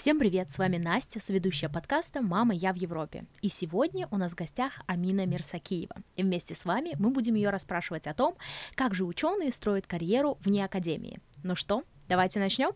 Всем 0.00 0.18
привет, 0.18 0.50
с 0.50 0.56
вами 0.56 0.78
Настя, 0.78 1.20
соведущая 1.20 1.68
подкаста 1.68 2.22
«Мама, 2.22 2.54
я 2.54 2.72
в 2.72 2.76
Европе». 2.76 3.26
И 3.42 3.50
сегодня 3.50 4.08
у 4.10 4.16
нас 4.16 4.32
в 4.32 4.34
гостях 4.34 4.80
Амина 4.86 5.26
Мирсакиева. 5.26 5.94
И 6.16 6.22
вместе 6.22 6.54
с 6.54 6.64
вами 6.64 6.96
мы 6.98 7.10
будем 7.10 7.34
ее 7.34 7.50
расспрашивать 7.50 8.06
о 8.06 8.14
том, 8.14 8.34
как 8.76 8.94
же 8.94 9.04
ученые 9.04 9.52
строят 9.52 9.86
карьеру 9.86 10.38
вне 10.40 10.64
академии. 10.64 11.20
Ну 11.42 11.54
что, 11.54 11.84
давайте 12.08 12.40
начнем? 12.40 12.70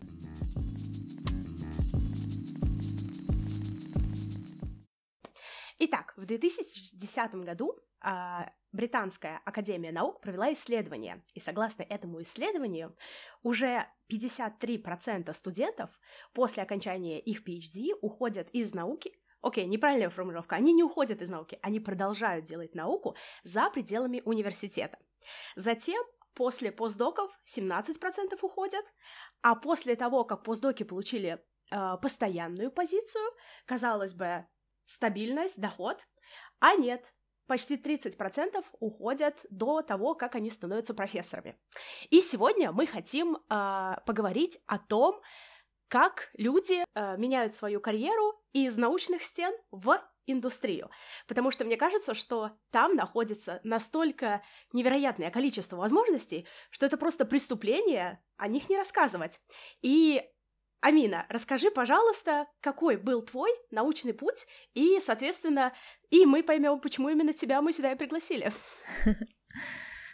Итак, 5.79 6.13
в 6.17 6.27
2010 6.27 7.33
году 7.43 7.75
Британская 8.71 9.41
академия 9.45 9.91
наук 9.91 10.21
провела 10.21 10.51
исследование, 10.51 11.23
и 11.33 11.39
согласно 11.39 11.83
этому 11.83 12.21
исследованию 12.21 12.95
уже 13.41 13.87
53% 14.11 15.33
студентов 15.33 15.89
после 16.33 16.61
окончания 16.61 17.19
их 17.19 17.47
PhD 17.47 17.97
уходят 18.01 18.49
из 18.49 18.73
науки 18.73 19.17
Окей, 19.41 19.67
неправильная 19.67 20.09
формулировка. 20.09 20.55
Они 20.55 20.73
не 20.73 20.81
уходят 20.81 21.21
из 21.21 21.29
науки, 21.29 21.59
они 21.61 21.79
продолжают 21.79 22.45
делать 22.45 22.73
науку 22.73 23.15
за 23.43 23.69
пределами 23.69 24.23
университета. 24.25 24.97
Затем 25.55 26.03
после 26.33 26.71
постдоков 26.71 27.31
17% 27.45 28.39
уходят, 28.41 28.85
а 29.43 29.53
после 29.53 29.95
того, 29.95 30.23
как 30.25 30.43
постдоки 30.43 30.81
получили 30.81 31.39
э, 31.71 31.97
постоянную 32.01 32.71
позицию, 32.71 33.23
казалось 33.67 34.15
бы, 34.15 34.47
стабильность, 34.85 35.61
доход, 35.61 36.07
а 36.59 36.73
нет, 36.73 37.13
почти 37.47 37.77
30% 37.77 38.63
уходят 38.79 39.45
до 39.49 39.81
того, 39.81 40.15
как 40.15 40.35
они 40.35 40.49
становятся 40.49 40.93
профессорами. 40.93 41.55
И 42.09 42.21
сегодня 42.21 42.71
мы 42.71 42.85
хотим 42.87 43.37
э, 43.37 43.95
поговорить 44.05 44.59
о 44.65 44.77
том, 44.77 45.21
как 45.87 46.29
люди 46.37 46.83
э, 46.83 47.17
меняют 47.17 47.53
свою 47.53 47.79
карьеру 47.79 48.41
из 48.53 48.77
научных 48.77 49.23
стен 49.23 49.53
в 49.71 50.01
индустрию. 50.25 50.89
Потому 51.27 51.51
что 51.51 51.65
мне 51.65 51.77
кажется, 51.77 52.13
что 52.13 52.51
там 52.71 52.95
находится 52.95 53.59
настолько 53.63 54.41
невероятное 54.73 55.29
количество 55.29 55.77
возможностей, 55.77 56.47
что 56.71 56.85
это 56.85 56.97
просто 56.97 57.25
преступление 57.25 58.23
о 58.37 58.47
них 58.47 58.69
не 58.69 58.77
рассказывать. 58.77 59.39
И 59.81 60.23
Амина, 60.85 61.25
расскажи, 61.29 61.71
пожалуйста, 61.71 62.45
какой 62.61 62.97
был 62.97 63.23
твой 63.23 63.49
научный 63.71 64.13
путь, 64.13 64.45
и, 64.75 64.99
соответственно, 64.99 65.73
и 66.11 66.27
мы 66.27 66.43
поймем, 66.43 66.79
почему 66.79 67.09
именно 67.09 67.33
тебя 67.33 67.59
мы 67.63 67.73
сюда 67.73 67.93
и 67.93 67.97
пригласили. 67.97 68.53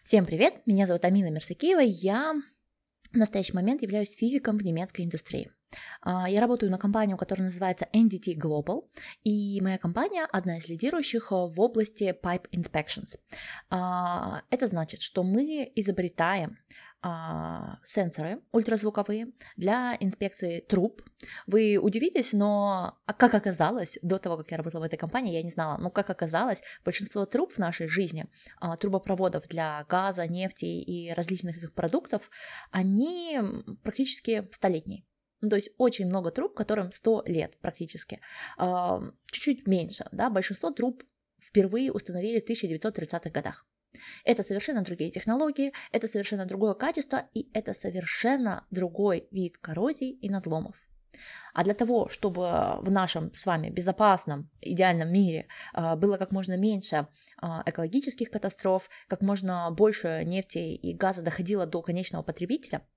Всем 0.05 0.25
привет, 0.25 0.65
меня 0.65 0.87
зовут 0.87 1.03
Амина 1.03 1.29
Мерсакиева, 1.29 1.81
я 1.81 2.35
в 3.11 3.17
настоящий 3.17 3.51
момент 3.51 3.81
являюсь 3.81 4.15
физиком 4.15 4.57
в 4.57 4.63
немецкой 4.63 5.03
индустрии. 5.03 5.51
А, 6.01 6.29
я 6.29 6.39
работаю 6.39 6.71
на 6.71 6.77
компанию, 6.77 7.17
которая 7.17 7.47
называется 7.47 7.87
NDT 7.93 8.37
Global, 8.37 8.87
и 9.23 9.59
моя 9.61 9.77
компания 9.77 10.25
одна 10.31 10.57
из 10.57 10.69
лидирующих 10.69 11.31
в 11.31 11.59
области 11.59 12.15
Pipe 12.23 12.49
Inspections. 12.51 13.19
А, 13.69 14.43
это 14.49 14.67
значит, 14.67 15.01
что 15.01 15.23
мы 15.23 15.69
изобретаем 15.75 16.51
а, 16.51 16.90
сенсоры 17.83 18.41
ультразвуковые 18.51 19.31
для 19.57 19.97
инспекции 19.99 20.59
труб. 20.59 21.01
Вы 21.47 21.77
удивитесь, 21.77 22.33
но 22.33 22.99
а 23.05 23.13
как 23.13 23.33
оказалось, 23.33 23.97
до 24.01 24.19
того, 24.19 24.37
как 24.37 24.51
я 24.51 24.57
работала 24.57 24.81
в 24.81 24.85
этой 24.85 24.97
компании, 24.97 25.33
я 25.33 25.41
не 25.41 25.51
знала, 25.51 25.77
но 25.77 25.89
как 25.89 26.09
оказалось, 26.09 26.61
большинство 26.85 27.25
труб 27.25 27.53
в 27.53 27.57
нашей 27.57 27.87
жизни, 27.87 28.25
а, 28.59 28.77
трубопроводов 28.77 29.47
для 29.47 29.83
газа, 29.89 30.27
нефти 30.27 30.65
и 30.65 31.11
различных 31.13 31.57
их 31.57 31.73
продуктов, 31.73 32.29
они 32.69 33.39
практически 33.83 34.47
столетние. 34.51 35.03
Ну, 35.41 35.49
то 35.49 35.55
есть 35.55 35.71
очень 35.77 36.05
много 36.05 36.29
труб, 36.29 36.53
которым 36.53 36.91
100 36.91 37.23
лет 37.25 37.57
практически. 37.61 38.19
Чуть-чуть 38.57 39.67
меньше, 39.67 40.05
да, 40.11 40.29
большинство 40.29 40.69
труб 40.69 41.03
впервые 41.39 41.91
установили 41.91 42.39
в 42.39 42.47
1930-х 42.47 43.29
годах. 43.31 43.65
Это 44.23 44.43
совершенно 44.43 44.83
другие 44.83 45.11
технологии, 45.11 45.73
это 45.91 46.07
совершенно 46.07 46.45
другое 46.45 46.73
качество 46.73 47.29
и 47.33 47.49
это 47.53 47.73
совершенно 47.73 48.65
другой 48.71 49.27
вид 49.31 49.57
коррозий 49.57 50.11
и 50.11 50.29
надломов. 50.29 50.75
А 51.53 51.63
для 51.63 51.73
того, 51.73 52.07
чтобы 52.07 52.79
в 52.81 52.89
нашем 52.89 53.33
с 53.33 53.45
вами 53.45 53.69
безопасном, 53.69 54.49
идеальном 54.61 55.11
мире 55.11 55.47
а, 55.73 55.95
было 55.95 56.17
как 56.17 56.31
можно 56.31 56.57
меньше 56.57 57.07
а, 57.37 57.63
экологических 57.65 58.29
катастроф, 58.29 58.89
как 59.07 59.21
можно 59.21 59.69
больше 59.71 60.23
нефти 60.25 60.59
и 60.59 60.93
газа 60.93 61.21
доходило 61.21 61.65
до 61.65 61.81
конечного 61.81 62.23
потребителя, 62.23 62.87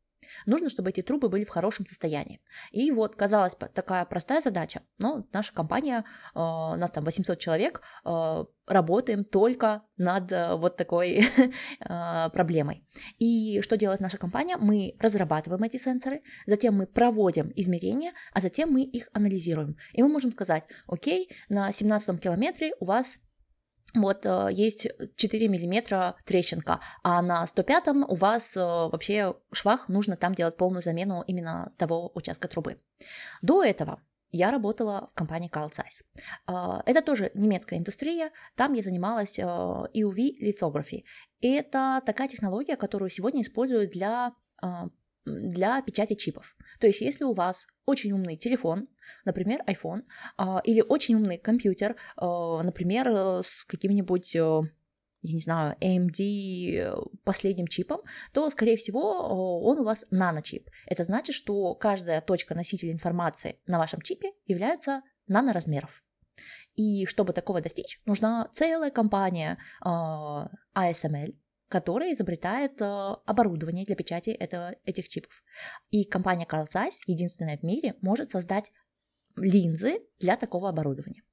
Нужно, 0.46 0.68
чтобы 0.68 0.90
эти 0.90 1.02
трубы 1.02 1.28
были 1.28 1.44
в 1.44 1.50
хорошем 1.50 1.86
состоянии. 1.86 2.40
И 2.70 2.90
вот, 2.90 3.16
казалось 3.16 3.56
такая 3.74 4.04
простая 4.04 4.40
задача, 4.40 4.82
но 4.98 5.26
наша 5.32 5.52
компания, 5.52 6.04
а, 6.34 6.72
у 6.72 6.76
нас 6.76 6.90
там 6.90 7.04
800 7.04 7.38
человек, 7.38 7.82
а, 8.04 8.46
работаем 8.66 9.24
только 9.24 9.82
над 9.98 10.32
э, 10.32 10.56
вот 10.56 10.78
такой 10.78 11.22
проблемой. 11.78 12.86
И 13.18 13.60
что 13.60 13.76
делает 13.76 14.00
наша 14.00 14.16
компания? 14.16 14.56
Мы 14.56 14.96
разрабатываем 14.98 15.62
эти 15.64 15.76
сенсоры, 15.76 16.22
затем 16.46 16.74
мы 16.74 16.86
проводим 16.86 17.52
измерения, 17.56 18.12
а 18.32 18.40
затем 18.40 18.72
мы 18.72 18.82
их 18.82 19.10
анализируем. 19.12 19.76
И 19.92 20.02
мы 20.02 20.08
можем 20.08 20.32
сказать, 20.32 20.64
окей, 20.86 21.28
на 21.50 21.72
17 21.72 22.20
километре 22.20 22.72
у 22.80 22.86
вас 22.86 23.18
вот 23.94 24.26
э, 24.26 24.48
есть 24.50 24.88
4 25.16 25.48
миллиметра 25.48 26.16
трещинка, 26.24 26.80
а 27.02 27.22
на 27.22 27.46
105 27.46 27.88
у 28.08 28.14
вас 28.14 28.56
э, 28.56 28.60
вообще 28.60 29.34
швах, 29.52 29.88
нужно 29.88 30.16
там 30.16 30.34
делать 30.34 30.56
полную 30.56 30.82
замену 30.82 31.22
именно 31.26 31.72
того 31.78 32.10
участка 32.14 32.48
трубы. 32.48 32.78
До 33.40 33.62
этого 33.62 34.00
я 34.32 34.50
работала 34.50 35.08
в 35.12 35.14
компании 35.14 35.48
Carl 35.48 35.70
Zeiss. 35.70 36.02
Э, 36.48 36.82
это 36.86 37.02
тоже 37.02 37.30
немецкая 37.34 37.78
индустрия, 37.78 38.32
там 38.56 38.72
я 38.72 38.82
занималась 38.82 39.38
EUV 39.38 40.40
lithography. 40.42 41.04
Это 41.40 42.02
такая 42.04 42.28
технология, 42.28 42.76
которую 42.76 43.10
сегодня 43.10 43.42
используют 43.42 43.92
для 43.92 44.32
для 45.24 45.82
печати 45.82 46.14
чипов. 46.14 46.56
То 46.80 46.86
есть, 46.86 47.00
если 47.00 47.24
у 47.24 47.32
вас 47.32 47.66
очень 47.86 48.12
умный 48.12 48.36
телефон, 48.36 48.86
например, 49.24 49.62
iPhone, 49.66 50.02
а, 50.36 50.60
или 50.64 50.80
очень 50.80 51.14
умный 51.16 51.38
компьютер, 51.38 51.96
а, 52.16 52.62
например, 52.62 53.08
э, 53.08 53.42
с 53.44 53.64
каким-нибудь 53.64 54.36
э, 54.36 54.60
я 55.26 55.32
не 55.32 55.40
знаю, 55.40 55.76
AMD 55.80 57.08
последним 57.24 57.66
чипом, 57.66 58.00
то, 58.32 58.48
скорее 58.50 58.76
всего, 58.76 59.62
он 59.62 59.78
у 59.78 59.84
вас 59.84 60.04
наночип. 60.10 60.68
Это 60.86 61.02
значит, 61.04 61.34
что 61.34 61.74
каждая 61.74 62.20
точка 62.20 62.54
носителя 62.54 62.92
информации 62.92 63.58
на 63.66 63.78
вашем 63.78 64.02
чипе 64.02 64.32
является 64.44 65.00
наноразмеров. 65.26 66.02
И 66.74 67.06
чтобы 67.06 67.32
такого 67.32 67.62
достичь, 67.62 68.00
нужна 68.04 68.50
целая 68.52 68.90
компания 68.90 69.58
ASML, 69.82 70.48
а, 70.74 71.43
которая 71.74 72.12
изобретает 72.12 72.80
э, 72.80 72.84
оборудование 73.26 73.84
для 73.84 73.96
печати 73.96 74.30
этого, 74.30 74.76
этих 74.84 75.08
чипов. 75.08 75.42
И 75.90 76.04
компания 76.04 76.46
Carl 76.48 76.68
Zeiss, 76.72 76.92
единственная 77.08 77.58
в 77.58 77.64
мире, 77.64 77.96
может 78.00 78.30
создать 78.30 78.70
линзы 79.34 79.98
для 80.20 80.36
такого 80.36 80.68
оборудования. 80.68 81.24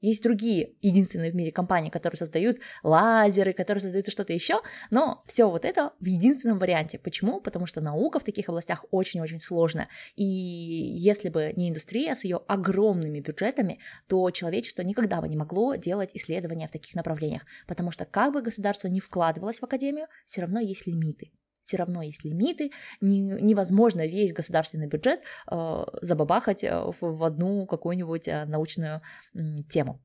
Есть 0.00 0.22
другие 0.22 0.74
единственные 0.82 1.32
в 1.32 1.34
мире 1.34 1.52
компании, 1.52 1.90
которые 1.90 2.18
создают 2.18 2.58
лазеры, 2.82 3.52
которые 3.52 3.80
создают 3.80 4.08
что-то 4.08 4.32
еще, 4.32 4.60
но 4.90 5.22
все 5.26 5.48
вот 5.48 5.64
это 5.64 5.92
в 6.00 6.06
единственном 6.06 6.58
варианте. 6.58 6.98
Почему? 6.98 7.40
Потому 7.40 7.66
что 7.66 7.80
наука 7.80 8.18
в 8.18 8.24
таких 8.24 8.48
областях 8.48 8.84
очень-очень 8.90 9.40
сложная. 9.40 9.88
И 10.14 10.24
если 10.24 11.28
бы 11.28 11.52
не 11.56 11.70
индустрия 11.70 12.14
с 12.14 12.24
ее 12.24 12.40
огромными 12.46 13.20
бюджетами, 13.20 13.80
то 14.06 14.30
человечество 14.30 14.82
никогда 14.82 15.20
бы 15.20 15.28
не 15.28 15.36
могло 15.36 15.74
делать 15.74 16.10
исследования 16.14 16.68
в 16.68 16.72
таких 16.72 16.94
направлениях. 16.94 17.42
Потому 17.66 17.90
что 17.90 18.04
как 18.04 18.32
бы 18.32 18.42
государство 18.42 18.88
не 18.88 19.00
вкладывалось 19.00 19.60
в 19.60 19.64
академию, 19.64 20.06
все 20.26 20.42
равно 20.42 20.60
есть 20.60 20.86
лимиты 20.86 21.32
все 21.66 21.76
равно 21.76 22.02
есть 22.02 22.24
лимиты, 22.24 22.70
не, 23.00 23.20
невозможно 23.20 24.06
весь 24.06 24.32
государственный 24.32 24.86
бюджет 24.86 25.20
э, 25.50 25.84
забабахать 26.00 26.62
э, 26.62 26.78
в, 26.78 26.96
в 27.00 27.24
одну 27.24 27.66
какую-нибудь 27.66 28.28
э, 28.28 28.44
научную 28.46 29.02
э, 29.34 29.38
тему. 29.68 30.00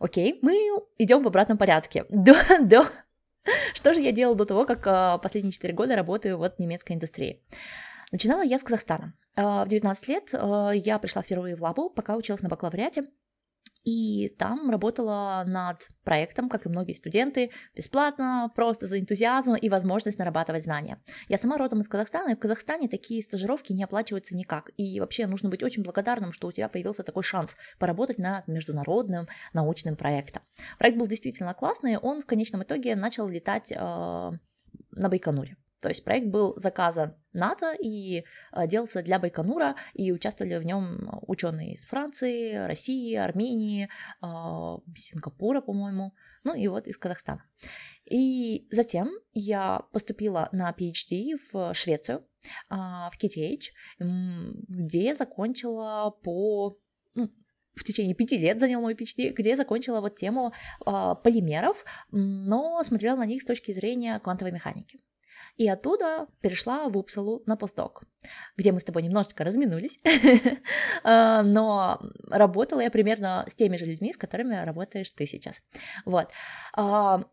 Окей, 0.00 0.38
мы 0.42 0.54
идем 0.98 1.22
в 1.22 1.28
обратном 1.28 1.58
порядке. 1.58 2.06
До, 2.08 2.34
до... 2.60 2.86
Что 3.74 3.92
же 3.92 4.00
я 4.00 4.12
делала 4.12 4.36
до 4.36 4.46
того, 4.46 4.64
как 4.64 4.86
э, 4.86 5.18
последние 5.22 5.52
4 5.52 5.74
года 5.74 5.94
работаю 5.94 6.38
вот 6.38 6.56
в 6.56 6.58
немецкой 6.58 6.94
индустрии? 6.94 7.42
Начинала 8.10 8.42
я 8.42 8.58
с 8.58 8.62
Казахстана. 8.62 9.14
В 9.36 9.66
19 9.66 10.08
лет 10.08 10.30
я 10.32 10.98
пришла 11.00 11.20
впервые 11.20 11.56
в 11.56 11.62
Лабу, 11.62 11.90
пока 11.90 12.14
училась 12.16 12.42
на 12.42 12.48
бакалавриате. 12.48 13.06
И 13.84 14.34
там 14.38 14.70
работала 14.70 15.44
над 15.46 15.88
проектом, 16.04 16.48
как 16.48 16.66
и 16.66 16.68
многие 16.68 16.94
студенты, 16.94 17.50
бесплатно, 17.74 18.50
просто 18.54 18.86
за 18.86 18.98
энтузиазм 18.98 19.54
и 19.54 19.68
возможность 19.68 20.18
нарабатывать 20.18 20.64
знания. 20.64 20.98
Я 21.28 21.38
сама 21.38 21.58
родом 21.58 21.80
из 21.80 21.88
Казахстана, 21.88 22.30
и 22.30 22.34
в 22.34 22.38
Казахстане 22.38 22.88
такие 22.88 23.22
стажировки 23.22 23.72
не 23.72 23.84
оплачиваются 23.84 24.34
никак. 24.34 24.70
И 24.76 25.00
вообще 25.00 25.26
нужно 25.26 25.50
быть 25.50 25.62
очень 25.62 25.82
благодарным, 25.82 26.32
что 26.32 26.48
у 26.48 26.52
тебя 26.52 26.68
появился 26.68 27.02
такой 27.02 27.22
шанс 27.22 27.56
поработать 27.78 28.18
над 28.18 28.48
международным 28.48 29.28
научным 29.52 29.96
проектом. 29.96 30.42
Проект 30.78 30.98
был 30.98 31.06
действительно 31.06 31.52
классный, 31.54 31.98
он 31.98 32.22
в 32.22 32.26
конечном 32.26 32.62
итоге 32.62 32.96
начал 32.96 33.28
летать 33.28 33.70
э, 33.70 33.76
на 33.76 35.08
Байконуре. 35.08 35.56
То 35.84 35.90
есть 35.90 36.02
проект 36.02 36.28
был 36.28 36.54
заказан 36.56 37.14
НАТО 37.34 37.74
и 37.78 38.24
э, 38.52 38.66
делался 38.66 39.02
для 39.02 39.18
Байконура, 39.18 39.76
и 39.92 40.12
участвовали 40.12 40.56
в 40.56 40.62
нем 40.62 41.20
ученые 41.26 41.74
из 41.74 41.84
Франции, 41.84 42.54
России, 42.66 43.14
Армении, 43.14 43.90
э, 44.22 44.26
Сингапура, 44.96 45.60
по-моему, 45.60 46.14
ну 46.42 46.54
и 46.54 46.68
вот 46.68 46.86
из 46.86 46.96
Казахстана. 46.96 47.44
И 48.10 48.66
затем 48.70 49.10
я 49.34 49.80
поступила 49.92 50.48
на 50.52 50.70
PhD 50.70 51.36
в 51.52 51.74
Швецию, 51.74 52.26
а, 52.70 53.10
в 53.10 53.22
KTH, 53.22 53.64
где 54.68 55.04
я 55.04 55.14
закончила 55.14 56.12
по 56.22 56.78
ну, 57.14 57.30
в 57.74 57.84
течение 57.84 58.14
пяти 58.14 58.38
лет 58.38 58.58
занял 58.58 58.80
мой 58.80 58.94
PhD, 58.94 59.34
где 59.34 59.50
я 59.50 59.56
закончила 59.56 60.00
вот 60.00 60.16
тему 60.16 60.54
э, 60.86 61.14
полимеров, 61.22 61.84
но 62.10 62.82
смотрела 62.84 63.16
на 63.16 63.26
них 63.26 63.42
с 63.42 63.44
точки 63.44 63.72
зрения 63.72 64.18
квантовой 64.18 64.52
механики. 64.52 64.98
И 65.56 65.68
оттуда 65.68 66.26
перешла 66.40 66.88
в 66.88 66.96
Упсалу 66.96 67.42
на 67.46 67.56
постдок, 67.56 68.02
где 68.56 68.72
мы 68.72 68.80
с 68.80 68.84
тобой 68.84 69.02
немножечко 69.02 69.44
разминулись, 69.44 69.98
а, 71.04 71.42
но 71.42 72.00
работала 72.28 72.80
я 72.80 72.90
примерно 72.90 73.44
с 73.48 73.54
теми 73.54 73.76
же 73.76 73.84
людьми, 73.86 74.12
с 74.12 74.16
которыми 74.16 74.54
работаешь 74.64 75.10
ты 75.10 75.26
сейчас. 75.26 75.60
Вот. 76.04 76.30
А, 76.74 77.24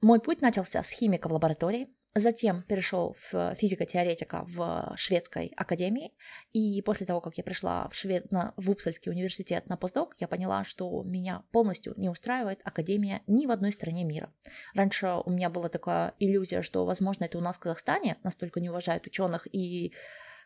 мой 0.00 0.20
путь 0.20 0.40
начался 0.40 0.82
с 0.82 0.90
химика 0.90 1.28
в 1.28 1.32
лаборатории, 1.32 1.88
Затем 2.14 2.62
перешел 2.62 3.16
в 3.30 3.54
физико-теоретика 3.54 4.44
в 4.48 4.92
шведской 4.96 5.52
академии, 5.56 6.12
и 6.52 6.82
после 6.82 7.06
того, 7.06 7.20
как 7.20 7.36
я 7.38 7.44
пришла 7.44 7.88
в, 7.88 7.94
Швед... 7.94 8.32
на... 8.32 8.54
в 8.56 8.70
Упсальский 8.70 9.12
университет 9.12 9.68
на 9.68 9.76
постдок, 9.76 10.14
я 10.18 10.26
поняла, 10.26 10.64
что 10.64 11.02
меня 11.04 11.44
полностью 11.52 11.94
не 11.96 12.08
устраивает 12.08 12.60
академия 12.64 13.22
ни 13.26 13.46
в 13.46 13.50
одной 13.50 13.72
стране 13.72 14.04
мира. 14.04 14.32
Раньше 14.74 15.20
у 15.24 15.30
меня 15.30 15.48
была 15.50 15.68
такая 15.68 16.14
иллюзия, 16.18 16.62
что, 16.62 16.84
возможно, 16.84 17.24
это 17.24 17.38
у 17.38 17.40
нас 17.40 17.56
в 17.56 17.60
Казахстане 17.60 18.16
настолько 18.24 18.60
не 18.60 18.70
уважают 18.70 19.06
ученых, 19.06 19.46
и 19.52 19.92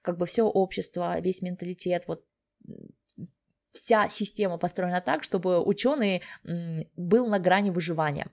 как 0.02 0.18
бы 0.18 0.26
все 0.26 0.42
общество, 0.42 1.18
весь 1.20 1.42
менталитет, 1.42 2.04
вот 2.06 2.26
вся 3.72 4.08
система 4.08 4.58
построена 4.58 5.00
так, 5.00 5.22
чтобы 5.22 5.64
ученый 5.64 6.22
был 6.96 7.28
на 7.28 7.38
грани 7.38 7.70
выживания. 7.70 8.30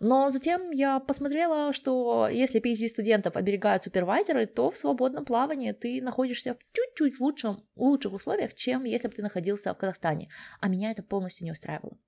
Но 0.00 0.28
затем 0.30 0.70
я 0.70 1.00
посмотрела, 1.00 1.72
что 1.72 2.28
если 2.28 2.60
PhD-студентов 2.60 3.36
оберегают 3.36 3.82
супервайзеры, 3.82 4.46
то 4.46 4.70
в 4.70 4.76
свободном 4.76 5.24
плавании 5.24 5.72
ты 5.72 6.02
находишься 6.02 6.54
в 6.54 6.58
чуть-чуть 6.72 7.20
лучшем, 7.20 7.66
лучших 7.76 8.12
условиях, 8.12 8.54
чем 8.54 8.84
если 8.84 9.08
бы 9.08 9.14
ты 9.14 9.22
находился 9.22 9.72
в 9.72 9.78
Казахстане. 9.78 10.28
А 10.60 10.68
меня 10.68 10.90
это 10.90 11.02
полностью 11.02 11.44
не 11.44 11.52
устраивало. 11.52 11.98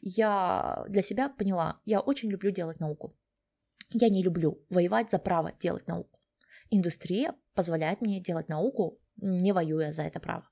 Я 0.00 0.84
для 0.88 1.02
себя 1.02 1.28
поняла, 1.28 1.80
я 1.84 2.00
очень 2.00 2.30
люблю 2.30 2.50
делать 2.50 2.80
науку. 2.80 3.16
Я 3.90 4.08
не 4.08 4.22
люблю 4.22 4.64
воевать 4.70 5.10
за 5.10 5.18
право 5.18 5.52
делать 5.58 5.88
науку. 5.88 6.18
Индустрия 6.70 7.34
позволяет 7.54 8.00
мне 8.00 8.20
делать 8.20 8.48
науку, 8.48 8.98
не 9.16 9.52
воюя 9.52 9.92
за 9.92 10.02
это 10.02 10.20
право. 10.20 10.48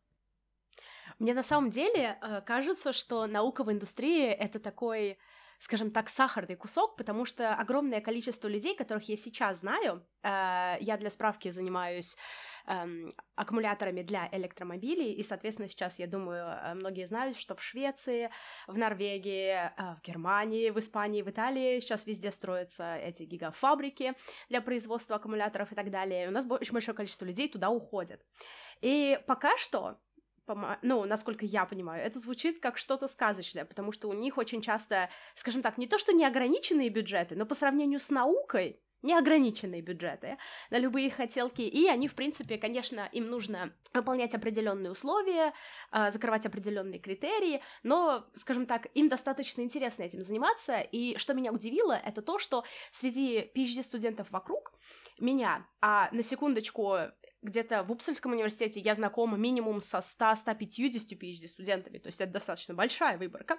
Мне 1.19 1.35
на 1.35 1.43
самом 1.43 1.71
деле 1.71 2.19
э, 2.23 2.41
кажется, 2.47 2.93
что 2.93 3.27
наука 3.27 3.63
в 3.63 3.71
индустрии 3.71 4.27
это 4.29 4.59
такой 4.59 5.19
скажем 5.61 5.91
так, 5.91 6.09
сахарный 6.09 6.57
кусок, 6.57 6.97
потому 6.97 7.27
что 7.27 7.55
огромное 7.55 8.01
количество 8.01 8.49
людей, 8.49 8.75
которых 8.75 9.09
я 9.11 9.17
сейчас 9.19 9.61
знаю, 9.61 10.07
э, 10.23 10.77
я 10.81 10.97
для 10.97 11.11
справки 11.11 11.51
занимаюсь 11.51 12.17
э, 12.67 12.87
аккумуляторами 13.37 14.01
для 14.01 14.27
электромобилей, 14.33 15.13
и, 15.13 15.23
соответственно, 15.23 15.69
сейчас, 15.69 15.99
я 15.99 16.07
думаю, 16.07 16.47
э, 16.47 16.75
многие 16.75 17.05
знают, 17.05 17.37
что 17.37 17.55
в 17.55 17.63
Швеции, 17.63 18.31
в 18.67 18.79
Норвегии, 18.79 19.51
э, 19.51 19.97
в 19.97 20.01
Германии, 20.03 20.71
в 20.71 20.79
Испании, 20.79 21.21
в 21.21 21.29
Италии 21.29 21.79
сейчас 21.81 22.07
везде 22.07 22.33
строятся 22.33 22.97
эти 22.97 23.25
гигафабрики 23.25 24.15
для 24.49 24.63
производства 24.63 25.17
аккумуляторов 25.17 25.73
и 25.73 25.75
так 25.75 25.91
далее, 25.91 26.25
и 26.25 26.29
у 26.29 26.33
нас 26.33 26.47
очень 26.49 26.73
большое 26.73 26.97
количество 26.97 27.27
людей 27.27 27.49
туда 27.49 27.69
уходит. 27.69 28.25
И 28.81 29.21
пока 29.27 29.59
что 29.59 29.99
ну, 30.83 31.05
насколько 31.05 31.45
я 31.45 31.65
понимаю, 31.65 32.05
это 32.05 32.19
звучит 32.19 32.61
как 32.61 32.79
что-то 32.79 33.09
сказочное, 33.09 33.65
потому 33.65 33.93
что 33.93 34.09
у 34.09 34.13
них 34.13 34.39
очень 34.39 34.63
часто, 34.63 35.11
скажем 35.35 35.63
так, 35.63 35.79
не 35.79 35.87
то 35.87 35.99
что 35.99 36.13
неограниченные 36.13 36.89
бюджеты, 36.89 37.37
но 37.37 37.47
по 37.47 37.55
сравнению 37.55 38.01
с 38.01 38.11
наукой 38.11 38.81
неограниченные 39.03 39.81
бюджеты 39.81 40.37
на 40.71 40.79
любые 40.79 41.11
хотелки, 41.11 41.63
и 41.63 41.87
они, 41.87 42.09
в 42.09 42.15
принципе, 42.15 42.59
конечно, 42.59 43.09
им 43.13 43.29
нужно 43.29 43.73
выполнять 43.95 44.35
определенные 44.35 44.91
условия, 44.91 45.53
а, 45.91 46.11
закрывать 46.11 46.47
определенные 46.47 47.01
критерии, 47.01 47.63
но, 47.83 48.27
скажем 48.35 48.67
так, 48.67 48.89
им 48.95 49.09
достаточно 49.09 49.63
интересно 49.63 50.03
этим 50.03 50.23
заниматься, 50.23 50.81
и 50.81 51.17
что 51.17 51.35
меня 51.35 51.53
удивило, 51.53 51.93
это 51.93 52.23
то, 52.23 52.39
что 52.39 52.65
среди 52.93 53.51
PhD-студентов 53.55 54.31
вокруг 54.31 54.73
меня, 55.19 55.67
а 55.81 56.09
на 56.13 56.23
секундочку, 56.23 56.97
где-то 57.43 57.83
в 57.83 57.93
Упсальском 57.93 58.33
университете 58.33 58.81
я 58.81 58.95
знакома 58.95 59.37
минимум 59.37 59.81
со 59.81 59.99
100-150 59.99 61.19
PhD-студентами, 61.19 61.99
то 61.99 62.09
есть 62.09 62.21
это 62.21 62.33
достаточно 62.33 62.75
большая 62.75 63.19
выборка, 63.19 63.59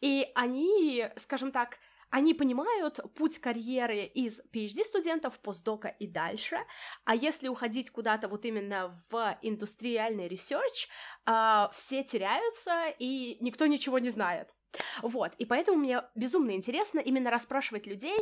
и 0.00 0.28
они, 0.34 1.08
скажем 1.16 1.52
так, 1.52 1.78
они 2.10 2.34
понимают 2.34 3.00
путь 3.14 3.38
карьеры 3.38 4.04
из 4.04 4.42
PhD-студентов, 4.52 5.40
постдока 5.40 5.88
и 5.88 6.06
дальше, 6.06 6.58
а 7.04 7.14
если 7.14 7.48
уходить 7.48 7.90
куда-то 7.90 8.28
вот 8.28 8.44
именно 8.44 9.00
в 9.10 9.38
индустриальный 9.40 10.28
research, 10.28 10.88
э, 11.26 11.68
все 11.74 12.04
теряются, 12.04 12.88
и 12.98 13.38
никто 13.40 13.66
ничего 13.66 13.98
не 13.98 14.10
знает. 14.10 14.54
Вот, 15.02 15.34
и 15.38 15.44
поэтому 15.44 15.78
мне 15.78 16.02
безумно 16.14 16.52
интересно 16.52 17.00
именно 17.00 17.30
расспрашивать 17.30 17.86
людей, 17.86 18.16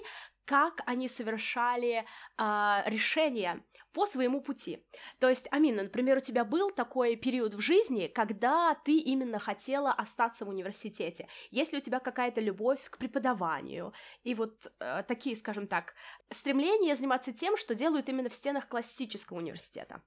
как 0.44 0.82
они 0.87 1.08
совершали 1.08 2.05
э, 2.38 2.82
решения 2.87 3.62
по 3.93 4.06
своему 4.06 4.41
пути. 4.41 4.85
То 5.19 5.29
есть, 5.29 5.49
Амина, 5.52 5.82
например, 5.82 6.19
у 6.19 6.20
тебя 6.20 6.44
был 6.44 6.70
такой 6.70 7.17
период 7.17 7.55
в 7.55 7.61
жизни, 7.61 8.06
когда 8.06 8.75
ты 8.85 8.99
именно 8.99 9.38
хотела 9.38 9.93
остаться 9.93 10.44
в 10.44 10.49
университете. 10.49 11.29
Есть 11.50 11.73
ли 11.73 11.79
у 11.79 11.82
тебя 11.82 12.00
какая-то 12.00 12.41
любовь 12.41 12.88
к 12.91 12.99
преподаванию? 12.99 13.93
И 14.23 14.35
вот 14.35 14.73
э, 14.81 15.03
такие, 15.06 15.37
скажем 15.37 15.67
так, 15.67 15.94
стремления 16.31 16.94
заниматься 16.94 17.32
тем, 17.32 17.56
что 17.56 17.75
делают 17.75 18.08
именно 18.08 18.29
в 18.29 18.35
стенах 18.35 18.69
классического 18.69 19.38
университета? 19.38 20.03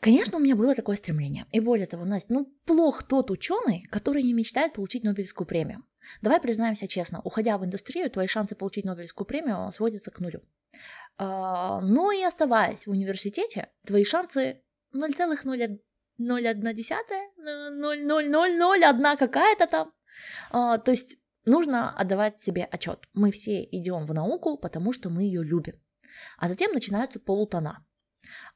Конечно, 0.00 0.36
у 0.36 0.40
меня 0.40 0.56
было 0.56 0.74
такое 0.74 0.96
стремление. 0.96 1.46
И 1.52 1.60
более 1.60 1.86
того, 1.86 2.04
Настя, 2.04 2.34
ну 2.34 2.52
плох 2.64 3.04
тот 3.04 3.30
ученый, 3.30 3.86
который 3.90 4.22
не 4.22 4.34
мечтает 4.34 4.74
получить 4.74 5.04
Нобелевскую 5.04 5.46
премию. 5.46 5.84
Давай 6.22 6.40
признаемся 6.40 6.86
честно, 6.86 7.20
уходя 7.24 7.58
в 7.58 7.64
индустрию, 7.64 8.10
твои 8.10 8.26
шансы 8.26 8.54
получить 8.54 8.84
Нобелевскую 8.84 9.26
премию 9.26 9.72
сводятся 9.72 10.10
к 10.10 10.20
нулю. 10.20 10.42
А, 11.18 11.80
но 11.80 12.12
и 12.12 12.22
оставаясь 12.22 12.86
в 12.86 12.90
университете, 12.90 13.70
твои 13.86 14.04
шансы 14.04 14.62
0,01, 14.94 15.80
0,0001 16.20 19.16
какая-то 19.16 19.66
там. 19.66 19.94
А, 20.50 20.76
то 20.78 20.90
есть 20.90 21.16
нужно 21.44 21.96
отдавать 21.96 22.38
себе 22.38 22.64
отчет. 22.64 23.08
Мы 23.14 23.30
все 23.30 23.64
идем 23.64 24.04
в 24.04 24.12
науку, 24.12 24.58
потому 24.58 24.92
что 24.92 25.08
мы 25.08 25.22
ее 25.22 25.42
любим. 25.42 25.80
А 26.38 26.48
затем 26.48 26.72
начинаются 26.72 27.18
полутона. 27.18 27.85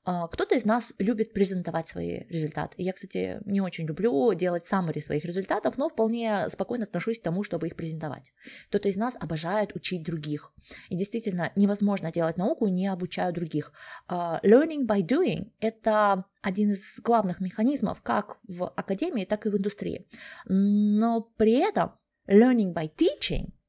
А, 0.05 0.29
кто-то 0.29 0.55
из 0.55 0.65
нас 0.65 0.93
любит 0.99 1.33
презентовать 1.33 1.87
свои 1.87 2.25
результаты. 2.29 2.75
Я, 2.79 2.93
кстати, 2.93 3.41
не 3.45 3.61
очень 3.61 3.87
люблю 3.87 4.33
делать 4.35 4.67
саммари 4.67 5.01
своих 5.01 5.25
результатов, 5.25 5.79
но 5.79 5.89
вполне 5.89 6.49
спокойно 6.49 6.85
отношусь 6.85 7.19
к 7.19 7.23
тому, 7.23 7.43
чтобы 7.43 7.67
их 7.67 7.77
презентовать. 7.77 8.33
Кто-то 8.69 8.89
из 8.89 8.97
нас 8.97 9.17
обожает 9.19 9.75
учить 9.75 10.03
других. 10.03 10.53
И 10.89 10.97
действительно, 10.97 11.53
невозможно 11.57 12.11
делать 12.13 12.37
науку, 12.37 12.69
не 12.69 12.87
обучая 12.87 13.33
других. 13.33 13.73
А, 14.09 14.41
learning 14.43 14.87
by 14.87 15.03
doing– 15.03 15.51
это 15.61 16.25
один 16.43 16.73
из 16.73 17.01
главных 17.01 17.41
механизмов 17.41 18.03
как 18.03 18.39
в 18.49 18.69
академии, 18.69 19.25
так 19.25 19.47
и 19.47 19.51
в 19.51 19.57
индустрии. 19.57 20.07
Но 20.47 21.21
при 21.37 21.55
этом 21.55 21.93
learning 22.27 22.73
by 22.73 22.91
teaching– 22.95 23.51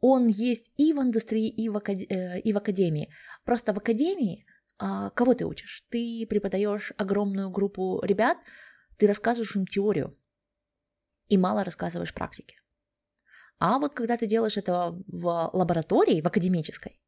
он 0.00 0.28
есть 0.28 0.70
и 0.76 0.92
в 0.92 1.02
индустрии, 1.02 1.48
и 1.48 1.68
в, 1.68 1.76
акад... 1.76 1.98
Э, 2.08 2.38
и 2.40 2.52
в 2.52 2.56
академии. 2.56 3.10
Просто 3.44 3.72
в 3.72 3.78
академии 3.78 4.44
кого 4.78 5.34
ты 5.34 5.44
учишь? 5.44 5.84
Ты 5.90 6.26
преподаешь 6.28 6.92
огромную 6.96 7.50
группу 7.50 8.00
ребят, 8.02 8.38
ты 8.96 9.06
рассказываешь 9.06 9.56
им 9.56 9.66
теорию 9.66 10.16
и 11.28 11.36
мало 11.36 11.64
рассказываешь 11.64 12.14
практики. 12.14 12.56
А 13.58 13.78
вот 13.78 13.94
когда 13.94 14.16
ты 14.16 14.26
делаешь 14.26 14.56
это 14.56 14.96
в 15.06 15.50
лаборатории, 15.52 16.20
в 16.20 16.26
академической, 16.26 17.00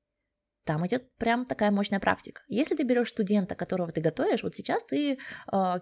там 0.64 0.87
идет 0.87 1.11
прям 1.17 1.45
такая 1.47 1.71
мощная 1.71 2.00
практика. 2.00 2.43
Если 2.49 2.76
ты 2.76 2.83
берешь 2.83 3.09
студента, 3.09 3.55
которого 3.55 3.90
ты 3.90 4.00
готовишь, 4.00 4.43
вот 4.43 4.55
сейчас 4.55 4.85
ты 4.85 5.19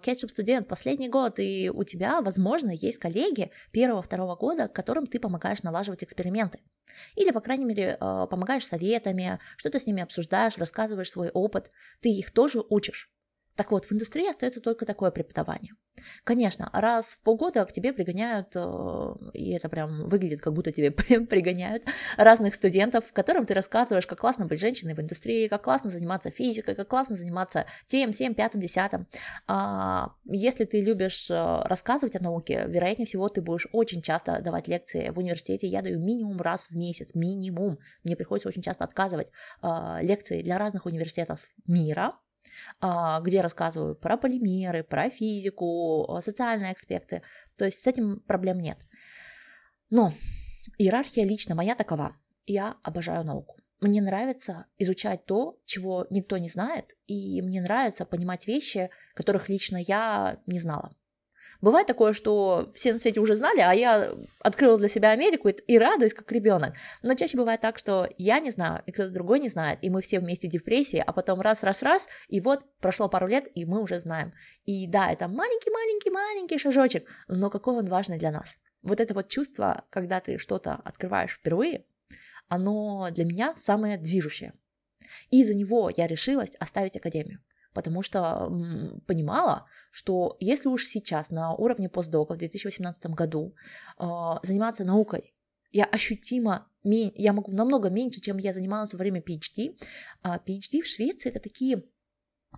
кетчуп 0.01 0.31
студент, 0.31 0.67
последний 0.67 1.09
год, 1.09 1.39
и 1.39 1.69
у 1.69 1.83
тебя, 1.83 2.21
возможно, 2.21 2.71
есть 2.71 2.97
коллеги 2.97 3.51
первого-второго 3.71 4.35
года, 4.35 4.67
которым 4.67 5.05
ты 5.05 5.19
помогаешь 5.19 5.63
налаживать 5.63 6.03
эксперименты. 6.03 6.59
Или, 7.15 7.31
по 7.31 7.41
крайней 7.41 7.65
мере, 7.65 7.97
э, 7.99 8.27
помогаешь 8.29 8.65
советами, 8.65 9.39
что-то 9.57 9.79
с 9.79 9.85
ними 9.85 10.01
обсуждаешь, 10.01 10.57
рассказываешь 10.57 11.11
свой 11.11 11.29
опыт, 11.29 11.71
ты 12.01 12.09
их 12.09 12.31
тоже 12.31 12.63
учишь. 12.69 13.11
Так 13.55 13.71
вот, 13.71 13.85
в 13.85 13.91
индустрии 13.91 14.29
остается 14.29 14.61
только 14.61 14.85
такое 14.85 15.11
преподавание. 15.11 15.73
Конечно, 16.23 16.69
раз 16.73 17.11
в 17.11 17.21
полгода 17.21 17.65
к 17.65 17.71
тебе 17.71 17.93
пригоняют, 17.93 18.47
э, 18.55 19.13
и 19.33 19.51
это 19.51 19.69
прям 19.69 20.07
выглядит, 20.07 20.41
как 20.41 20.53
будто 20.53 20.71
тебе 20.71 20.91
пригоняют 20.91 21.83
разных 22.17 22.55
студентов, 22.55 23.11
которым 23.11 23.45
ты 23.45 23.53
рассказываешь, 23.53 24.07
как 24.07 24.19
классно 24.19 24.45
быть 24.45 24.59
женщиной 24.59 24.93
в 24.93 25.01
индустрии, 25.01 25.47
как 25.47 25.63
классно 25.63 25.89
заниматься 25.89 26.31
физикой, 26.31 26.75
как 26.75 26.87
классно 26.87 27.15
заниматься 27.15 27.65
тем, 27.87 28.13
тем, 28.13 28.33
пятым, 28.33 28.61
десятым. 28.61 29.07
А, 29.47 30.13
если 30.25 30.65
ты 30.65 30.81
любишь 30.81 31.29
э, 31.29 31.61
рассказывать 31.65 32.15
о 32.15 32.23
науке, 32.23 32.65
вероятнее 32.67 33.05
всего 33.05 33.29
ты 33.29 33.41
будешь 33.41 33.67
очень 33.71 34.01
часто 34.01 34.41
давать 34.41 34.67
лекции 34.67 35.09
в 35.09 35.17
университете. 35.19 35.67
Я 35.67 35.81
даю 35.81 35.99
минимум 35.99 36.39
раз 36.41 36.67
в 36.69 36.75
месяц, 36.75 37.13
минимум. 37.13 37.79
Мне 38.03 38.15
приходится 38.15 38.49
очень 38.49 38.61
часто 38.61 38.83
отказывать 38.83 39.31
а, 39.61 39.99
лекции 40.01 40.41
для 40.41 40.57
разных 40.57 40.85
университетов 40.85 41.41
мира, 41.67 42.15
где 42.81 43.41
рассказываю 43.41 43.95
про 43.95 44.17
полимеры, 44.17 44.83
про 44.83 45.09
физику, 45.09 46.19
социальные 46.21 46.73
аспекты. 46.73 47.21
То 47.57 47.65
есть 47.65 47.81
с 47.81 47.87
этим 47.87 48.19
проблем 48.21 48.59
нет. 48.59 48.77
Но 49.89 50.11
иерархия 50.77 51.25
лично 51.25 51.55
моя 51.55 51.75
такова. 51.75 52.15
Я 52.45 52.77
обожаю 52.83 53.23
науку. 53.23 53.57
Мне 53.81 54.01
нравится 54.01 54.65
изучать 54.77 55.25
то, 55.25 55.57
чего 55.65 56.05
никто 56.09 56.37
не 56.37 56.49
знает, 56.49 56.97
и 57.07 57.41
мне 57.41 57.61
нравится 57.61 58.05
понимать 58.05 58.45
вещи, 58.45 58.89
которых 59.13 59.47
лично 59.47 59.77
я 59.77 60.41
не 60.47 60.59
знала. 60.59 60.93
Бывает 61.61 61.87
такое, 61.87 62.13
что 62.13 62.71
все 62.73 62.93
на 62.93 62.99
свете 62.99 63.19
уже 63.19 63.35
знали, 63.35 63.59
а 63.59 63.73
я 63.73 64.15
открыла 64.39 64.77
для 64.77 64.87
себя 64.87 65.11
Америку 65.11 65.49
и, 65.49 65.77
радуюсь, 65.77 66.13
как 66.13 66.31
ребенок. 66.31 66.73
Но 67.01 67.15
чаще 67.15 67.37
бывает 67.37 67.59
так, 67.61 67.77
что 67.77 68.09
я 68.17 68.39
не 68.39 68.51
знаю, 68.51 68.81
и 68.85 68.91
кто-то 68.91 69.11
другой 69.11 69.39
не 69.39 69.49
знает, 69.49 69.79
и 69.81 69.89
мы 69.89 70.01
все 70.01 70.19
вместе 70.19 70.47
в 70.47 70.51
депрессии, 70.51 71.03
а 71.05 71.11
потом 71.11 71.41
раз-раз-раз, 71.41 72.07
и 72.29 72.39
вот 72.39 72.63
прошло 72.79 73.09
пару 73.09 73.27
лет, 73.27 73.47
и 73.55 73.65
мы 73.65 73.81
уже 73.81 73.99
знаем. 73.99 74.33
И 74.65 74.87
да, 74.87 75.11
это 75.11 75.27
маленький-маленький-маленький 75.27 76.57
шажочек, 76.57 77.07
но 77.27 77.49
какой 77.49 77.75
он 77.75 77.85
важный 77.85 78.17
для 78.17 78.31
нас. 78.31 78.57
Вот 78.81 78.99
это 79.01 79.13
вот 79.13 79.27
чувство, 79.27 79.83
когда 79.89 80.21
ты 80.21 80.37
что-то 80.37 80.75
открываешь 80.75 81.33
впервые, 81.33 81.85
оно 82.47 83.09
для 83.11 83.25
меня 83.25 83.55
самое 83.57 83.97
движущее. 83.97 84.53
И 85.29 85.41
из-за 85.41 85.53
него 85.53 85.91
я 85.95 86.07
решилась 86.07 86.55
оставить 86.59 86.95
академию 86.95 87.39
потому 87.73 88.01
что 88.01 88.51
понимала, 89.07 89.65
что 89.91 90.37
если 90.39 90.67
уж 90.67 90.85
сейчас 90.85 91.29
на 91.29 91.53
уровне 91.53 91.89
постдока 91.89 92.33
в 92.33 92.37
2018 92.37 93.05
году 93.07 93.55
э, 93.97 94.05
заниматься 94.43 94.83
наукой, 94.83 95.33
я 95.71 95.85
ощутимо, 95.85 96.67
я 96.83 97.33
могу 97.33 97.51
намного 97.51 97.89
меньше, 97.89 98.21
чем 98.21 98.37
я 98.37 98.53
занималась 98.53 98.93
во 98.93 98.97
время 98.97 99.21
PhD. 99.21 99.77
А 100.21 100.37
PhD 100.37 100.81
в 100.81 100.87
Швеции 100.87 101.29
это 101.29 101.39
такие, 101.39 101.83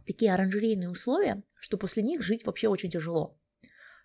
такие 0.05 0.33
оранжерейные 0.33 0.89
условия, 0.89 1.43
что 1.55 1.77
после 1.77 2.03
них 2.03 2.21
жить 2.21 2.45
вообще 2.45 2.69
очень 2.69 2.89
тяжело. 2.89 3.37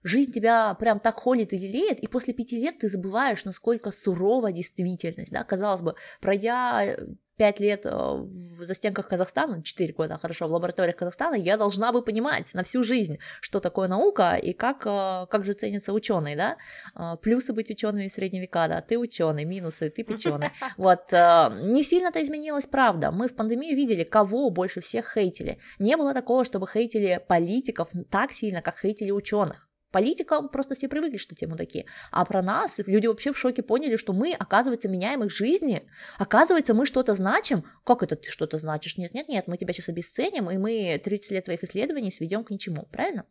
Жизнь 0.02 0.32
тебя 0.32 0.74
прям 0.74 1.00
так 1.00 1.18
холит 1.18 1.52
и 1.52 1.58
лелеет, 1.58 2.00
и 2.00 2.06
после 2.06 2.32
пяти 2.32 2.60
лет 2.60 2.78
ты 2.78 2.88
забываешь, 2.88 3.44
насколько 3.44 3.90
сурова 3.90 4.52
действительность. 4.52 5.32
Да? 5.32 5.42
Казалось 5.42 5.82
бы, 5.82 5.94
пройдя 6.20 6.96
пять 7.36 7.60
лет 7.60 7.84
э, 7.84 7.90
в 7.90 8.64
застенках 8.64 9.08
Казахстана, 9.08 9.62
четыре 9.62 9.92
года, 9.92 10.18
хорошо, 10.18 10.48
в 10.48 10.52
лабораториях 10.52 10.96
Казахстана, 10.96 11.34
я 11.34 11.56
должна 11.56 11.92
бы 11.92 12.02
понимать 12.02 12.52
на 12.54 12.62
всю 12.62 12.82
жизнь, 12.82 13.18
что 13.40 13.60
такое 13.60 13.88
наука 13.88 14.36
и 14.36 14.52
как, 14.52 14.86
э, 14.86 15.26
как 15.30 15.44
же 15.44 15.52
ценятся 15.52 15.92
ученые, 15.92 16.36
да, 16.36 16.56
э, 16.94 17.16
плюсы 17.20 17.52
быть 17.52 17.70
учеными 17.70 18.08
в 18.08 18.12
средние 18.12 18.42
века, 18.42 18.68
да, 18.68 18.80
ты 18.80 18.98
ученый, 18.98 19.44
минусы, 19.44 19.90
ты 19.90 20.02
печеный, 20.02 20.50
вот, 20.76 21.12
не 21.12 21.82
сильно-то 21.82 22.22
изменилось, 22.22 22.66
правда, 22.66 23.10
мы 23.10 23.28
в 23.28 23.34
пандемию 23.34 23.76
видели, 23.76 24.04
кого 24.04 24.50
больше 24.50 24.80
всех 24.80 25.12
хейтили, 25.12 25.58
не 25.78 25.96
было 25.96 26.14
такого, 26.14 26.44
чтобы 26.44 26.66
хейтили 26.66 27.20
политиков 27.26 27.90
так 28.10 28.32
сильно, 28.32 28.62
как 28.62 28.78
хейтили 28.78 29.10
ученых, 29.10 29.65
Политикам 29.96 30.50
просто 30.50 30.74
все 30.74 30.88
привыкли, 30.88 31.16
что 31.16 31.34
те 31.34 31.46
мудаки. 31.46 31.86
А 32.10 32.26
про 32.26 32.42
нас 32.42 32.80
люди 32.84 33.06
вообще 33.06 33.32
в 33.32 33.38
шоке 33.38 33.62
поняли, 33.62 33.96
что 33.96 34.12
мы, 34.12 34.34
оказывается, 34.34 34.88
меняем 34.88 35.24
их 35.24 35.32
жизни. 35.32 35.88
Оказывается, 36.18 36.74
мы 36.74 36.84
что-то 36.84 37.14
значим. 37.14 37.64
Как 37.82 38.02
это 38.02 38.14
ты 38.14 38.30
что-то 38.30 38.58
значишь? 38.58 38.98
Нет, 38.98 39.14
нет, 39.14 39.26
нет, 39.30 39.48
мы 39.48 39.56
тебя 39.56 39.72
сейчас 39.72 39.88
обесценим, 39.88 40.50
и 40.50 40.58
мы 40.58 41.00
30 41.02 41.30
лет 41.30 41.44
твоих 41.46 41.64
исследований 41.64 42.12
сведем 42.12 42.44
к 42.44 42.50
ничему, 42.50 42.86
правильно? 42.92 43.24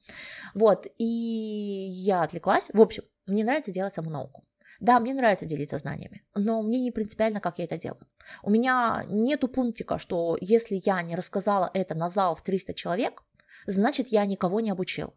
Вот, 0.55 0.87
и 0.97 1.05
я 1.05 2.23
отвлеклась. 2.23 2.65
В 2.73 2.81
общем, 2.81 3.03
мне 3.27 3.43
нравится 3.43 3.71
делать 3.71 3.93
саму 3.93 4.09
науку. 4.09 4.43
Да, 4.79 4.99
мне 4.99 5.13
нравится 5.13 5.45
делиться 5.45 5.77
знаниями, 5.77 6.25
но 6.33 6.63
мне 6.63 6.81
не 6.81 6.89
принципиально, 6.89 7.41
как 7.41 7.59
я 7.59 7.65
это 7.65 7.77
делаю. 7.77 8.07
У 8.41 8.49
меня 8.49 9.05
нету 9.07 9.47
пунктика, 9.49 9.99
что 9.99 10.35
если 10.41 10.81
я 10.83 11.03
не 11.03 11.15
рассказала 11.15 11.69
это 11.75 11.93
на 11.93 12.09
зал 12.09 12.33
в 12.33 12.41
300 12.41 12.73
человек, 12.73 13.21
значит, 13.67 14.07
я 14.07 14.25
никого 14.25 14.61
не 14.61 14.71
обучил. 14.71 15.13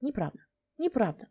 Неправда. 0.00 0.47
Неправда. 0.78 1.28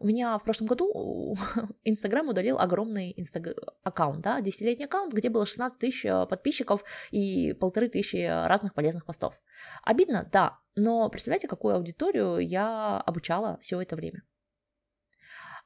У 0.00 0.06
меня 0.06 0.38
в 0.38 0.44
прошлом 0.44 0.66
году 0.66 1.36
Инстаграм 1.84 2.28
удалил 2.28 2.58
огромный 2.58 3.14
инстаг... 3.16 3.46
аккаунт, 3.82 4.22
да, 4.22 4.40
десятилетний 4.40 4.86
аккаунт, 4.86 5.12
где 5.12 5.28
было 5.28 5.46
16 5.46 5.78
тысяч 5.78 6.04
э, 6.04 6.26
подписчиков 6.26 6.84
и 7.10 7.52
полторы 7.54 7.88
тысячи 7.88 8.24
разных 8.26 8.74
полезных 8.74 9.04
постов. 9.04 9.34
Обидно, 9.82 10.28
да, 10.32 10.58
но 10.74 11.08
представляете, 11.08 11.48
какую 11.48 11.76
аудиторию 11.76 12.38
я 12.38 12.98
обучала 13.00 13.58
все 13.62 13.80
это 13.80 13.94
время. 13.94 14.22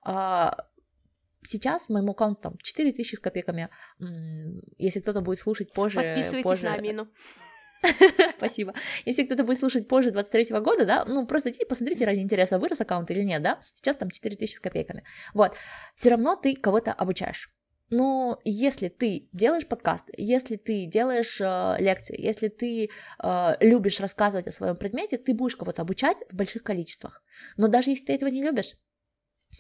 А, 0.03 0.57
сейчас 1.43 1.89
моему 1.89 2.13
аккаунту 2.13 2.43
там 2.43 2.59
4 2.59 2.93
тысячи 2.93 3.15
с 3.15 3.19
копейками. 3.19 3.71
Если 4.77 5.01
кто-то 5.01 5.21
будет 5.21 5.41
слушать 5.41 5.73
позже... 5.73 6.01
Подписывайтесь 6.01 6.49
позже... 6.49 6.65
на 6.65 6.75
Амину. 6.75 7.09
Спасибо. 8.37 8.75
Если 9.05 9.25
кто-то 9.25 9.45
будет 9.45 9.59
слушать 9.59 9.89
позже 9.89 10.11
23 10.11 10.59
года, 10.61 10.85
да, 10.85 11.05
ну 11.05 11.27
просто 11.27 11.51
идите, 11.51 11.67
посмотрите 11.67 12.05
ради 12.05 12.21
интереса, 12.21 12.59
вырос 12.59 12.81
аккаунт 12.81 13.11
или 13.11 13.23
нет, 13.23 13.43
да, 13.43 13.61
сейчас 13.75 13.97
там 13.97 14.11
4000 14.11 14.55
с 14.55 14.61
копейками. 14.61 15.05
Вот, 15.35 15.55
все 15.95 16.11
равно 16.11 16.37
ты 16.37 16.55
кого-то 16.55 16.93
обучаешь. 16.93 17.51
Но 17.91 18.39
если 18.45 18.89
ты 18.89 19.29
делаешь 19.33 19.67
подкаст, 19.67 20.11
если 20.17 20.57
ты 20.57 20.85
делаешь 20.85 21.41
э, 21.41 21.77
лекции, 21.79 22.21
если 22.21 22.49
ты 22.49 22.91
э, 23.23 23.51
любишь 23.61 24.01
рассказывать 24.01 24.47
о 24.47 24.53
своем 24.53 24.77
предмете, 24.77 25.17
ты 25.17 25.33
будешь 25.33 25.57
кого-то 25.57 25.83
обучать 25.83 26.19
в 26.31 26.37
больших 26.37 26.63
количествах. 26.65 27.23
Но 27.57 27.69
даже 27.69 27.91
если 27.91 28.05
ты 28.05 28.13
этого 28.13 28.29
не 28.29 28.43
любишь, 28.43 28.75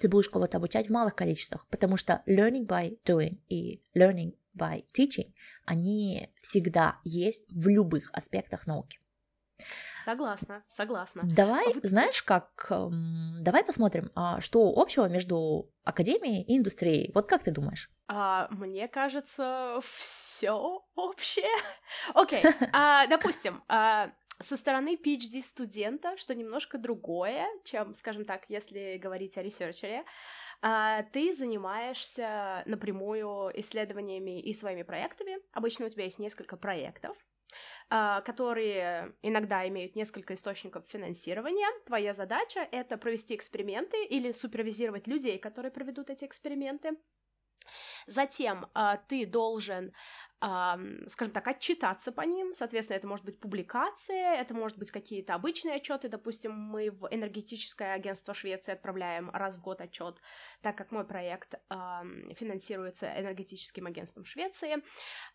ты 0.01 0.09
будешь 0.09 0.29
кого-то 0.29 0.59
обучать 0.59 0.89
в 0.89 0.93
малых 0.93 1.15
количествах, 1.15 1.67
потому 1.71 1.97
что 1.97 2.23
learning 2.27 2.67
by 2.67 2.99
doing 3.05 3.39
и 3.49 3.83
learning 3.97 4.35
by 4.59 4.85
teaching, 4.93 5.33
они 5.65 6.31
всегда 6.43 6.99
есть 7.05 7.47
в 7.50 7.69
любых 7.69 8.11
аспектах 8.12 8.67
науки. 8.67 8.99
Согласна, 10.05 10.65
согласна. 10.69 11.23
Давай, 11.25 11.71
а 11.71 11.75
вот... 11.75 11.85
знаешь, 11.85 12.23
как, 12.23 12.67
эм, 12.71 13.38
давай 13.43 13.62
посмотрим, 13.62 14.11
а, 14.15 14.41
что 14.41 14.73
общего 14.75 15.07
между 15.09 15.71
академией 15.85 16.43
и 16.45 16.57
индустрией. 16.57 17.12
Вот 17.15 17.29
как 17.29 17.43
ты 17.43 17.50
думаешь? 17.50 17.91
А, 18.07 18.49
мне 18.50 18.88
кажется, 18.88 19.81
все 19.83 20.83
общее. 20.95 21.50
Окей, 22.15 22.43
okay. 22.43 22.71
а, 22.73 23.07
допустим, 23.07 23.62
а, 23.69 24.11
со 24.41 24.57
стороны 24.57 24.97
PhD 24.97 25.43
студента, 25.43 26.17
что 26.17 26.35
немножко 26.35 26.79
другое, 26.79 27.47
чем, 27.65 27.93
скажем 27.95 28.25
так, 28.25 28.45
если 28.49 28.97
говорить 28.97 29.37
о 29.37 29.43
ресерчере, 29.43 30.05
ты 30.61 31.33
занимаешься 31.33 32.62
напрямую 32.67 33.53
исследованиями 33.61 34.41
и 34.41 34.53
своими 34.53 34.83
проектами. 34.83 35.38
Обычно 35.53 35.87
у 35.87 35.88
тебя 35.88 36.05
есть 36.05 36.19
несколько 36.19 36.57
проектов, 36.57 37.17
а, 37.91 38.21
которые 38.23 39.15
иногда 39.23 39.67
имеют 39.69 39.97
несколько 39.97 40.35
источников 40.35 40.85
финансирования. 40.88 41.69
Твоя 41.87 42.12
задача— 42.12 42.61
это 42.73 42.99
провести 42.99 43.35
эксперименты 43.35 44.05
или 44.05 44.33
супервизировать 44.33 45.07
людей, 45.07 45.38
которые 45.38 45.73
проведут 45.73 46.11
эти 46.11 46.25
эксперименты. 46.25 46.99
Затем 48.07 48.67
э, 48.75 48.99
ты 49.09 49.27
должен 49.27 49.93
скажем 50.40 51.33
так, 51.33 51.49
отчитаться 51.49 52.12
по 52.12 52.21
ним. 52.23 52.54
Соответственно, 52.54 52.99
это 52.99 53.09
может 53.09 53.25
быть 53.25 53.40
публикация, 53.40 54.35
это 54.35 54.54
может 54.54 54.78
быть 54.78 54.90
какие-то 54.90 55.35
обычные 55.35 55.76
отчеты. 55.76 56.09
Допустим, 56.09 56.52
мы 56.52 56.90
в 56.90 57.09
энергетическое 57.11 57.95
агентство 57.95 58.35
Швеции 58.35 58.73
отправляем 58.73 59.30
раз 59.30 59.57
в 59.57 59.61
год 59.62 59.80
отчет, 59.80 60.21
так 60.62 60.76
как 60.76 60.92
мой 60.92 61.04
проект 61.04 61.54
финансируется 61.68 63.12
энергетическим 63.18 63.87
агентством 63.87 64.25
Швеции. 64.25 64.76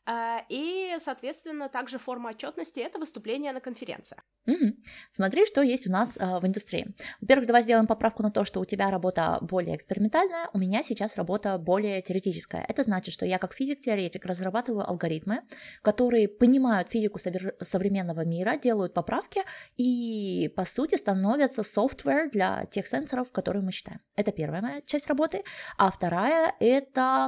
Э, 0.05 0.39
и, 0.49 0.95
соответственно, 0.99 1.69
также 1.69 1.97
форма 1.97 2.29
отчетности 2.29 2.79
это 2.79 2.99
выступление 2.99 3.51
на 3.53 3.59
конференциях. 3.59 4.23
Угу. 4.45 4.73
Смотри, 5.11 5.45
что 5.45 5.61
есть 5.61 5.87
у 5.87 5.91
нас 5.91 6.17
э, 6.17 6.39
в 6.39 6.45
индустрии. 6.45 6.93
Во-первых, 7.21 7.47
давай 7.47 7.63
сделаем 7.63 7.87
поправку 7.87 8.23
на 8.23 8.31
то, 8.31 8.43
что 8.43 8.59
у 8.59 8.65
тебя 8.65 8.91
работа 8.91 9.37
более 9.41 9.75
экспериментальная, 9.75 10.49
у 10.53 10.57
меня 10.57 10.83
сейчас 10.83 11.15
работа 11.15 11.57
более 11.57 12.01
теоретическая. 12.01 12.65
Это 12.67 12.83
значит, 12.83 13.13
что 13.13 13.25
я 13.25 13.37
как 13.37 13.53
физик-теоретик 13.53 14.25
разрабатываю 14.25 14.85
алгоритмы, 14.93 15.41
которые 15.81 16.27
понимают 16.27 16.89
физику 16.89 17.19
современного 17.19 18.25
мира, 18.25 18.57
делают 18.57 18.93
поправки 18.93 19.41
и, 19.77 20.51
по 20.55 20.65
сути, 20.65 20.95
становятся 20.95 21.61
software 21.61 22.29
для 22.31 22.65
тех 22.65 22.87
сенсоров, 22.87 23.31
которые 23.31 23.63
мы 23.63 23.71
считаем. 23.71 23.99
Это 24.15 24.31
первая 24.31 24.61
моя 24.61 24.81
часть 24.81 25.07
работы. 25.07 25.43
А 25.77 25.91
вторая— 25.91 26.53
это 26.59 27.25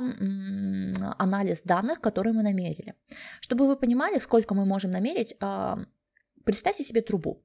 анализ 1.18 1.64
данных, 1.64 2.02
которые 2.02 2.34
мы 2.34 2.44
намерили. 2.44 2.94
Чтобы 3.42 3.68
вы 3.68 3.76
понимали, 3.76 4.18
сколько 4.20 4.54
мы 4.54 4.66
можем 4.66 4.92
намерить, 4.92 5.36
а, 5.42 5.78
представьте 6.44 6.84
себе 6.84 7.02
трубу. 7.02 7.42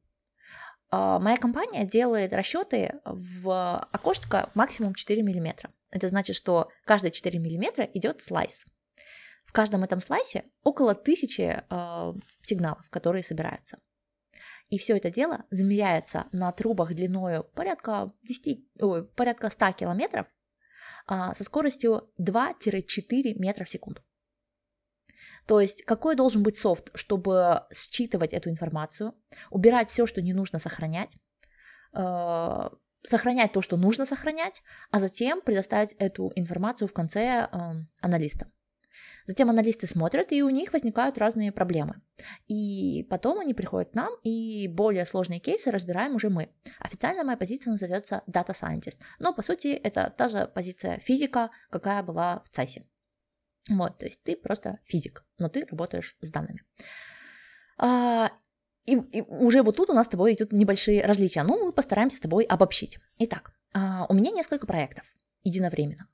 а, 0.92 1.20
моя 1.20 1.36
компания 1.36 1.84
делает 1.84 2.32
расчеты 2.32 3.00
в 3.04 3.78
окошко 3.92 4.50
максимум 4.54 4.94
4 4.94 5.22
мм. 5.22 5.70
Это 5.90 6.08
значит, 6.08 6.36
что 6.36 6.68
каждые 6.84 7.12
4 7.12 7.38
мм 7.38 7.88
идет 7.94 8.22
слайс. 8.22 8.64
В 9.50 9.52
каждом 9.52 9.82
этом 9.82 10.00
слайсе 10.00 10.44
около 10.62 10.94
тысячи 10.94 11.60
э, 11.68 12.12
сигналов, 12.40 12.88
которые 12.88 13.24
собираются. 13.24 13.80
И 14.68 14.78
все 14.78 14.96
это 14.96 15.10
дело 15.10 15.44
замеряется 15.50 16.26
на 16.30 16.52
трубах 16.52 16.94
длиною 16.94 17.42
порядка, 17.56 18.12
10, 18.22 18.64
ой, 18.80 19.04
порядка 19.08 19.50
100 19.50 19.72
километров 19.72 20.28
а, 21.08 21.34
со 21.34 21.42
скоростью 21.42 22.12
2-4 22.20 23.34
метра 23.40 23.64
в 23.64 23.68
секунду. 23.68 24.02
То 25.48 25.60
есть 25.60 25.82
какой 25.82 26.14
должен 26.14 26.44
быть 26.44 26.56
софт, 26.56 26.90
чтобы 26.94 27.64
считывать 27.74 28.32
эту 28.32 28.50
информацию, 28.50 29.16
убирать 29.50 29.90
все, 29.90 30.06
что 30.06 30.22
не 30.22 30.32
нужно 30.32 30.60
сохранять, 30.60 31.16
э, 31.92 32.68
сохранять 33.02 33.52
то, 33.52 33.62
что 33.62 33.76
нужно 33.76 34.06
сохранять, 34.06 34.62
а 34.92 35.00
затем 35.00 35.40
предоставить 35.40 35.94
эту 35.94 36.30
информацию 36.36 36.86
в 36.86 36.92
конце 36.92 37.48
э, 37.50 37.72
аналистам. 38.00 38.52
Затем 39.26 39.50
аналисты 39.50 39.86
смотрят, 39.86 40.32
и 40.32 40.42
у 40.42 40.50
них 40.50 40.72
возникают 40.72 41.18
разные 41.18 41.52
проблемы. 41.52 42.00
И 42.48 43.06
потом 43.10 43.40
они 43.40 43.54
приходят 43.54 43.90
к 43.90 43.94
нам, 43.94 44.12
и 44.22 44.68
более 44.68 45.04
сложные 45.04 45.40
кейсы 45.40 45.70
разбираем 45.70 46.14
уже 46.14 46.30
мы. 46.30 46.50
Официально 46.78 47.24
моя 47.24 47.36
позиция 47.36 47.72
называется 47.72 48.22
Data 48.26 48.54
Scientist, 48.54 49.00
но 49.18 49.32
по 49.32 49.42
сути 49.42 49.68
это 49.68 50.12
та 50.16 50.28
же 50.28 50.50
позиция 50.54 50.98
физика, 50.98 51.50
какая 51.70 52.02
была 52.02 52.40
в 52.44 52.50
ЦАЙСе. 52.50 52.86
Вот, 53.68 53.98
то 53.98 54.06
есть 54.06 54.22
ты 54.22 54.36
просто 54.36 54.78
физик, 54.84 55.24
но 55.38 55.48
ты 55.48 55.64
работаешь 55.64 56.16
с 56.20 56.30
данными. 56.30 56.62
А, 57.78 58.32
и, 58.84 58.94
и 58.94 59.22
уже 59.22 59.62
вот 59.62 59.76
тут 59.76 59.90
у 59.90 59.92
нас 59.92 60.06
с 60.06 60.10
тобой 60.10 60.34
идут 60.34 60.52
небольшие 60.52 61.04
различия. 61.04 61.42
Ну, 61.42 61.66
мы 61.66 61.72
постараемся 61.72 62.16
с 62.16 62.20
тобой 62.20 62.44
обобщить. 62.44 62.98
Итак, 63.18 63.52
а, 63.72 64.06
у 64.08 64.14
меня 64.14 64.30
несколько 64.30 64.66
проектов 64.66 65.04
единовременно 65.44 66.08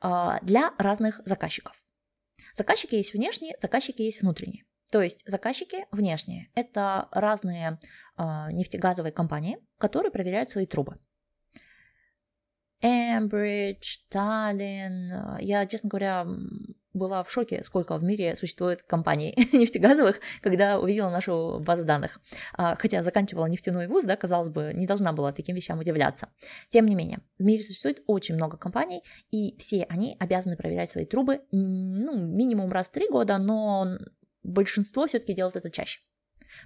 а, 0.00 0.38
для 0.42 0.72
разных 0.78 1.20
заказчиков. 1.24 1.82
Заказчики 2.56 2.94
есть 2.94 3.12
внешние, 3.12 3.54
заказчики 3.60 4.00
есть 4.00 4.22
внутренние. 4.22 4.64
То 4.90 5.02
есть 5.02 5.22
заказчики 5.26 5.84
внешние– 5.90 6.48
это 6.54 7.08
разные 7.10 7.78
э, 8.16 8.22
нефтегазовые 8.52 9.12
компании, 9.12 9.58
которые 9.76 10.10
проверяют 10.10 10.48
свои 10.48 10.64
трубы. 10.64 10.98
Эмбридж, 12.80 13.98
Таллин. 14.10 15.10
Я, 15.40 15.66
честно 15.66 15.88
говоря, 15.88 16.26
была 16.96 17.22
в 17.22 17.30
шоке, 17.30 17.62
сколько 17.64 17.96
в 17.96 18.04
мире 18.04 18.36
существует 18.36 18.82
компаний 18.82 19.34
нефтегазовых, 19.52 20.20
когда 20.40 20.78
увидела 20.78 21.10
нашу 21.10 21.60
базу 21.60 21.84
данных. 21.84 22.20
А, 22.54 22.76
хотя 22.76 23.02
заканчивала 23.02 23.46
нефтяной 23.46 23.86
вуз, 23.86 24.04
да, 24.04 24.16
казалось 24.16 24.48
бы, 24.48 24.72
не 24.74 24.86
должна 24.86 25.12
была 25.12 25.32
таким 25.32 25.54
вещам 25.54 25.78
удивляться. 25.78 26.28
Тем 26.68 26.86
не 26.86 26.94
менее, 26.94 27.20
в 27.38 27.44
мире 27.44 27.62
существует 27.62 28.02
очень 28.06 28.34
много 28.34 28.56
компаний, 28.56 29.02
и 29.30 29.56
все 29.58 29.84
они 29.88 30.16
обязаны 30.18 30.56
проверять 30.56 30.90
свои 30.90 31.04
трубы, 31.04 31.42
ну, 31.52 32.16
минимум 32.16 32.72
раз 32.72 32.88
в 32.88 32.92
три 32.92 33.08
года, 33.08 33.38
но 33.38 33.98
большинство 34.42 35.06
все-таки 35.06 35.34
делают 35.34 35.56
это 35.56 35.70
чаще. 35.70 36.00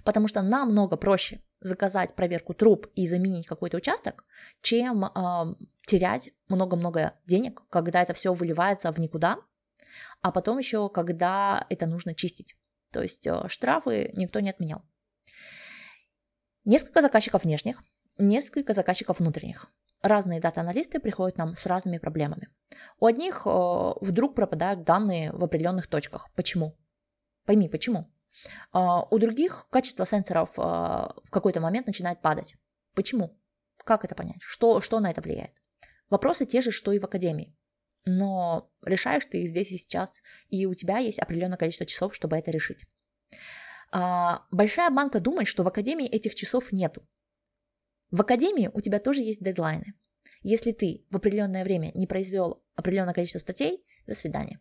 Потому 0.03 0.27
что 0.27 0.41
намного 0.41 0.97
проще 0.97 1.41
заказать 1.59 2.15
проверку 2.15 2.53
труб 2.53 2.87
и 2.95 3.07
заменить 3.07 3.47
какой-то 3.47 3.77
участок, 3.77 4.25
чем 4.61 5.05
э, 5.05 5.55
терять 5.85 6.31
много-много 6.47 7.13
денег, 7.25 7.61
когда 7.69 8.01
это 8.01 8.13
все 8.13 8.33
выливается 8.33 8.91
в 8.91 8.99
никуда, 8.99 9.37
а 10.21 10.31
потом 10.31 10.57
еще, 10.57 10.89
когда 10.89 11.65
это 11.69 11.85
нужно 11.85 12.15
чистить. 12.15 12.55
То 12.91 13.01
есть 13.01 13.27
э, 13.27 13.47
штрафы 13.47 14.11
никто 14.13 14.39
не 14.39 14.49
отменял. 14.49 14.83
Несколько 16.65 17.01
заказчиков 17.01 17.43
внешних, 17.43 17.81
несколько 18.17 18.73
заказчиков 18.73 19.19
внутренних. 19.19 19.67
Разные 20.01 20.41
дата-аналисты 20.41 20.99
приходят 20.99 21.37
нам 21.37 21.55
с 21.55 21.65
разными 21.67 21.99
проблемами. 21.99 22.49
У 22.99 23.05
одних 23.05 23.43
э, 23.45 23.49
вдруг 24.01 24.35
пропадают 24.35 24.83
данные 24.83 25.31
в 25.31 25.43
определенных 25.43 25.87
точках. 25.87 26.29
Почему? 26.35 26.75
Пойми, 27.45 27.69
почему? 27.69 28.11
Uh, 28.73 29.05
у 29.11 29.19
других 29.19 29.67
качество 29.69 30.05
сенсоров 30.05 30.57
uh, 30.57 31.13
в 31.25 31.29
какой-то 31.29 31.59
момент 31.59 31.87
начинает 31.87 32.21
падать. 32.21 32.55
Почему? 32.95 33.37
Как 33.83 34.05
это 34.05 34.15
понять? 34.15 34.41
Что, 34.41 34.79
что 34.79 34.99
на 34.99 35.11
это 35.11 35.21
влияет? 35.21 35.51
Вопросы 36.09 36.45
те 36.45 36.61
же, 36.61 36.71
что 36.71 36.91
и 36.91 36.99
в 36.99 37.05
академии 37.05 37.55
но 38.05 38.71
решаешь 38.83 39.25
ты 39.25 39.45
здесь 39.47 39.71
и 39.71 39.77
сейчас, 39.77 40.21
и 40.49 40.65
у 40.65 40.73
тебя 40.73 40.97
есть 40.97 41.19
определенное 41.19 41.57
количество 41.57 41.85
часов, 41.85 42.15
чтобы 42.15 42.37
это 42.37 42.51
решить. 42.51 42.85
А, 43.91 44.45
большая 44.51 44.89
банка 44.89 45.19
думает, 45.19 45.47
что 45.47 45.63
в 45.63 45.67
академии 45.67 46.07
этих 46.07 46.35
часов 46.35 46.71
нету. 46.71 47.07
В 48.09 48.21
академии 48.21 48.69
у 48.73 48.81
тебя 48.81 48.99
тоже 48.99 49.21
есть 49.21 49.41
дедлайны. 49.43 49.93
Если 50.41 50.71
ты 50.71 51.05
в 51.09 51.15
определенное 51.15 51.63
время 51.63 51.91
не 51.93 52.07
произвел 52.07 52.63
определенное 52.75 53.13
количество 53.13 53.39
статей, 53.39 53.85
до 54.07 54.15
свидания. 54.15 54.59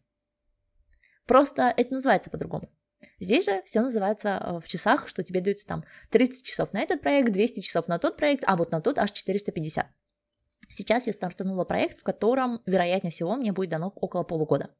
Просто 1.27 1.73
это 1.75 1.95
называется 1.95 2.29
по-другому. 2.29 2.71
Здесь 3.19 3.45
же 3.47 3.63
все 3.67 3.81
называется 3.81 4.29
э, 4.29 4.61
в 4.61 4.69
часах, 4.69 5.09
что 5.09 5.23
тебе 5.23 5.41
дается 5.41 5.67
там 5.67 5.85
30 6.11 6.45
часов 6.45 6.73
на 6.73 6.81
этот 6.81 7.01
проект, 7.01 7.33
200 7.33 7.61
часов 7.61 7.89
на 7.89 7.99
тот 7.99 8.17
проект, 8.17 8.45
а 8.47 8.57
вот 8.57 8.73
на 8.73 8.81
тот 8.81 8.99
аж 8.99 9.11
450. 9.13 9.87
Сейчас 10.73 11.07
я 11.07 11.13
стартанула 11.13 11.65
проект, 11.65 12.01
в 12.01 12.03
котором, 12.03 12.63
вероятнее 12.67 13.11
всего, 13.11 13.35
мне 13.37 13.53
будет 13.53 13.71
дано 13.71 13.93
около 13.95 14.23
полугода 14.23 14.71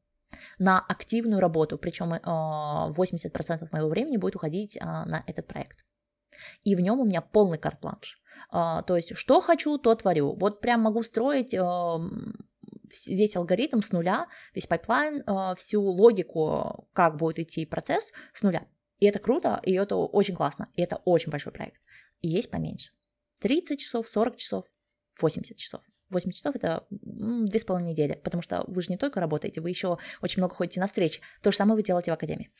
на 0.59 0.79
активную 0.79 1.41
работу, 1.41 1.77
причем 1.77 2.13
80% 2.13 3.67
моего 3.71 3.89
времени 3.89 4.15
будет 4.15 4.37
уходить 4.37 4.77
а, 4.79 5.03
на 5.05 5.23
этот 5.27 5.47
проект. 5.47 5.77
И 6.63 6.75
в 6.75 6.79
нем 6.79 7.01
у 7.01 7.05
меня 7.05 7.19
полный 7.19 7.57
карт-бланш. 7.57 8.21
То 8.49 8.95
есть, 8.95 9.17
что 9.17 9.41
хочу, 9.41 9.77
то 9.77 9.93
творю. 9.95 10.33
Вот 10.39 10.61
прям 10.61 10.81
могу 10.81 11.03
строить 11.03 11.53
весь 13.07 13.35
алгоритм 13.35 13.81
с 13.81 13.91
нуля, 13.91 14.27
весь 14.53 14.67
pipeline, 14.67 15.23
всю 15.55 15.81
логику, 15.81 16.87
как 16.93 17.17
будет 17.17 17.39
идти 17.39 17.65
процесс 17.65 18.11
с 18.33 18.43
нуля. 18.43 18.67
И 18.99 19.07
это 19.07 19.19
круто, 19.19 19.59
и 19.63 19.73
это 19.73 19.95
очень 19.95 20.35
классно, 20.35 20.69
и 20.75 20.81
это 20.81 20.97
очень 21.05 21.31
большой 21.31 21.51
проект. 21.51 21.81
И 22.21 22.27
есть 22.27 22.51
поменьше. 22.51 22.91
30 23.41 23.79
часов, 23.79 24.07
40 24.07 24.37
часов, 24.37 24.65
80 25.19 25.57
часов. 25.57 25.81
80 26.11 26.37
часов 26.37 26.55
это 26.55 26.85
две 26.89 27.59
с 27.59 27.63
половиной 27.63 27.91
недели, 27.91 28.19
потому 28.23 28.43
что 28.43 28.63
вы 28.67 28.81
же 28.81 28.89
не 28.89 28.97
только 28.97 29.19
работаете, 29.19 29.61
вы 29.61 29.69
еще 29.69 29.97
очень 30.21 30.41
много 30.41 30.55
ходите 30.55 30.79
на 30.79 30.87
встречи. 30.87 31.21
То 31.41 31.51
же 31.51 31.57
самое 31.57 31.75
вы 31.75 31.83
делаете 31.83 32.11
в 32.11 32.13
академии. 32.13 32.51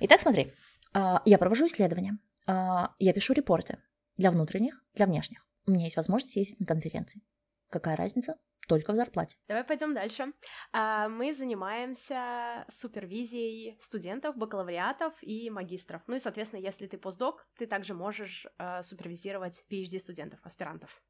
Итак, 0.00 0.20
смотри, 0.20 0.52
а, 0.92 1.22
я 1.24 1.38
провожу 1.38 1.66
исследования, 1.66 2.18
а, 2.46 2.94
я 2.98 3.12
пишу 3.12 3.34
репорты 3.34 3.78
для 4.16 4.30
внутренних, 4.30 4.82
для 4.94 5.06
внешних. 5.06 5.46
У 5.66 5.70
меня 5.70 5.84
есть 5.84 5.96
возможность 5.96 6.36
ездить 6.36 6.60
на 6.60 6.66
конференции. 6.66 7.20
Какая 7.68 7.96
разница? 7.96 8.36
Только 8.66 8.92
в 8.92 8.96
зарплате. 8.96 9.36
Давай 9.48 9.64
пойдем 9.64 9.94
дальше. 9.94 10.32
А, 10.72 11.08
мы 11.08 11.32
занимаемся 11.32 12.64
супервизией 12.68 13.76
студентов, 13.80 14.36
бакалавриатов 14.36 15.14
и 15.22 15.50
магистров. 15.50 16.02
Ну 16.06 16.16
и, 16.16 16.20
соответственно, 16.20 16.60
если 16.60 16.86
ты 16.86 16.98
постдок, 16.98 17.46
ты 17.58 17.66
также 17.66 17.94
можешь 17.94 18.46
супервизировать 18.82 19.64
PhD 19.70 19.98
студентов, 19.98 20.40
аспирантов. 20.42 21.02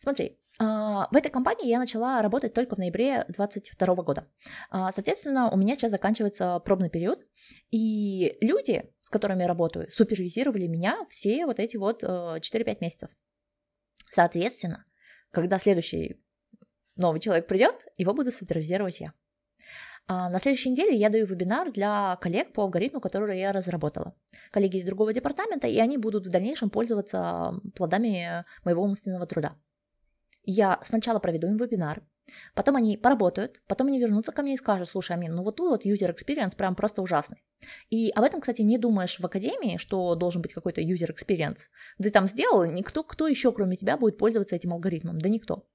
Смотри, 0.00 0.38
а, 0.58 1.08
в 1.10 1.16
этой 1.16 1.30
компании 1.30 1.68
я 1.68 1.78
начала 1.78 2.22
работать 2.22 2.54
только 2.54 2.76
в 2.76 2.78
ноябре 2.78 3.24
2022 3.28 3.94
года. 4.02 4.28
А, 4.70 4.92
соответственно, 4.92 5.50
у 5.50 5.56
меня 5.56 5.74
сейчас 5.74 5.90
заканчивается 5.90 6.58
пробный 6.60 6.90
период, 6.90 7.20
и 7.70 8.36
люди, 8.40 8.90
с 9.02 9.10
которыми 9.10 9.42
я 9.42 9.48
работаю, 9.48 9.90
супервизировали 9.90 10.66
меня 10.66 11.06
все 11.10 11.46
вот 11.46 11.58
эти 11.58 11.76
вот 11.76 12.02
4-5 12.02 12.40
э, 12.42 12.76
месяцев. 12.80 13.10
Соответственно, 14.10 14.84
когда 15.34 15.58
следующий 15.58 16.20
новый 16.96 17.20
человек 17.20 17.46
придет, 17.46 17.86
его 17.98 18.14
буду 18.14 18.32
супервизировать 18.32 19.00
я. 19.00 19.12
А 20.06 20.28
на 20.28 20.38
следующей 20.38 20.70
неделе 20.70 20.94
я 20.96 21.08
даю 21.08 21.26
вебинар 21.26 21.72
для 21.72 22.16
коллег 22.16 22.52
по 22.52 22.62
алгоритму, 22.62 23.00
который 23.00 23.38
я 23.38 23.52
разработала. 23.52 24.14
Коллеги 24.50 24.76
из 24.76 24.84
другого 24.84 25.14
департамента, 25.14 25.66
и 25.66 25.78
они 25.78 25.96
будут 25.96 26.26
в 26.26 26.30
дальнейшем 26.30 26.68
пользоваться 26.68 27.54
плодами 27.74 28.44
моего 28.64 28.82
умственного 28.82 29.26
труда. 29.26 29.56
Я 30.42 30.78
сначала 30.84 31.20
проведу 31.20 31.46
им 31.46 31.56
вебинар, 31.56 32.02
потом 32.54 32.76
они 32.76 32.96
поработают, 32.96 33.60
потом 33.66 33.88
они 33.88 33.98
вернутся 33.98 34.32
ко 34.32 34.42
мне 34.42 34.54
и 34.54 34.56
скажут, 34.56 34.88
слушай, 34.88 35.12
Амин, 35.12 35.34
ну 35.34 35.42
вот 35.42 35.56
тут 35.56 35.70
вот 35.70 35.86
user 35.86 36.14
experience 36.14 36.56
прям 36.56 36.74
просто 36.74 37.02
ужасный. 37.02 37.42
И 37.90 38.10
об 38.10 38.24
этом, 38.24 38.40
кстати, 38.40 38.62
не 38.62 38.78
думаешь 38.78 39.18
в 39.18 39.24
академии, 39.24 39.76
что 39.76 40.14
должен 40.14 40.42
быть 40.42 40.52
какой-то 40.52 40.80
user 40.80 41.10
experience. 41.10 41.68
Ты 42.02 42.10
там 42.10 42.28
сделал, 42.28 42.64
никто, 42.64 43.02
кто 43.02 43.28
еще 43.28 43.52
кроме 43.52 43.76
тебя 43.76 43.96
будет 43.96 44.18
пользоваться 44.18 44.56
этим 44.56 44.72
алгоритмом? 44.72 45.20
Да 45.20 45.28
никто. 45.28 45.66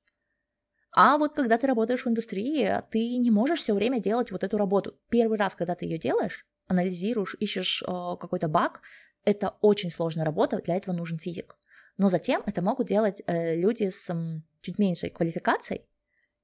А 0.92 1.18
вот 1.18 1.34
когда 1.34 1.58
ты 1.58 1.68
работаешь 1.68 2.04
в 2.04 2.10
индустрии, 2.10 2.82
ты 2.92 3.18
не 3.18 3.30
можешь 3.30 3.60
все 3.60 3.74
время 3.74 4.00
делать 4.00 4.32
вот 4.32 4.44
эту 4.44 4.58
работу. 4.58 4.98
Первый 5.10 5.38
раз, 5.38 5.56
когда 5.56 5.76
ты 5.76 5.86
ее 5.86 6.00
делаешь, 6.00 6.48
анализируешь, 6.68 7.36
ищешь 7.40 7.84
э, 7.84 7.86
какой-то 7.86 8.48
баг, 8.48 8.82
это 9.24 9.56
очень 9.62 9.92
сложная 9.92 10.26
работа, 10.26 10.62
для 10.62 10.76
этого 10.76 10.96
нужен 10.96 11.20
физик. 11.20 11.56
Но 11.98 12.10
затем 12.10 12.42
это 12.46 12.62
могут 12.62 12.88
делать 12.88 13.22
э, 13.28 13.56
люди 13.56 13.90
с 13.90 14.10
э, 14.10 14.42
чуть 14.62 14.80
меньшей 14.80 15.10
квалификацией, 15.10 15.84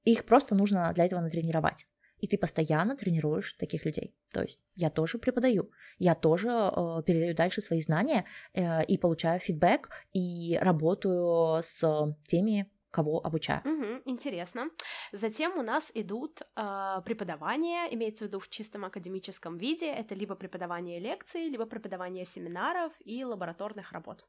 их 0.06 0.24
просто 0.24 0.54
нужно 0.54 0.92
для 0.94 1.04
этого 1.04 1.20
натренировать. 1.20 1.86
и 2.18 2.26
ты 2.26 2.38
постоянно 2.38 2.96
тренируешь 2.96 3.52
таких 3.58 3.84
людей. 3.84 4.14
То 4.32 4.42
есть 4.42 4.60
я 4.74 4.90
тоже 4.90 5.18
преподаю, 5.18 5.70
я 5.98 6.14
тоже 6.14 6.48
э, 6.48 7.02
передаю 7.04 7.34
дальше 7.34 7.60
свои 7.60 7.82
знания 7.82 8.24
э, 8.54 8.84
и 8.84 8.98
получаю 8.98 9.38
фидбэк 9.38 9.90
и 10.14 10.58
работаю 10.62 11.62
с 11.62 12.16
теми, 12.26 12.70
кого 12.90 13.20
обучаю. 13.26 13.60
Угу, 13.64 14.02
интересно. 14.06 14.70
Затем 15.12 15.58
у 15.58 15.62
нас 15.62 15.92
идут 15.94 16.40
э, 16.40 17.02
преподавания, 17.04 17.86
имеется 17.94 18.24
в 18.24 18.28
виду 18.28 18.38
в 18.38 18.48
чистом 18.48 18.84
академическом 18.84 19.58
виде. 19.58 19.86
Это 19.86 20.14
либо 20.14 20.34
преподавание 20.34 20.98
лекций, 20.98 21.50
либо 21.50 21.66
преподавание 21.66 22.24
семинаров 22.24 22.92
и 23.04 23.24
лабораторных 23.24 23.92
работ. 23.92 24.26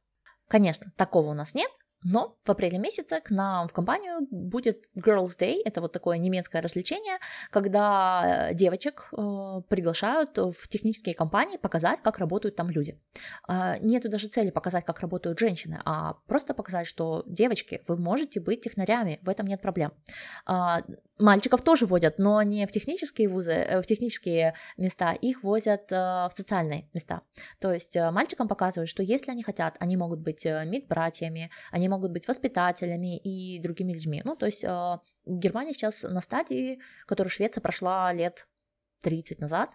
Конечно, 0.50 0.92
такого 0.98 1.32
у 1.32 1.34
нас 1.34 1.56
нет, 1.56 1.72
но 2.04 2.36
в 2.44 2.50
апреле 2.50 2.78
месяце 2.78 3.20
к 3.22 3.32
нам 3.32 3.68
в 3.68 3.74
компанию 3.74 4.28
будет 4.30 4.86
Girls 4.96 5.38
Day, 5.38 5.58
это 5.66 5.82
вот 5.82 5.92
такое 5.92 6.18
немецкое 6.18 6.62
развлечение, 6.62 7.18
когда 7.50 8.50
э, 8.50 8.54
девочек 8.54 9.10
э, 9.12 9.62
приглашают 9.68 10.38
в 10.38 10.68
технические 10.68 11.16
компании 11.16 11.58
показать, 11.58 12.02
как 12.02 12.20
работают 12.20 12.56
там 12.56 12.70
люди. 12.70 13.00
Э, 13.48 13.80
нету 13.82 14.10
даже 14.10 14.28
цели 14.28 14.52
показать, 14.52 14.86
как 14.86 15.00
работают 15.00 15.40
женщины, 15.40 15.80
а 15.86 16.14
просто 16.28 16.54
показать, 16.54 16.88
что 16.88 17.24
девочки, 17.26 17.82
вы 17.88 17.98
можете 17.98 18.40
быть 18.40 18.62
технарями, 18.62 19.20
в 19.24 19.30
этом 19.30 19.48
нет 19.48 19.62
проблем. 19.62 19.92
Э, 20.48 20.78
Мальчиков 21.20 21.62
тоже 21.62 21.86
водят, 21.86 22.20
но 22.20 22.42
не 22.44 22.68
в 22.68 22.72
технические 22.72 23.28
вузы, 23.28 23.52
э, 23.52 23.82
в 23.82 23.86
технические 23.86 24.54
места, 24.78 25.14
их 25.14 25.44
возят 25.44 25.92
э, 25.92 25.96
в 25.96 26.32
социальные 26.36 26.90
места. 26.94 27.22
То 27.60 27.74
есть 27.74 27.96
э, 27.96 28.12
мальчикам 28.12 28.48
показывают, 28.48 28.90
что 28.90 29.02
если 29.02 29.32
они 29.32 29.42
хотят, 29.42 29.78
они 29.80 29.98
могут 29.98 30.20
быть 30.20 30.46
медбратьями, 30.46 31.50
они 31.72 31.90
могут 31.90 32.12
быть 32.12 32.28
воспитателями 32.28 33.18
и 33.18 33.60
другими 33.60 33.94
людьми. 33.94 34.22
Ну, 34.24 34.36
то 34.36 34.46
есть 34.46 34.64
Германия 35.26 35.74
сейчас 35.74 36.04
на 36.04 36.22
стадии, 36.22 36.80
которую 37.06 37.32
Швеция 37.32 37.62
прошла 37.62 38.14
лет 38.14 38.48
30 39.02 39.40
назад, 39.40 39.72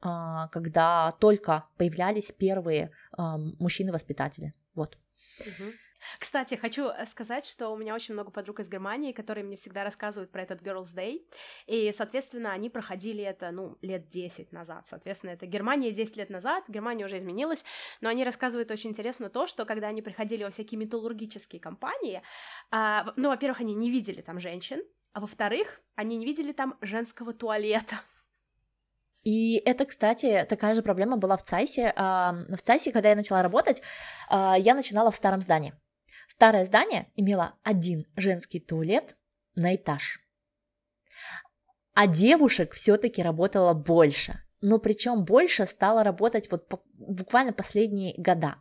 когда 0.00 1.12
только 1.20 1.64
появлялись 1.76 2.32
первые 2.32 2.90
мужчины-воспитатели. 3.16 4.52
Вот. 4.74 4.98
Угу. 5.40 5.72
Кстати, 6.18 6.54
хочу 6.54 6.88
э, 6.88 7.06
сказать, 7.06 7.46
что 7.46 7.68
у 7.68 7.76
меня 7.76 7.94
очень 7.94 8.14
много 8.14 8.30
подруг 8.30 8.60
из 8.60 8.68
Германии, 8.68 9.12
которые 9.12 9.44
мне 9.44 9.56
всегда 9.56 9.84
рассказывают 9.84 10.30
про 10.30 10.42
этот 10.42 10.62
Girls 10.62 10.94
Day, 10.94 11.26
и, 11.66 11.92
соответственно, 11.92 12.52
они 12.52 12.70
проходили 12.70 13.22
это, 13.22 13.50
ну, 13.50 13.76
лет 13.82 14.06
10 14.08 14.52
назад, 14.52 14.86
соответственно, 14.88 15.30
это 15.30 15.46
Германия 15.46 15.90
10 15.90 16.16
лет 16.16 16.30
назад, 16.30 16.64
Германия 16.68 17.04
уже 17.04 17.18
изменилась, 17.18 17.64
но 18.00 18.08
они 18.08 18.24
рассказывают 18.24 18.70
очень 18.70 18.90
интересно 18.90 19.28
то, 19.28 19.46
что 19.46 19.64
когда 19.64 19.88
они 19.88 20.02
приходили 20.02 20.44
во 20.44 20.50
всякие 20.50 20.78
металлургические 20.78 21.60
компании, 21.60 22.22
а, 22.70 23.12
ну, 23.16 23.28
во-первых, 23.28 23.60
они 23.60 23.74
не 23.74 23.90
видели 23.90 24.20
там 24.20 24.40
женщин, 24.40 24.82
а 25.12 25.20
во-вторых, 25.20 25.80
они 25.94 26.16
не 26.16 26.26
видели 26.26 26.52
там 26.52 26.76
женского 26.80 27.32
туалета. 27.32 27.96
И 29.22 29.56
это, 29.64 29.86
кстати, 29.86 30.46
такая 30.48 30.74
же 30.74 30.82
проблема 30.82 31.16
была 31.16 31.36
в 31.36 31.42
ЦАЙСе. 31.42 31.92
В 31.96 32.58
ЦАЙСе, 32.62 32.92
когда 32.92 33.08
я 33.08 33.16
начала 33.16 33.42
работать, 33.42 33.80
а, 34.28 34.56
я 34.58 34.74
начинала 34.74 35.10
в 35.10 35.16
старом 35.16 35.40
здании. 35.40 35.72
Старое 36.34 36.66
здание 36.66 37.06
имело 37.14 37.54
один 37.62 38.06
женский 38.16 38.58
туалет 38.58 39.14
на 39.54 39.76
этаж. 39.76 40.18
А 41.92 42.08
девушек 42.08 42.72
все-таки 42.72 43.22
работало 43.22 43.72
больше. 43.72 44.40
Но 44.60 44.80
причем 44.80 45.24
больше 45.24 45.64
стало 45.64 46.02
работать 46.02 46.50
вот 46.50 46.68
буквально 46.94 47.52
последние 47.52 48.14
года. 48.16 48.56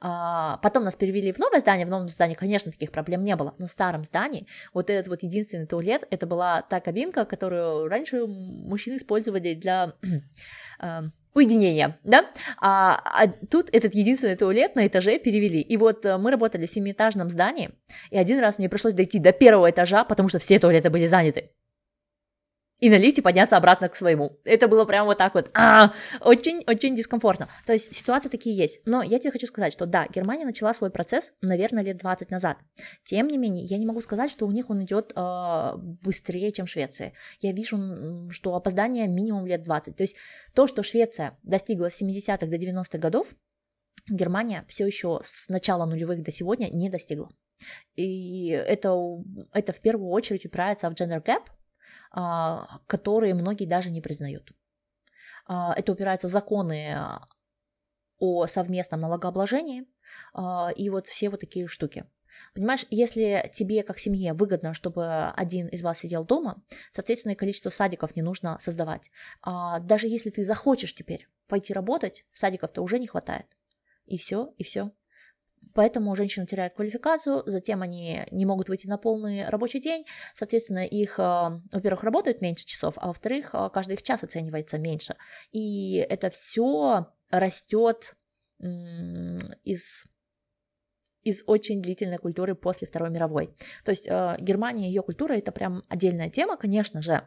А, 0.00 0.58
потом 0.58 0.84
нас 0.84 0.94
перевели 0.94 1.32
в 1.32 1.38
новое 1.38 1.58
здание, 1.58 1.86
в 1.86 1.90
новом 1.90 2.06
здании, 2.06 2.36
конечно, 2.36 2.70
таких 2.70 2.92
проблем 2.92 3.24
не 3.24 3.34
было, 3.34 3.56
но 3.58 3.66
в 3.66 3.70
старом 3.72 4.04
здании 4.04 4.46
вот 4.72 4.88
этот 4.88 5.08
вот 5.08 5.24
единственный 5.24 5.66
туалет, 5.66 6.06
это 6.12 6.24
была 6.24 6.62
та 6.62 6.78
кабинка, 6.78 7.24
которую 7.24 7.88
раньше 7.88 8.26
мужчины 8.26 8.96
использовали 8.96 9.54
для 9.54 9.94
уединения, 11.34 11.98
да, 12.04 12.26
а, 12.60 13.00
а 13.04 13.28
тут 13.50 13.68
этот 13.72 13.94
единственный 13.94 14.36
туалет 14.36 14.76
на 14.76 14.86
этаже 14.86 15.18
перевели, 15.18 15.60
и 15.60 15.76
вот 15.76 16.04
э, 16.04 16.16
мы 16.18 16.30
работали 16.30 16.66
в 16.66 16.70
семиэтажном 16.70 17.30
здании, 17.30 17.70
и 18.10 18.18
один 18.18 18.40
раз 18.40 18.58
мне 18.58 18.68
пришлось 18.68 18.94
дойти 18.94 19.18
до 19.18 19.32
первого 19.32 19.70
этажа, 19.70 20.04
потому 20.04 20.28
что 20.28 20.38
все 20.38 20.58
туалеты 20.58 20.90
были 20.90 21.06
заняты, 21.06 21.50
и 22.80 22.90
на 22.90 22.96
лифте 22.96 23.22
подняться 23.22 23.56
обратно 23.56 23.88
к 23.88 23.96
своему. 23.96 24.38
Это 24.44 24.68
было 24.68 24.84
прям 24.84 25.06
вот 25.06 25.18
так 25.18 25.34
вот, 25.34 25.50
очень-очень 26.20 26.94
дискомфортно. 26.94 27.48
То 27.66 27.72
есть 27.72 27.94
ситуации 27.94 28.28
такие 28.28 28.56
есть. 28.56 28.80
Но 28.86 29.02
я 29.02 29.18
тебе 29.18 29.32
хочу 29.32 29.46
сказать, 29.46 29.72
что 29.72 29.86
да, 29.86 30.06
Германия 30.08 30.44
начала 30.44 30.72
свой 30.74 30.90
процесс, 30.90 31.32
наверное, 31.42 31.82
лет 31.82 31.96
20 31.98 32.30
назад. 32.30 32.58
Тем 33.04 33.28
не 33.28 33.38
менее, 33.38 33.64
я 33.64 33.78
не 33.78 33.86
могу 33.86 34.00
сказать, 34.00 34.30
что 34.30 34.46
у 34.46 34.52
них 34.52 34.70
он 34.70 34.84
идет 34.84 35.12
э, 35.16 35.72
быстрее, 35.76 36.52
чем 36.52 36.66
в 36.66 36.70
Швеции. 36.70 37.14
Я 37.40 37.52
вижу, 37.52 38.28
что 38.30 38.54
опоздание 38.54 39.08
минимум 39.08 39.46
лет 39.46 39.62
20. 39.62 39.96
То 39.96 40.02
есть 40.02 40.14
то, 40.54 40.66
что 40.66 40.82
Швеция 40.82 41.36
достигла 41.42 41.90
с 41.90 42.00
70-х 42.00 42.46
до 42.46 42.56
90-х 42.56 42.98
годов, 42.98 43.28
Германия 44.08 44.64
все 44.68 44.86
еще 44.86 45.20
с 45.22 45.48
начала 45.48 45.84
нулевых 45.84 46.22
до 46.22 46.30
сегодня 46.30 46.68
не 46.72 46.88
достигла. 46.88 47.28
И 47.96 48.48
это, 48.48 48.96
это 49.52 49.72
в 49.72 49.80
первую 49.80 50.10
очередь 50.10 50.46
упирается 50.46 50.88
в 50.88 50.94
gender 50.94 51.22
gap, 51.22 51.42
а, 51.42 51.57
которые 52.10 53.34
многие 53.34 53.66
даже 53.66 53.90
не 53.90 54.00
признают. 54.00 54.52
А, 55.48 55.74
это 55.74 55.92
упирается 55.92 56.28
в 56.28 56.30
законы 56.30 56.94
о 58.18 58.46
совместном 58.46 59.00
налогообложении 59.00 59.86
а, 60.34 60.70
и 60.76 60.90
вот 60.90 61.06
все 61.06 61.30
вот 61.30 61.40
такие 61.40 61.66
штуки. 61.66 62.04
Понимаешь, 62.54 62.84
если 62.90 63.50
тебе 63.54 63.82
как 63.82 63.98
семье 63.98 64.32
выгодно, 64.32 64.74
чтобы 64.74 65.30
один 65.30 65.66
из 65.68 65.82
вас 65.82 65.98
сидел 65.98 66.24
дома, 66.24 66.62
соответственно, 66.92 67.34
количество 67.34 67.70
садиков 67.70 68.14
не 68.14 68.22
нужно 68.22 68.58
создавать. 68.60 69.10
Даже 69.44 70.06
если 70.06 70.30
ты 70.30 70.44
захочешь 70.44 70.94
теперь 70.94 71.26
пойти 71.48 71.72
работать, 71.72 72.24
садиков-то 72.32 72.82
уже 72.82 73.00
не 73.00 73.08
хватает. 73.08 73.46
И 74.06 74.18
все, 74.18 74.54
и 74.56 74.62
все. 74.62 74.92
Поэтому 75.74 76.14
женщины 76.16 76.46
теряют 76.46 76.74
квалификацию, 76.74 77.42
затем 77.46 77.82
они 77.82 78.24
не 78.30 78.46
могут 78.46 78.68
выйти 78.68 78.86
на 78.86 78.98
полный 78.98 79.48
рабочий 79.48 79.80
день, 79.80 80.04
соответственно, 80.34 80.84
их, 80.84 81.18
а, 81.18 81.60
во-первых, 81.72 82.04
работают 82.04 82.40
меньше 82.40 82.66
часов, 82.66 82.94
а 82.96 83.08
во-вторых, 83.08 83.50
а, 83.52 83.68
каждый 83.70 83.94
их 83.94 84.02
час 84.02 84.24
оценивается 84.24 84.78
меньше. 84.78 85.16
И 85.52 85.96
это 85.96 86.30
все 86.30 87.06
растет 87.30 88.16
из 89.64 90.04
из 91.28 91.42
очень 91.46 91.82
длительной 91.82 92.18
культуры 92.18 92.54
после 92.54 92.86
Второй 92.88 93.10
мировой. 93.10 93.54
То 93.84 93.90
есть 93.90 94.06
э, 94.08 94.36
Германия 94.40 94.86
и 94.86 94.88
ее 94.88 95.02
культура 95.02 95.34
это 95.34 95.52
прям 95.52 95.82
отдельная 95.88 96.30
тема, 96.30 96.56
конечно 96.56 97.02
же. 97.02 97.22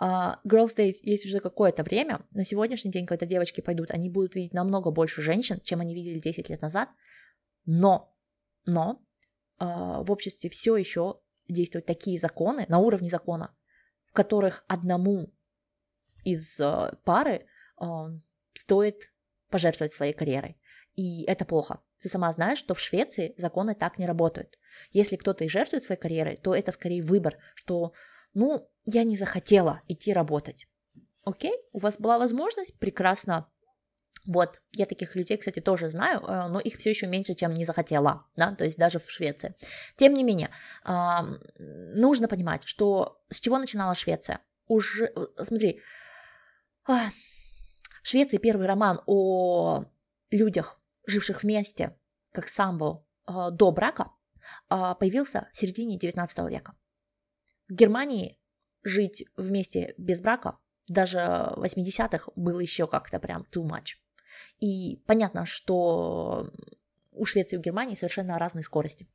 Э, 0.00 0.34
Girls 0.44 0.76
Day 0.76 0.92
есть 1.02 1.26
уже 1.26 1.40
какое-то 1.40 1.82
время. 1.84 2.20
На 2.32 2.44
сегодняшний 2.44 2.90
день, 2.90 3.06
когда 3.06 3.26
девочки 3.26 3.60
пойдут, 3.60 3.90
они 3.90 4.10
будут 4.10 4.34
видеть 4.34 4.52
намного 4.52 4.90
больше 4.90 5.22
женщин, 5.22 5.60
чем 5.62 5.80
они 5.80 5.94
видели 5.94 6.18
10 6.18 6.48
лет 6.50 6.62
назад. 6.62 6.88
Но, 7.66 8.16
но 8.64 9.02
э, 9.58 9.64
в 9.64 10.10
обществе 10.10 10.48
все 10.48 10.76
еще 10.76 11.20
действуют 11.48 11.86
такие 11.86 12.18
законы 12.18 12.64
на 12.68 12.78
уровне 12.78 13.10
закона, 13.10 13.54
в 14.06 14.12
которых 14.12 14.64
одному 14.68 15.32
из 16.24 16.58
э, 16.60 16.92
пары 17.04 17.46
э, 17.80 17.84
стоит 18.54 19.12
пожертвовать 19.50 19.92
своей 19.92 20.12
карьерой. 20.12 20.56
И 20.94 21.24
это 21.24 21.44
плохо. 21.44 21.80
Ты 22.00 22.08
сама 22.08 22.32
знаешь, 22.32 22.58
что 22.58 22.74
в 22.74 22.80
Швеции 22.80 23.34
законы 23.36 23.74
так 23.74 23.98
не 23.98 24.06
работают. 24.06 24.58
Если 24.92 25.16
кто-то 25.16 25.44
и 25.44 25.48
жертвует 25.48 25.82
своей 25.82 26.00
карьерой, 26.00 26.36
то 26.36 26.54
это 26.54 26.72
скорее 26.72 27.02
выбор, 27.02 27.36
что, 27.54 27.92
ну, 28.34 28.68
я 28.84 29.04
не 29.04 29.16
захотела 29.16 29.82
идти 29.88 30.12
работать. 30.12 30.66
Окей, 31.24 31.54
у 31.72 31.78
вас 31.78 31.98
была 31.98 32.18
возможность, 32.18 32.78
прекрасно, 32.78 33.50
вот, 34.26 34.60
я 34.72 34.86
таких 34.86 35.14
людей, 35.14 35.36
кстати, 35.36 35.60
тоже 35.60 35.88
знаю, 35.88 36.20
э, 36.20 36.48
но 36.48 36.60
их 36.60 36.76
все 36.78 36.90
еще 36.90 37.06
меньше, 37.06 37.34
чем 37.34 37.52
не 37.52 37.64
захотела, 37.64 38.26
да, 38.36 38.54
то 38.54 38.64
есть 38.64 38.76
даже 38.78 38.98
в 38.98 39.10
Швеции. 39.10 39.54
Тем 39.96 40.14
не 40.14 40.24
менее, 40.24 40.50
нужно 41.58 42.28
понимать, 42.28 42.62
что 42.64 43.22
с 43.30 43.40
чего 43.40 43.58
начинала 43.58 43.94
Швеция. 43.94 44.40
Уже, 44.66 45.12
смотри, 45.42 45.80
в 46.84 47.10
Швеции 48.02 48.38
первый 48.38 48.66
роман 48.66 49.00
о 49.06 49.84
людях, 50.30 50.80
живших 51.06 51.42
вместе, 51.42 51.96
как 52.32 52.48
самбо, 52.48 53.04
э, 53.26 53.32
до 53.52 53.70
брака, 53.70 54.10
появился 54.68 55.48
в 55.52 55.58
середине 55.58 55.98
19 55.98 56.48
века. 56.48 56.76
В 57.68 57.72
Германии 57.72 58.38
жить 58.84 59.24
вместе 59.36 59.94
без 59.98 60.20
брака 60.20 60.58
даже 60.88 61.18
в 61.56 61.64
80-х 61.64 62.30
было 62.36 62.60
еще 62.60 62.86
как-то 62.86 63.18
прям 63.18 63.44
too 63.52 63.64
much. 63.64 63.96
И 64.60 65.00
понятно, 65.06 65.46
что 65.46 66.50
у 67.12 67.24
Швеции 67.24 67.56
и 67.56 67.58
у 67.58 67.62
Германии 67.62 67.94
совершенно 67.94 68.38
разные 68.38 68.62
скорости. 68.62 69.06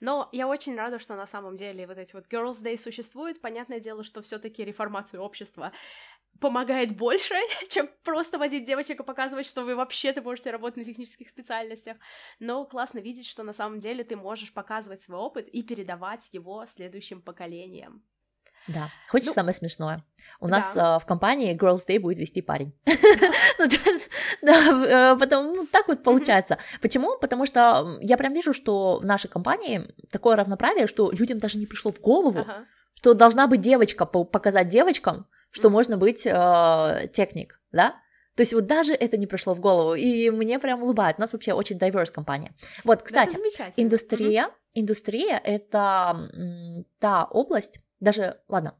Но 0.00 0.28
я 0.32 0.48
очень 0.48 0.76
рада, 0.76 0.98
что 0.98 1.14
на 1.14 1.26
самом 1.26 1.56
деле 1.56 1.86
вот 1.86 1.98
эти 1.98 2.14
вот 2.14 2.26
Girls 2.26 2.62
Day 2.62 2.76
существуют. 2.76 3.40
Понятное 3.40 3.80
дело, 3.80 4.02
что 4.02 4.22
все 4.22 4.38
таки 4.38 4.64
реформация 4.64 5.20
общества 5.20 5.72
помогает 6.40 6.96
больше, 6.96 7.34
чем 7.68 7.88
просто 8.02 8.38
водить 8.38 8.64
девочек 8.64 9.00
и 9.00 9.04
показывать, 9.04 9.46
что 9.46 9.64
вы 9.64 9.76
вообще-то 9.76 10.22
можете 10.22 10.50
работать 10.50 10.78
на 10.78 10.84
технических 10.84 11.28
специальностях. 11.28 11.96
Но 12.40 12.64
классно 12.64 12.98
видеть, 12.98 13.26
что 13.26 13.42
на 13.42 13.52
самом 13.52 13.78
деле 13.78 14.04
ты 14.04 14.16
можешь 14.16 14.52
показывать 14.52 15.02
свой 15.02 15.18
опыт 15.18 15.48
и 15.48 15.62
передавать 15.62 16.28
его 16.32 16.66
следующим 16.66 17.22
поколениям. 17.22 18.02
Да. 18.66 18.88
Хочешь 19.08 19.28
Ну, 19.28 19.34
самое 19.34 19.54
смешное? 19.54 20.04
У 20.40 20.48
нас 20.48 20.72
да. 20.74 20.96
а, 20.96 20.98
в 20.98 21.06
компании 21.06 21.56
Girls 21.56 21.82
Day 21.86 22.00
будет 22.00 22.18
вести 22.18 22.42
парень. 22.42 22.72
Ну, 23.58 23.66
да, 24.42 25.12
э, 25.12 25.18
потому 25.18 25.54
ну, 25.54 25.66
так 25.66 25.88
вот 25.88 26.02
получается. 26.02 26.58
Почему? 26.82 27.18
Потому 27.18 27.46
что 27.46 27.98
я 28.00 28.16
прям 28.16 28.32
вижу, 28.34 28.52
что 28.52 28.98
в 28.98 29.06
нашей 29.06 29.28
компании 29.28 29.88
такое 30.10 30.36
равноправие, 30.36 30.86
что 30.86 31.10
людям 31.10 31.38
даже 31.38 31.58
не 31.58 31.66
пришло 31.66 31.92
в 31.92 32.00
голову, 32.00 32.44
что 32.94 33.14
должна 33.14 33.46
быть 33.46 33.60
девочка, 33.60 34.06
по- 34.06 34.24
показать 34.24 34.68
девочкам, 34.68 35.26
что 35.50 35.70
можно 35.70 35.96
быть 35.96 36.26
э, 36.26 37.08
техник, 37.12 37.60
да? 37.72 37.94
То 38.36 38.40
есть 38.40 38.52
вот 38.52 38.66
даже 38.66 38.92
это 38.92 39.16
не 39.16 39.26
пришло 39.26 39.54
в 39.54 39.60
голову, 39.60 39.94
и 39.94 40.28
мне 40.30 40.58
прям 40.58 40.82
улыбает. 40.82 41.16
У 41.18 41.20
нас 41.20 41.32
вообще 41.32 41.52
очень 41.52 41.78
diverse 41.78 42.10
компания. 42.10 42.54
Вот, 42.82 42.98
это 42.98 43.04
кстати. 43.04 43.36
Индустрия, 43.76 44.50
индустрия 44.74 45.38
это 45.38 46.28
та 46.98 47.24
область, 47.26 47.78
даже, 48.04 48.40
ладно, 48.48 48.76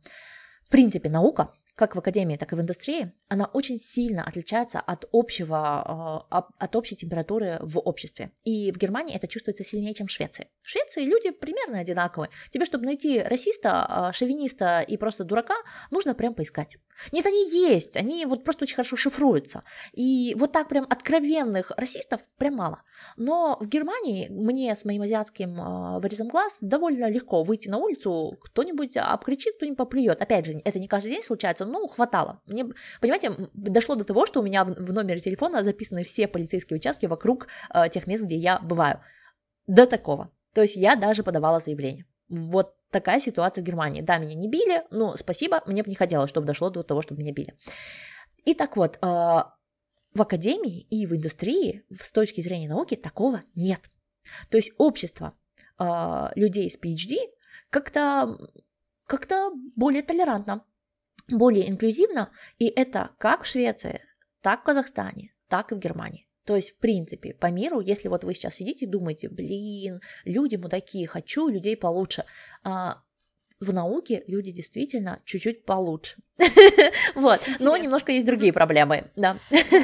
в 0.62 0.70
принципе, 0.70 1.08
наука, 1.08 1.52
как 1.74 1.96
в 1.96 1.98
академии, 1.98 2.36
так 2.36 2.52
и 2.52 2.56
в 2.56 2.60
индустрии, 2.60 3.12
она 3.28 3.46
очень 3.46 3.78
сильно 3.78 4.24
отличается 4.24 4.80
от 4.80 5.06
общего, 5.12 6.26
об- 6.30 6.52
от 6.58 6.76
общей 6.76 6.94
температуры 6.94 7.58
в 7.60 7.78
обществе. 7.78 8.30
И 8.44 8.70
в 8.70 8.76
Германии 8.76 9.16
это 9.16 9.26
чувствуется 9.26 9.64
сильнее, 9.64 9.94
чем 9.94 10.06
в 10.06 10.10
Швеции. 10.10 10.48
В 10.64 10.70
Швеции 10.70 11.04
люди 11.04 11.30
примерно 11.30 11.78
одинаковые. 11.78 12.30
Тебе, 12.50 12.64
чтобы 12.64 12.86
найти 12.86 13.20
расиста, 13.20 14.08
э, 14.08 14.16
шовиниста 14.16 14.80
и 14.80 14.96
просто 14.96 15.22
дурака, 15.22 15.56
нужно 15.90 16.14
прям 16.14 16.34
поискать. 16.34 16.78
Нет, 17.12 17.26
они 17.26 17.50
есть, 17.50 17.98
они 17.98 18.24
вот 18.24 18.44
просто 18.44 18.64
очень 18.64 18.76
хорошо 18.76 18.96
шифруются. 18.96 19.62
И 19.92 20.34
вот 20.38 20.52
так 20.52 20.68
прям 20.68 20.86
откровенных 20.88 21.70
расистов 21.76 22.22
прям 22.38 22.54
мало. 22.54 22.82
Но 23.18 23.58
в 23.60 23.68
Германии 23.68 24.28
мне 24.30 24.74
с 24.74 24.86
моим 24.86 25.02
азиатским 25.02 25.60
э, 25.60 26.00
вырезом 26.00 26.28
глаз 26.28 26.60
довольно 26.62 27.10
легко 27.10 27.42
выйти 27.42 27.68
на 27.68 27.76
улицу, 27.76 28.38
кто-нибудь 28.40 28.96
обкричит, 28.96 29.56
кто-нибудь 29.56 29.76
поплюет. 29.76 30.22
Опять 30.22 30.46
же, 30.46 30.62
это 30.64 30.78
не 30.78 30.88
каждый 30.88 31.12
день 31.12 31.22
случается, 31.22 31.66
но 31.66 31.86
хватало. 31.88 32.40
Мне, 32.46 32.64
понимаете, 33.02 33.50
дошло 33.52 33.96
до 33.96 34.04
того, 34.04 34.24
что 34.24 34.40
у 34.40 34.42
меня 34.42 34.64
в, 34.64 34.92
номере 34.94 35.20
телефона 35.20 35.62
записаны 35.62 36.04
все 36.04 36.26
полицейские 36.26 36.78
участки 36.78 37.04
вокруг 37.04 37.48
э, 37.68 37.90
тех 37.90 38.06
мест, 38.06 38.24
где 38.24 38.36
я 38.36 38.60
бываю. 38.60 39.02
До 39.66 39.86
такого. 39.86 40.30
То 40.54 40.62
есть 40.62 40.76
я 40.76 40.96
даже 40.96 41.22
подавала 41.22 41.60
заявление. 41.60 42.06
Вот 42.28 42.74
такая 42.90 43.20
ситуация 43.20 43.62
в 43.62 43.66
Германии. 43.66 44.00
Да, 44.00 44.18
меня 44.18 44.34
не 44.34 44.48
били, 44.48 44.84
но 44.90 45.16
спасибо, 45.16 45.62
мне 45.66 45.82
бы 45.82 45.88
не 45.88 45.96
хотелось, 45.96 46.30
чтобы 46.30 46.46
дошло 46.46 46.70
до 46.70 46.82
того, 46.82 47.02
чтобы 47.02 47.20
меня 47.20 47.32
били. 47.32 47.54
И 48.44 48.54
так 48.54 48.76
вот, 48.76 48.96
э, 48.96 48.98
в 50.14 50.22
академии 50.22 50.86
и 50.90 51.06
в 51.06 51.14
индустрии 51.14 51.84
с 51.90 52.12
точки 52.12 52.40
зрения 52.40 52.68
науки 52.68 52.94
такого 52.94 53.42
нет. 53.54 53.80
То 54.48 54.56
есть 54.56 54.72
общество 54.78 55.36
а, 55.76 56.32
людей 56.36 56.70
с 56.70 56.78
PhD 56.78 57.16
как-то 57.70 58.38
как 59.06 59.28
более 59.76 60.02
толерантно, 60.02 60.64
более 61.28 61.68
инклюзивно, 61.68 62.30
и 62.58 62.68
это 62.68 63.10
как 63.18 63.42
в 63.42 63.46
Швеции, 63.46 64.00
так 64.40 64.62
в 64.62 64.64
Казахстане, 64.64 65.34
так 65.48 65.72
и 65.72 65.74
в 65.74 65.78
Германии. 65.78 66.28
То 66.44 66.56
есть, 66.56 66.72
в 66.72 66.78
принципе, 66.78 67.32
по 67.32 67.46
миру, 67.46 67.80
если 67.80 68.08
вот 68.08 68.24
вы 68.24 68.34
сейчас 68.34 68.56
сидите 68.56 68.84
и 68.84 68.88
думаете, 68.88 69.28
блин, 69.28 70.00
люди 70.24 70.56
мудаки, 70.56 71.06
хочу 71.06 71.48
людей 71.48 71.76
получше, 71.76 72.24
а, 72.62 73.02
в 73.64 73.72
науке 73.72 74.22
люди 74.26 74.52
действительно 74.52 75.20
чуть-чуть 75.24 75.64
получше. 75.64 76.16
Вот, 77.14 77.40
но 77.60 77.76
немножко 77.76 78.12
есть 78.12 78.26
другие 78.26 78.52
проблемы, 78.52 79.10
да. 79.16 79.38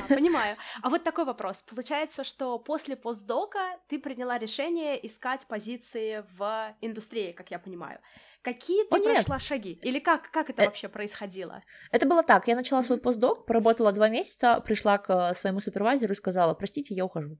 Понимаю. 0.08 0.56
А 0.82 0.90
вот 0.90 1.04
такой 1.04 1.24
вопрос. 1.24 1.62
Получается, 1.62 2.24
что 2.24 2.58
после 2.58 2.96
постдока 2.96 3.58
ты 3.88 3.98
приняла 3.98 4.38
решение 4.38 5.04
искать 5.06 5.46
позиции 5.46 6.24
в 6.36 6.74
индустрии, 6.80 7.32
как 7.32 7.50
я 7.50 7.58
понимаю. 7.58 8.00
Какие 8.42 8.84
ты 8.84 8.96
О, 8.96 8.98
нет. 8.98 9.14
прошла 9.16 9.38
шаги? 9.38 9.72
Или 9.82 9.98
как, 9.98 10.30
как 10.30 10.48
это 10.48 10.62
Э, 10.62 10.66
вообще 10.66 10.88
происходило? 10.88 11.62
Это 11.92 12.06
было 12.06 12.22
так, 12.22 12.48
я 12.48 12.56
начала 12.56 12.82
свой 12.82 12.98
постдок, 12.98 13.44
поработала 13.44 13.92
два 13.92 14.08
месяца, 14.08 14.60
пришла 14.60 14.96
к 14.96 15.10
э, 15.10 15.34
своему 15.34 15.60
супервайзеру 15.60 16.14
и 16.14 16.16
сказала, 16.16 16.54
простите, 16.54 16.94
я 16.94 17.04
ухожу. 17.04 17.36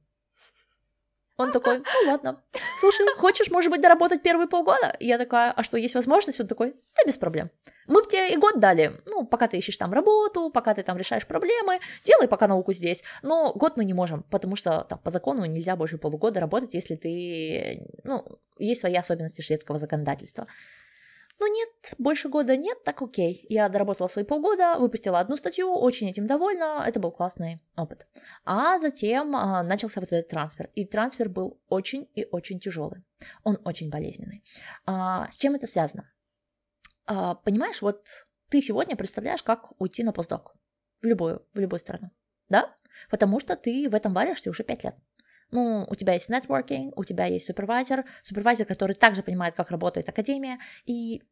Он 1.41 1.53
такой, 1.53 1.79
ну 1.79 2.11
ладно. 2.11 2.43
Слушай, 2.81 3.07
хочешь, 3.17 3.51
может 3.51 3.71
быть, 3.71 3.81
доработать 3.81 4.23
первые 4.23 4.47
полгода? 4.47 4.95
И 5.01 5.07
я 5.07 5.17
такая, 5.17 5.53
а 5.53 5.63
что, 5.63 5.79
есть 5.79 5.95
возможность? 5.95 6.39
Он 6.39 6.47
такой, 6.47 6.75
да 6.97 7.03
без 7.07 7.17
проблем. 7.17 7.51
Мы 7.87 8.03
бы 8.03 8.09
тебе 8.09 8.35
и 8.35 8.37
год 8.37 8.61
дали, 8.61 8.93
ну, 9.07 9.25
пока 9.25 9.49
ты 9.49 9.57
ищешь 9.57 9.79
там 9.79 9.93
работу, 9.93 10.51
пока 10.51 10.75
ты 10.75 10.83
там 10.83 10.99
решаешь 10.99 11.27
проблемы, 11.27 11.81
делай 12.05 12.29
пока 12.29 12.47
науку 12.47 12.75
здесь. 12.75 13.03
Но 13.23 13.55
год 13.55 13.79
мы 13.79 13.87
не 13.87 13.95
можем, 13.95 14.23
потому 14.31 14.55
что 14.55 14.85
там 14.89 14.99
по 14.99 15.11
закону 15.11 15.47
нельзя 15.47 15.77
больше 15.77 15.97
полугода 15.97 16.41
работать, 16.41 16.75
если 16.75 16.97
ты, 16.97 17.87
ну, 18.05 18.25
есть 18.59 18.81
свои 18.81 18.95
особенности 18.95 19.41
шведского 19.41 19.79
законодательства. 19.79 20.47
Ну 21.41 21.47
нет, 21.47 21.95
больше 21.97 22.29
года 22.29 22.55
нет, 22.55 22.85
так 22.85 23.01
окей. 23.01 23.47
Я 23.49 23.71
доработала 23.71 24.09
свои 24.09 24.25
полгода, 24.25 24.77
выпустила 24.79 25.21
одну 25.21 25.39
статью, 25.39 25.73
очень 25.73 26.11
этим 26.11 26.27
довольна, 26.27 26.85
это 26.87 27.01
был 27.01 27.11
классный 27.11 27.63
опыт. 27.77 28.07
А 28.45 28.79
затем 28.79 29.35
а, 29.35 29.63
начался 29.63 30.01
вот 30.01 30.13
этот 30.13 30.29
трансфер, 30.29 30.69
и 30.75 30.85
трансфер 30.85 31.31
был 31.31 31.59
очень 31.69 32.11
и 32.15 32.27
очень 32.31 32.61
тяжелый, 32.61 33.03
он 33.43 33.59
очень 33.65 33.89
болезненный. 33.89 34.45
А, 34.85 35.33
с 35.33 35.39
чем 35.39 35.55
это 35.55 35.67
связано? 35.67 36.13
А, 37.07 37.37
понимаешь, 37.37 37.81
вот 37.81 38.05
ты 38.51 38.61
сегодня 38.61 38.95
представляешь, 38.95 39.43
как 39.43 39.73
уйти 39.81 40.05
на 40.05 40.13
постдок 40.13 40.55
в 41.01 41.07
любую, 41.07 41.47
в 41.55 41.59
любую 41.59 41.81
страну, 41.81 42.11
да? 42.51 42.77
Потому 43.09 43.41
что 43.41 43.57
ты 43.57 43.89
в 43.89 43.95
этом 43.95 44.13
варишься 44.13 44.51
уже 44.51 44.63
пять 44.63 44.85
лет. 44.85 44.95
Ну, 45.51 45.87
у 45.89 45.95
тебя 45.95 46.15
есть 46.15 46.29
нетворкинг, 46.29 46.97
у 46.99 47.05
тебя 47.05 47.27
есть 47.27 47.47
супервайзер, 47.47 48.05
супервайзер, 48.23 48.67
который 48.67 48.95
также 48.95 49.23
понимает, 49.23 49.55
как 49.55 49.71
работает 49.71 50.09
академия, 50.09 50.59
и 50.85 51.23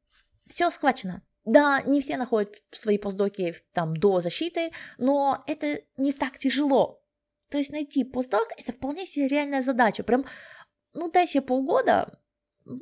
все 0.48 0.70
схвачено. 0.70 1.22
Да, 1.44 1.80
не 1.82 2.00
все 2.00 2.16
находят 2.16 2.60
свои 2.72 2.98
постдоки 2.98 3.54
там 3.72 3.96
до 3.96 4.20
защиты, 4.20 4.70
но 4.98 5.44
это 5.46 5.80
не 5.96 6.12
так 6.12 6.36
тяжело. 6.38 7.02
То 7.48 7.58
есть 7.58 7.70
найти 7.70 8.04
постдок 8.04 8.48
это 8.56 8.72
вполне 8.72 9.06
себе 9.06 9.28
реальная 9.28 9.62
задача. 9.62 10.02
Прям, 10.02 10.26
ну 10.92 11.10
дай 11.10 11.26
себе 11.26 11.42
полгода, 11.42 12.20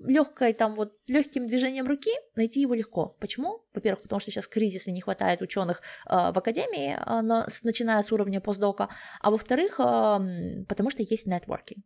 легкой 0.06 0.52
там 0.52 0.74
вот 0.74 0.94
легким 1.06 1.46
движением 1.46 1.86
руки 1.86 2.10
найти 2.34 2.60
его 2.60 2.74
легко. 2.74 3.16
Почему? 3.20 3.64
Во-первых, 3.74 4.02
потому 4.02 4.20
что 4.20 4.30
сейчас 4.30 4.48
кризис 4.48 4.86
и 4.88 4.92
не 4.92 5.00
хватает 5.00 5.42
ученых 5.42 5.80
э, 6.06 6.32
в 6.32 6.38
академии, 6.38 6.94
э, 6.96 7.20
на- 7.22 7.48
с- 7.48 7.62
начиная 7.62 8.02
с 8.02 8.12
уровня 8.12 8.40
постдока. 8.40 8.88
А 9.20 9.30
во-вторых, 9.30 9.78
э, 9.80 10.64
потому 10.68 10.90
что 10.90 11.02
есть 11.02 11.26
нетворкинг. 11.26 11.84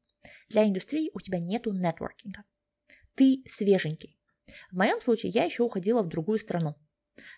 Для 0.48 0.64
индустрии 0.66 1.10
у 1.14 1.20
тебя 1.20 1.38
нету 1.38 1.72
нетворкинга. 1.72 2.42
Ты 3.14 3.42
свеженький. 3.48 4.18
В 4.70 4.76
моем 4.76 5.00
случае 5.00 5.30
я 5.32 5.44
еще 5.44 5.62
уходила 5.62 6.02
в 6.02 6.08
другую 6.08 6.38
страну. 6.38 6.74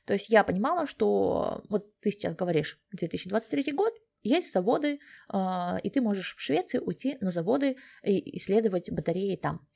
То 0.05 0.13
есть 0.13 0.31
я 0.31 0.45
понимала, 0.45 0.87
что 0.87 1.63
вот 1.69 1.99
ты 2.01 2.11
сейчас 2.11 2.35
говоришь 2.35 2.79
2023 2.93 3.73
год, 3.73 3.93
есть 4.23 4.53
заводы, 4.53 5.01
э, 5.33 5.81
и 5.83 5.91
ты 5.91 6.01
можешь 6.01 6.37
в 6.37 6.41
Швеции 6.41 6.79
уйти 6.79 7.19
на 7.21 7.31
заводы 7.31 7.77
и 8.05 8.37
исследовать 8.39 8.91
батареи 8.91 9.37
там. 9.37 9.67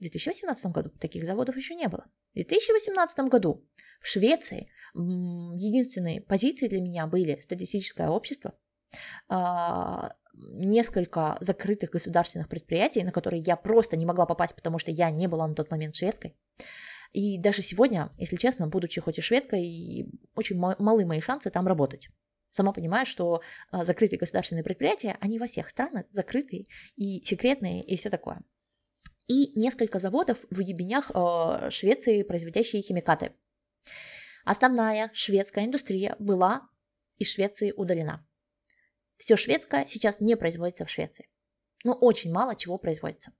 В 0.00 0.02
2018 0.02 0.66
году 0.72 0.90
таких 0.98 1.26
заводов 1.26 1.56
еще 1.56 1.74
не 1.74 1.86
было. 1.86 2.06
В 2.30 2.34
2018 2.34 3.18
году 3.28 3.68
в 4.00 4.06
Швеции 4.06 4.70
единственные 4.94 6.22
позиции 6.22 6.68
для 6.68 6.80
меня 6.80 7.06
были 7.06 7.38
статистическое 7.40 8.08
общество, 8.08 8.54
а, 9.28 10.14
несколько 10.32 11.36
закрытых 11.40 11.90
государственных 11.90 12.48
предприятий, 12.48 13.02
на 13.02 13.12
которые 13.12 13.42
я 13.42 13.56
просто 13.56 13.98
не 13.98 14.06
могла 14.06 14.24
попасть, 14.24 14.54
потому 14.54 14.78
что 14.78 14.90
я 14.90 15.10
не 15.10 15.26
была 15.26 15.46
на 15.46 15.54
тот 15.54 15.70
момент 15.70 15.94
шведкой. 15.94 16.34
И 17.12 17.36
даже 17.36 17.60
сегодня, 17.60 18.10
если 18.16 18.36
честно, 18.36 18.68
будучи 18.68 19.02
хоть 19.02 19.18
и 19.18 19.20
шведкой, 19.20 20.08
очень 20.34 20.56
ма- 20.56 20.76
малы 20.78 21.04
мои 21.04 21.20
шансы 21.20 21.50
там 21.50 21.66
работать. 21.66 22.08
Сама 22.48 22.72
понимаю, 22.72 23.04
что 23.04 23.42
а, 23.70 23.84
закрытые 23.84 24.18
государственные 24.18 24.64
предприятия, 24.64 25.18
они 25.20 25.38
во 25.38 25.46
всех 25.46 25.68
странах 25.68 26.06
закрытые 26.10 26.64
и 26.96 27.22
секретные 27.26 27.84
и 27.84 27.96
все 27.96 28.08
такое 28.08 28.42
и 29.30 29.52
несколько 29.56 30.00
заводов 30.00 30.38
в 30.50 30.58
ебенях 30.58 31.12
э, 31.14 31.70
Швеции, 31.70 32.24
производящие 32.24 32.82
химикаты. 32.82 33.32
Основная 34.44 35.12
шведская 35.14 35.66
индустрия 35.66 36.16
была 36.18 36.68
из 37.16 37.30
Швеции 37.30 37.72
удалена. 37.76 38.26
Все 39.18 39.36
шведское 39.36 39.86
сейчас 39.86 40.20
не 40.20 40.36
производится 40.36 40.84
в 40.84 40.90
Швеции. 40.90 41.28
Ну, 41.84 41.92
очень 41.92 42.32
мало 42.32 42.56
чего 42.56 42.76
производится. 42.76 43.32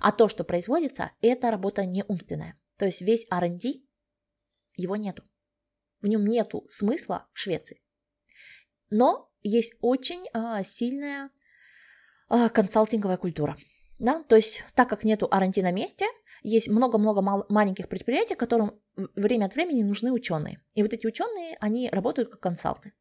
А 0.00 0.10
то, 0.10 0.28
что 0.28 0.42
производится, 0.42 1.10
это 1.20 1.50
работа 1.50 1.84
не 1.84 2.02
умственная. 2.08 2.58
То 2.78 2.86
есть 2.86 3.02
весь 3.02 3.26
R&D, 3.30 3.82
его 4.74 4.96
нету. 4.96 5.22
В 6.00 6.06
нем 6.06 6.24
нету 6.24 6.64
смысла 6.70 7.28
в 7.34 7.38
Швеции. 7.38 7.82
Но 8.88 9.30
есть 9.42 9.74
очень 9.82 10.24
а, 10.32 10.64
сильная 10.64 11.28
а, 12.28 12.48
консалтинговая 12.48 13.18
культура. 13.18 13.58
Да? 13.98 14.22
То 14.24 14.36
есть, 14.36 14.62
так 14.74 14.88
как 14.88 15.04
нету 15.04 15.28
R&D 15.30 15.62
на 15.62 15.72
месте, 15.72 16.06
есть 16.42 16.68
много-много 16.68 17.22
мал- 17.22 17.46
маленьких 17.48 17.88
предприятий, 17.88 18.34
которым 18.34 18.80
время 19.14 19.46
от 19.46 19.54
времени 19.54 19.82
нужны 19.82 20.12
ученые. 20.12 20.60
И 20.74 20.82
вот 20.82 20.92
эти 20.92 21.06
ученые, 21.06 21.56
они 21.60 21.88
работают 21.90 22.30
как 22.30 22.40
консалты. 22.40 22.92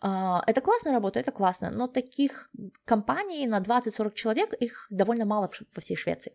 А, 0.00 0.42
Это 0.46 0.60
классная 0.60 0.92
работа, 0.92 1.18
это 1.18 1.32
классно, 1.32 1.70
но 1.70 1.88
таких 1.88 2.50
компаний 2.84 3.46
на 3.46 3.60
20-40 3.60 4.14
человек, 4.14 4.52
их 4.54 4.86
довольно 4.90 5.24
мало 5.24 5.50
во 5.74 5.80
всей 5.80 5.96
Швеции. 5.96 6.32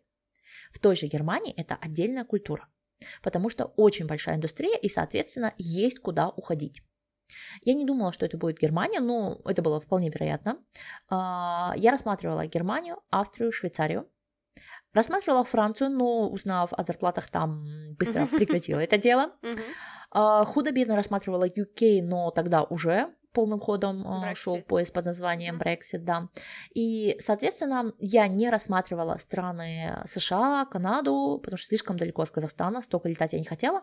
В 0.71 0.79
той 0.79 0.95
же 0.95 1.07
Германии 1.07 1.53
это 1.55 1.77
отдельная 1.81 2.25
культура. 2.25 2.67
потому 3.23 3.49
что 3.49 3.65
очень 3.77 4.05
большая 4.05 4.35
индустрия 4.35 4.77
и, 4.77 4.87
соответственно, 4.87 5.55
есть 5.57 5.99
куда 5.99 6.29
уходить. 6.29 6.81
Я 7.63 7.73
не 7.73 7.85
думала, 7.85 8.11
что 8.11 8.25
это 8.25 8.37
будет 8.37 8.59
Германия, 8.59 8.99
но 8.99 9.41
это 9.45 9.61
было 9.61 9.79
вполне 9.79 10.09
вероятно. 10.09 10.57
А, 11.09 11.73
я 11.75 11.91
рассматривала 11.91 12.45
Германию, 12.47 12.97
Австрию, 13.09 13.51
Швейцарию. 13.51 14.07
Рассматривала 14.93 15.43
Францию, 15.43 15.89
но 15.89 16.29
узнав 16.29 16.73
о 16.73 16.83
зарплатах 16.83 17.29
там, 17.29 17.65
быстро 17.97 18.25
прекратила 18.27 18.79
это 18.79 18.97
дело. 18.97 19.31
А, 20.13 20.43
худо-бедно 20.43 20.97
рассматривала 20.97 21.47
UK, 21.47 22.01
но 22.03 22.31
тогда 22.31 22.63
уже 22.63 23.15
полным 23.33 23.59
ходом 23.59 24.05
Brexit. 24.05 24.35
шел 24.35 24.61
поезд 24.61 24.93
под 24.93 25.05
названием 25.05 25.57
Brexit, 25.57 25.99
да. 25.99 26.27
И, 26.73 27.15
соответственно, 27.19 27.93
я 27.97 28.27
не 28.27 28.49
рассматривала 28.49 29.17
страны 29.17 30.03
США, 30.05 30.65
Канаду, 30.65 31.39
потому 31.41 31.57
что 31.57 31.67
слишком 31.67 31.97
далеко 31.97 32.23
от 32.23 32.31
Казахстана, 32.31 32.81
столько 32.81 33.09
летать 33.09 33.33
я 33.33 33.39
не 33.39 33.45
хотела, 33.45 33.81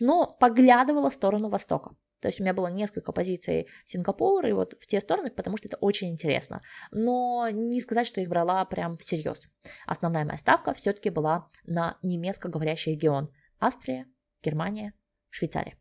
но 0.00 0.36
поглядывала 0.40 1.10
в 1.10 1.14
сторону 1.14 1.48
Востока. 1.48 1.92
То 2.20 2.28
есть 2.28 2.40
у 2.40 2.42
меня 2.42 2.54
было 2.54 2.66
несколько 2.66 3.12
позиций 3.12 3.68
Сингапура 3.86 4.48
и 4.48 4.52
вот 4.52 4.74
в 4.80 4.86
те 4.86 5.00
стороны, 5.00 5.30
потому 5.30 5.56
что 5.56 5.68
это 5.68 5.76
очень 5.76 6.10
интересно. 6.10 6.60
Но 6.90 7.48
не 7.50 7.80
сказать, 7.80 8.06
что 8.06 8.20
их 8.20 8.28
брала 8.28 8.64
прям 8.64 8.96
всерьез. 8.96 9.48
Основная 9.86 10.24
моя 10.24 10.38
ставка 10.38 10.74
все-таки 10.74 11.10
была 11.10 11.48
на 11.64 11.96
немецкоговорящий 12.02 12.92
регион. 12.92 13.30
Австрия, 13.60 14.06
Германия, 14.42 14.94
Швейцария. 15.30 15.78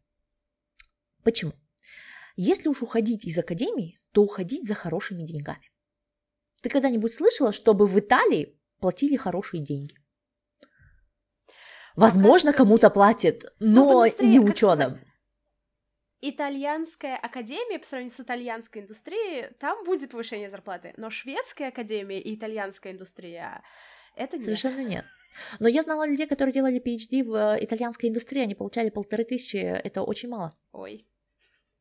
Почему? 1.23 1.54
Если 2.36 2.69
уж 2.69 2.84
уходить 2.84 3.26
из 3.26 3.38
академии, 3.38 4.00
то 4.12 4.23
уходить 4.23 4.67
за 4.67 4.76
хорошими 4.76 5.23
деньгами. 5.23 5.71
Ты 6.62 6.69
когда-нибудь 6.69 7.13
слышала, 7.13 7.52
чтобы 7.52 7.88
в 7.88 8.00
Италии 8.00 8.56
платили 8.80 9.15
хорошие 9.15 9.63
деньги? 9.63 9.95
Возможно, 11.95 12.54
кому-то 12.54 12.91
платят, 12.91 13.43
но 13.60 14.06
ну, 14.06 14.26
не 14.26 14.39
ученым. 14.39 15.00
Итальянская 16.21 17.15
академия 17.15 17.77
по 17.80 17.86
сравнению 17.86 18.15
с 18.15 18.19
итальянской 18.19 18.82
индустрией, 18.82 19.53
там 19.60 19.84
будет 19.84 20.12
повышение 20.12 20.49
зарплаты, 20.49 20.93
но 20.97 21.10
шведская 21.10 21.67
академия 21.67 22.19
и 22.19 22.36
итальянская 22.36 22.93
индустрия 22.93 23.63
это 24.15 24.38
нет. 24.38 24.45
Совершенно 24.45 24.84
нет. 24.84 25.06
Но 25.60 25.67
я 25.67 25.84
знала 25.84 26.08
людей, 26.08 26.25
которые 26.27 26.53
делали 26.53 26.82
PhD 26.82 27.23
в 27.23 27.36
э, 27.36 27.63
итальянской 27.63 28.10
индустрии, 28.10 28.41
они 28.41 28.56
получали 28.56 28.89
полторы 28.89 29.23
тысячи, 29.25 29.58
это 29.58 30.01
очень 30.01 30.30
мало. 30.30 30.58
Ой. 30.71 31.06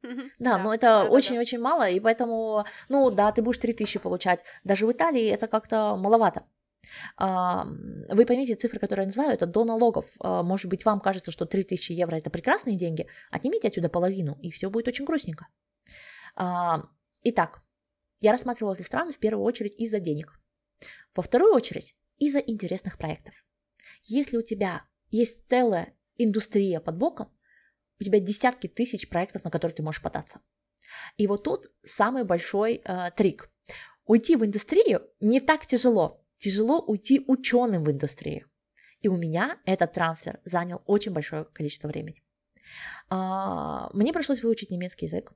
Да, 0.39 0.59
но 0.59 0.75
это 0.75 1.05
очень-очень 1.05 1.59
мало, 1.59 1.89
и 1.89 1.99
поэтому, 1.99 2.65
ну 2.89 3.11
да, 3.11 3.33
ты 3.33 3.43
будешь 3.43 3.59
3000 3.59 3.99
получать. 3.99 4.41
Даже 4.63 4.87
в 4.87 4.93
Италии 4.93 5.27
это 5.27 5.47
как-то 5.49 5.97
маловато. 5.97 6.45
Вы 7.19 8.27
поймите, 8.27 8.55
цифры, 8.55 8.79
которые 8.79 9.05
я 9.05 9.09
называю, 9.09 9.33
это 9.33 9.47
до 9.47 9.65
налогов. 9.65 10.07
А, 10.21 10.43
может 10.43 10.67
быть, 10.71 10.85
вам 10.85 11.01
кажется, 11.01 11.31
что 11.31 11.47
3000 11.47 11.93
евро 11.93 12.17
это 12.17 12.31
прекрасные 12.31 12.77
деньги. 12.77 13.07
Отнимите 13.31 13.69
отсюда 13.69 13.89
половину, 13.89 14.39
и 14.43 14.51
все 14.51 14.71
будет 14.71 14.89
очень 14.89 15.05
грустненько. 15.05 15.49
Итак, 17.23 17.63
я 18.21 18.33
рассматривала 18.33 18.75
эти 18.75 18.83
страны 18.83 19.13
в 19.13 19.19
первую 19.19 19.45
очередь 19.45 19.75
из-за 19.77 20.01
денег. 20.01 20.39
Во 21.15 21.23
вторую 21.23 21.55
очередь 21.55 21.95
из-за 22.19 22.39
интересных 22.39 22.99
проектов. 22.99 23.35
Если 24.03 24.37
у 24.37 24.43
тебя 24.43 24.85
есть 25.11 25.49
целая 25.49 25.95
индустрия 26.17 26.81
под 26.81 26.97
боком, 26.97 27.33
у 27.99 28.05
тебя 28.05 28.21
десятки 28.21 28.69
тысяч 28.69 29.09
проектов, 29.09 29.45
на 29.45 29.51
которые 29.51 29.75
ты 29.75 29.83
можешь 29.83 30.03
податься. 30.03 30.41
И 31.17 31.27
вот 31.27 31.45
тут 31.45 31.71
самый 31.85 32.25
большой 32.25 32.83
э, 32.85 33.11
трик. 33.17 33.51
Уйти 34.05 34.37
в 34.37 34.45
индустрию 34.45 35.09
не 35.21 35.41
так 35.41 35.67
тяжело. 35.67 36.25
Тяжело 36.39 36.81
уйти 36.81 37.25
ученым 37.27 37.85
в 37.85 37.91
индустрию. 37.91 38.49
И 39.01 39.09
у 39.09 39.17
меня 39.17 39.59
этот 39.65 39.93
трансфер 39.93 40.41
занял 40.45 40.83
очень 40.87 41.13
большое 41.13 41.45
количество 41.45 41.89
времени. 41.89 42.23
А, 43.09 43.91
мне 43.93 44.13
пришлось 44.13 44.43
выучить 44.43 44.71
немецкий 44.71 45.07
язык. 45.07 45.33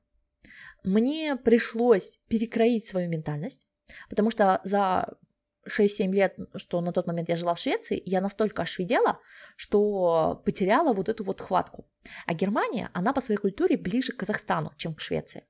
Мне 0.83 1.37
пришлось 1.37 2.19
перекроить 2.29 2.87
свою 2.87 3.09
ментальность, 3.09 3.67
потому 4.09 4.31
что 4.31 4.61
за 4.65 5.19
6-7 5.69 6.13
лет, 6.13 6.37
что 6.57 6.81
на 6.81 6.93
тот 6.93 7.07
момент 7.07 7.29
я 7.29 7.37
жила 7.37 7.55
в 7.55 7.61
Швеции, 7.61 8.03
я 8.05 8.21
настолько 8.21 8.63
ошведела, 8.63 9.21
что 9.57 10.43
потеряла 10.45 10.93
вот 10.93 11.09
эту 11.09 11.25
вот 11.25 11.41
хватку. 11.41 11.87
А 12.27 12.35
Германия, 12.35 12.91
она 12.95 13.13
по 13.13 13.21
своей 13.21 13.39
культуре 13.39 13.77
ближе 13.77 14.13
к 14.13 14.21
Казахстану, 14.21 14.73
чем 14.77 14.95
к 14.95 15.01
Швеции. 15.01 15.45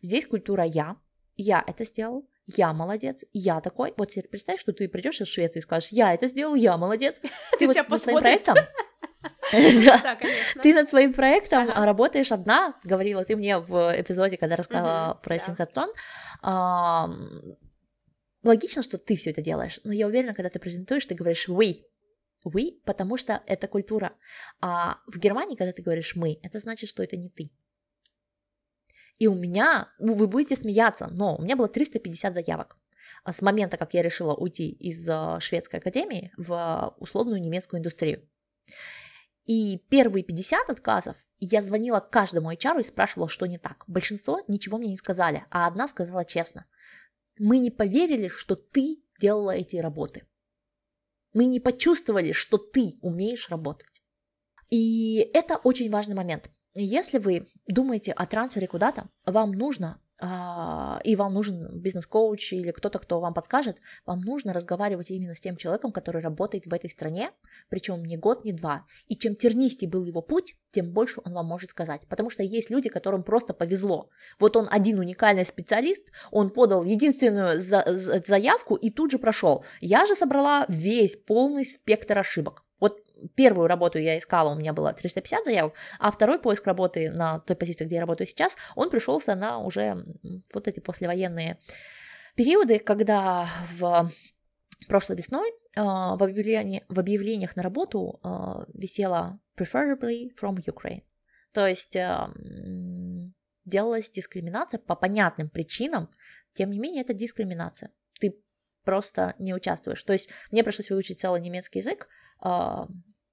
Здесь 0.00 0.26
культура 0.26 0.64
«я», 0.64 0.96
«я 1.36 1.62
это 1.66 1.84
сделал», 1.84 2.28
«я 2.56 2.72
молодец», 2.72 3.24
«я 3.32 3.60
такой». 3.60 3.94
Вот 3.96 4.10
теперь 4.10 4.28
представь, 4.28 4.60
что 4.60 4.72
ты 4.72 4.88
придешь 4.88 5.20
из 5.20 5.28
Швеции 5.28 5.58
и 5.58 5.62
скажешь 5.62 5.90
«я 5.90 6.14
это 6.14 6.26
сделал», 6.28 6.54
«я 6.54 6.76
молодец». 6.76 7.20
Ты 7.58 7.66
вот 7.66 7.76
над 7.76 8.00
своим 8.00 8.18
проектом 8.18 8.56
Ты 10.62 10.74
над 10.74 10.88
своим 10.88 11.12
проектом 11.12 11.68
работаешь 11.70 12.32
одна, 12.32 12.74
говорила 12.84 13.24
ты 13.24 13.36
мне 13.36 13.58
в 13.58 14.00
эпизоде, 14.00 14.36
когда 14.36 14.56
рассказала 14.56 15.14
про 15.14 15.38
синхротрон. 15.38 15.92
Логично, 18.44 18.82
что 18.82 18.98
ты 18.98 19.16
все 19.16 19.30
это 19.30 19.42
делаешь, 19.42 19.80
но 19.84 19.92
я 19.92 20.06
уверена, 20.06 20.34
когда 20.34 20.48
ты 20.48 20.58
презентуешь, 20.58 21.06
ты 21.06 21.14
говоришь 21.14 21.48
«we», 21.48 21.84
«we», 22.46 22.80
потому 22.84 23.16
что 23.16 23.42
это 23.46 23.66
культура. 23.66 24.12
А 24.60 24.98
в 25.06 25.18
Германии, 25.18 25.56
когда 25.56 25.72
ты 25.72 25.82
говоришь 25.82 26.14
«мы», 26.14 26.38
это 26.42 26.60
значит, 26.60 26.88
что 26.88 27.02
это 27.02 27.16
не 27.16 27.30
ты. 27.30 27.50
И 29.18 29.26
у 29.26 29.34
меня, 29.34 29.92
ну, 29.98 30.14
вы 30.14 30.26
будете 30.28 30.56
смеяться, 30.56 31.08
но 31.10 31.36
у 31.36 31.42
меня 31.42 31.56
было 31.56 31.68
350 31.68 32.34
заявок 32.34 32.76
а 33.24 33.32
с 33.32 33.42
момента, 33.42 33.76
как 33.76 33.94
я 33.94 34.02
решила 34.02 34.34
уйти 34.34 34.70
из 34.70 35.06
а, 35.08 35.40
шведской 35.40 35.80
академии 35.80 36.32
в 36.36 36.94
условную 36.98 37.40
немецкую 37.40 37.80
индустрию. 37.80 38.22
И 39.44 39.78
первые 39.88 40.22
50 40.22 40.70
отказов 40.70 41.16
я 41.40 41.62
звонила 41.62 42.00
каждому 42.00 42.52
HR 42.52 42.80
и 42.80 42.84
спрашивала, 42.84 43.28
что 43.28 43.46
не 43.46 43.58
так. 43.58 43.84
Большинство 43.86 44.40
ничего 44.46 44.78
мне 44.78 44.90
не 44.90 44.96
сказали, 44.96 45.44
а 45.50 45.66
одна 45.66 45.88
сказала 45.88 46.24
честно– 46.24 46.66
мы 47.40 47.58
не 47.58 47.70
поверили, 47.70 48.28
что 48.28 48.56
ты 48.56 49.02
делала 49.20 49.52
эти 49.52 49.76
работы. 49.76 50.26
Мы 51.32 51.44
не 51.46 51.60
почувствовали, 51.60 52.32
что 52.32 52.58
ты 52.58 52.98
умеешь 53.00 53.48
работать. 53.50 54.02
И 54.70 55.18
это 55.32 55.56
очень 55.56 55.90
важный 55.90 56.14
момент. 56.14 56.50
Если 56.80 57.18
вы 57.18 57.48
думаете 57.66 58.12
о 58.12 58.26
трансфере 58.26 58.66
куда-то, 58.66 59.08
вам 59.26 59.52
нужно 59.52 60.00
а, 60.20 61.00
и 61.04 61.14
вам 61.14 61.32
нужен 61.32 61.68
бизнес-коуч 61.78 62.52
или 62.52 62.72
кто-то, 62.72 62.98
кто 62.98 63.20
вам 63.20 63.34
подскажет, 63.34 63.78
вам 64.04 64.20
нужно 64.20 64.52
разговаривать 64.52 65.10
именно 65.10 65.34
с 65.34 65.40
тем 65.40 65.56
человеком, 65.56 65.92
который 65.92 66.20
работает 66.20 66.66
в 66.66 66.74
этой 66.74 66.90
стране, 66.90 67.30
причем 67.68 68.04
не 68.04 68.16
год, 68.16 68.44
не 68.44 68.52
два. 68.52 68.84
И 69.06 69.16
чем 69.16 69.36
тернистей 69.36 69.86
был 69.86 70.04
его 70.04 70.20
путь, 70.20 70.56
тем 70.72 70.92
больше 70.92 71.20
он 71.24 71.34
вам 71.34 71.46
может 71.46 71.70
сказать. 71.70 72.02
Потому 72.08 72.30
что 72.30 72.42
есть 72.42 72.68
люди, 72.68 72.88
которым 72.88 73.22
просто 73.22 73.54
повезло. 73.54 74.10
Вот 74.40 74.56
он 74.56 74.66
один 74.68 74.98
уникальный 74.98 75.44
специалист, 75.44 76.10
он 76.32 76.50
подал 76.50 76.82
единственную 76.82 77.60
за 77.60 77.84
заявку 78.26 78.74
и 78.74 78.90
тут 78.90 79.12
же 79.12 79.18
прошел. 79.18 79.64
Я 79.80 80.04
же 80.06 80.16
собрала 80.16 80.66
весь 80.68 81.14
полный 81.14 81.64
спектр 81.64 82.18
ошибок. 82.18 82.64
Первую 83.34 83.68
работу 83.68 83.98
я 83.98 84.18
искала, 84.18 84.54
у 84.54 84.58
меня 84.58 84.72
было 84.72 84.92
350 84.92 85.44
заявок, 85.44 85.74
а 85.98 86.10
второй 86.10 86.38
поиск 86.38 86.66
работы 86.66 87.10
на 87.10 87.40
той 87.40 87.56
позиции, 87.56 87.84
где 87.84 87.96
я 87.96 88.00
работаю 88.00 88.26
сейчас, 88.26 88.56
он 88.76 88.90
пришелся 88.90 89.34
на 89.34 89.58
уже 89.58 90.04
вот 90.52 90.68
эти 90.68 90.80
послевоенные 90.80 91.58
периоды, 92.36 92.78
когда 92.78 93.48
в 93.72 94.10
прошлой 94.86 95.16
весной 95.16 95.48
э, 95.48 95.80
в, 95.82 96.22
объявлении, 96.22 96.84
в 96.88 97.00
объявлениях 97.00 97.56
на 97.56 97.62
работу 97.62 98.20
э, 98.22 98.28
висело 98.74 99.40
preferably 99.58 100.30
from 100.40 100.56
Ukraine. 100.56 101.02
То 101.52 101.66
есть 101.66 101.96
э, 101.96 102.16
делалась 103.64 104.10
дискриминация 104.10 104.78
по 104.78 104.94
понятным 104.94 105.48
причинам, 105.48 106.10
тем 106.54 106.70
не 106.70 106.78
менее 106.78 107.02
это 107.02 107.14
дискриминация. 107.14 107.90
Ты 108.20 108.36
просто 108.84 109.34
не 109.38 109.54
участвуешь. 109.54 110.02
То 110.02 110.12
есть 110.12 110.30
мне 110.50 110.64
пришлось 110.64 110.90
выучить 110.90 111.20
целый 111.20 111.40
немецкий 111.40 111.80
язык, 111.80 112.08
а, 112.40 112.88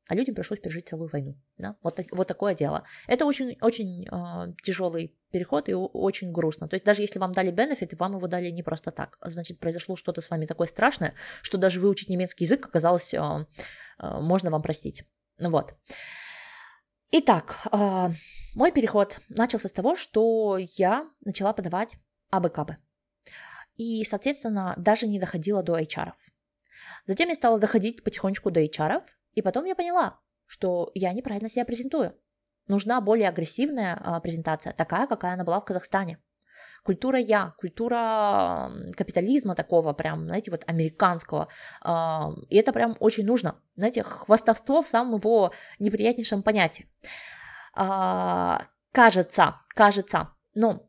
а 0.08 0.16
людям 0.16 0.36
пришлось 0.36 0.60
пережить 0.60 0.88
целую 0.88 1.10
войну. 1.10 1.36
Да? 1.58 1.76
Вот, 1.82 2.00
вот 2.12 2.28
такое 2.28 2.54
дело. 2.54 2.84
Это 3.08 3.26
очень, 3.26 3.58
очень 3.62 4.08
э, 4.08 4.54
тяжелый 4.62 5.16
переход 5.32 5.68
и 5.68 5.74
очень 5.74 6.32
грустно. 6.32 6.68
То 6.68 6.76
есть 6.76 6.86
даже 6.86 7.02
если 7.02 7.18
вам 7.18 7.32
дали 7.32 7.50
бенефит, 7.50 7.98
вам 8.00 8.16
его 8.18 8.28
дали 8.28 8.52
не 8.52 8.62
просто 8.62 8.92
так. 8.92 9.18
Значит, 9.22 9.60
произошло 9.60 9.96
что-то 9.96 10.22
с 10.22 10.30
вами 10.30 10.46
такое 10.46 10.68
страшное, 10.68 11.14
что 11.42 11.58
даже 11.58 11.80
выучить 11.80 12.10
немецкий 12.10 12.46
язык 12.46 12.68
оказалось 12.68 13.14
э, 13.14 13.18
э, 13.18 14.20
можно 14.22 14.52
вам 14.52 14.62
простить. 14.62 15.06
Вот. 15.40 15.74
Итак, 17.12 17.58
э, 17.72 18.10
мой 18.54 18.72
переход 18.72 19.20
начался 19.30 19.70
с 19.70 19.74
того, 19.74 19.96
что 19.96 20.58
я 20.78 21.10
начала 21.24 21.52
подавать 21.54 21.98
АБКБ. 22.30 22.74
И, 23.78 24.04
соответственно, 24.06 24.76
даже 24.78 25.08
не 25.08 25.20
доходила 25.20 25.64
до 25.64 25.80
HR. 25.80 26.08
-ов. 26.08 26.14
Затем 27.06 27.30
я 27.30 27.36
стала 27.36 27.60
доходить 27.60 28.04
потихонечку 28.04 28.52
до 28.52 28.62
HR, 28.62 29.02
и 29.34 29.42
потом 29.42 29.66
я 29.66 29.76
поняла, 29.76 30.20
что 30.48 30.92
я 30.94 31.14
неправильно 31.14 31.50
себя 31.50 31.66
презентую. 31.66 32.16
Нужна 32.68 33.00
более 33.02 33.30
агрессивная 33.30 34.00
а, 34.04 34.20
презентация, 34.20 34.74
такая, 34.74 35.08
какая 35.08 35.34
она 35.34 35.44
была 35.44 35.60
в 35.60 35.66
Казахстане. 35.66 36.20
культура 36.84 37.20
я, 37.20 37.54
культура 37.58 38.72
капитализма 38.96 39.56
такого 39.56 39.94
прям, 39.94 40.26
знаете, 40.26 40.52
вот 40.52 40.64
американского. 40.68 41.48
А, 41.82 42.32
и 42.50 42.58
это 42.58 42.74
прям 42.74 42.98
очень 43.00 43.26
нужно. 43.26 43.62
Знаете, 43.76 44.04
хвастовство 44.04 44.82
в 44.82 44.88
самом 44.88 45.20
его 45.20 45.52
неприятнейшем 45.80 46.44
понятии. 46.44 46.90
А, 47.76 48.62
кажется, 48.92 49.62
кажется, 49.68 50.30
но 50.56 50.88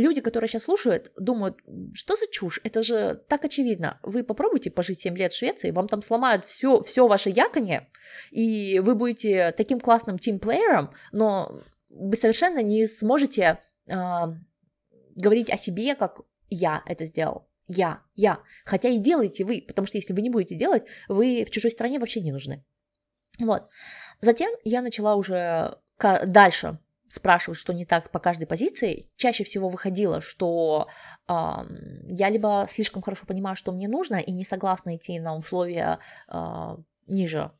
люди, 0.00 0.20
которые 0.20 0.48
сейчас 0.48 0.64
слушают, 0.64 1.12
думают, 1.16 1.58
что 1.94 2.16
за 2.16 2.26
чушь, 2.30 2.60
это 2.64 2.82
же 2.82 3.22
так 3.28 3.44
очевидно. 3.44 3.98
Вы 4.02 4.24
попробуйте 4.24 4.70
пожить 4.70 5.00
7 5.00 5.16
лет 5.16 5.32
в 5.32 5.36
Швеции, 5.36 5.70
вам 5.70 5.88
там 5.88 6.02
сломают 6.02 6.44
все, 6.44 6.80
все 6.82 7.06
ваше 7.06 7.30
яконье, 7.30 7.88
и 8.30 8.80
вы 8.80 8.94
будете 8.94 9.52
таким 9.52 9.80
классным 9.80 10.18
тимплеером, 10.18 10.92
но 11.12 11.62
вы 11.88 12.16
совершенно 12.16 12.62
не 12.62 12.86
сможете 12.86 13.58
э, 13.86 13.94
говорить 15.14 15.50
о 15.50 15.56
себе, 15.56 15.94
как 15.94 16.20
я 16.48 16.82
это 16.86 17.04
сделал. 17.04 17.48
Я, 17.66 18.02
я. 18.16 18.40
Хотя 18.64 18.88
и 18.88 18.98
делаете 18.98 19.44
вы, 19.44 19.64
потому 19.66 19.86
что 19.86 19.98
если 19.98 20.12
вы 20.12 20.22
не 20.22 20.30
будете 20.30 20.56
делать, 20.56 20.84
вы 21.08 21.44
в 21.44 21.50
чужой 21.50 21.70
стране 21.70 22.00
вообще 22.00 22.20
не 22.20 22.32
нужны. 22.32 22.64
Вот. 23.38 23.68
Затем 24.20 24.50
я 24.64 24.82
начала 24.82 25.14
уже 25.14 25.78
дальше 25.98 26.78
спрашивать, 27.10 27.58
что 27.58 27.72
не 27.72 27.84
так 27.84 28.10
по 28.10 28.18
каждой 28.18 28.46
позиции, 28.46 29.10
чаще 29.16 29.44
всего 29.44 29.68
выходило, 29.68 30.20
что 30.20 30.88
э, 31.28 31.32
я 32.08 32.30
либо 32.30 32.66
слишком 32.70 33.02
хорошо 33.02 33.26
понимаю, 33.26 33.56
что 33.56 33.72
мне 33.72 33.88
нужно, 33.88 34.16
и 34.16 34.32
не 34.32 34.44
согласна 34.44 34.96
идти 34.96 35.18
на 35.18 35.36
условия 35.36 35.98
э, 36.28 36.76
ниже 37.06 37.50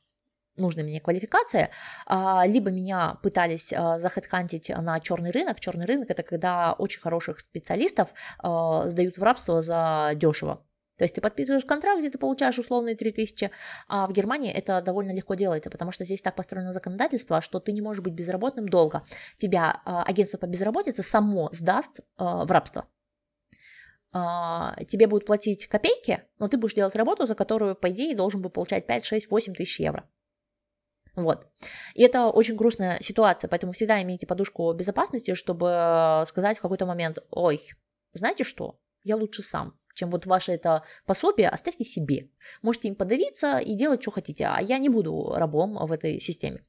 нужной 0.56 0.84
мне 0.84 1.00
квалификации, 1.00 1.70
а, 2.06 2.44
либо 2.46 2.70
меня 2.70 3.18
пытались 3.22 3.70
захедхантить 3.70 4.68
на 4.68 5.00
черный 5.00 5.30
рынок. 5.30 5.58
Черный 5.58 5.86
рынок 5.86 6.10
это 6.10 6.22
когда 6.22 6.74
очень 6.74 7.00
хороших 7.00 7.40
специалистов 7.40 8.10
сдают 8.42 9.16
в 9.16 9.22
рабство 9.22 9.62
за 9.62 10.10
дешево. 10.16 10.62
То 11.00 11.04
есть 11.04 11.14
ты 11.14 11.22
подписываешь 11.22 11.64
контракт, 11.64 12.00
где 12.00 12.10
ты 12.10 12.18
получаешь 12.18 12.58
условные 12.58 12.94
3000, 12.94 13.50
а 13.88 14.06
в 14.06 14.12
Германии 14.12 14.52
это 14.52 14.82
довольно 14.82 15.12
легко 15.12 15.32
делается, 15.32 15.70
потому 15.70 15.92
что 15.92 16.04
здесь 16.04 16.20
так 16.20 16.36
построено 16.36 16.74
законодательство, 16.74 17.40
что 17.40 17.58
ты 17.58 17.72
не 17.72 17.80
можешь 17.80 18.02
быть 18.02 18.12
безработным 18.12 18.68
долго. 18.68 19.02
Тебя 19.38 19.80
э, 19.86 19.90
агентство 20.06 20.36
по 20.36 20.46
безработице 20.46 21.02
само 21.02 21.48
сдаст 21.52 22.00
э, 22.00 22.02
в 22.18 22.50
рабство. 22.50 22.86
Э, 24.12 24.84
тебе 24.88 25.06
будут 25.06 25.24
платить 25.24 25.68
копейки, 25.68 26.22
но 26.38 26.48
ты 26.48 26.58
будешь 26.58 26.74
делать 26.74 26.94
работу, 26.94 27.24
за 27.24 27.34
которую, 27.34 27.76
по 27.76 27.88
идее, 27.88 28.14
должен 28.14 28.42
бы 28.42 28.50
получать 28.50 28.86
5, 28.86 29.02
6, 29.02 29.30
8 29.30 29.54
тысяч 29.54 29.80
евро. 29.80 30.06
Вот. 31.16 31.46
И 31.94 32.02
это 32.02 32.26
очень 32.26 32.56
грустная 32.56 33.00
ситуация, 33.00 33.48
поэтому 33.48 33.72
всегда 33.72 34.02
имейте 34.02 34.26
подушку 34.26 34.70
безопасности, 34.74 35.32
чтобы 35.32 36.24
сказать 36.26 36.58
в 36.58 36.60
какой-то 36.60 36.84
момент, 36.84 37.20
ой, 37.30 37.58
знаете 38.12 38.44
что, 38.44 38.78
я 39.02 39.16
лучше 39.16 39.42
сам, 39.42 39.80
чем 40.00 40.10
вот 40.10 40.26
ваше 40.26 40.52
это 40.52 40.82
пособие, 41.06 41.48
оставьте 41.48 41.84
себе. 41.84 42.30
Можете 42.62 42.88
им 42.88 42.94
подавиться 42.94 43.58
и 43.58 43.74
делать, 43.74 44.02
что 44.02 44.10
хотите, 44.10 44.46
а 44.46 44.60
я 44.60 44.78
не 44.78 44.88
буду 44.88 45.34
рабом 45.36 45.74
в 45.86 45.92
этой 45.92 46.20
системе. 46.20 46.64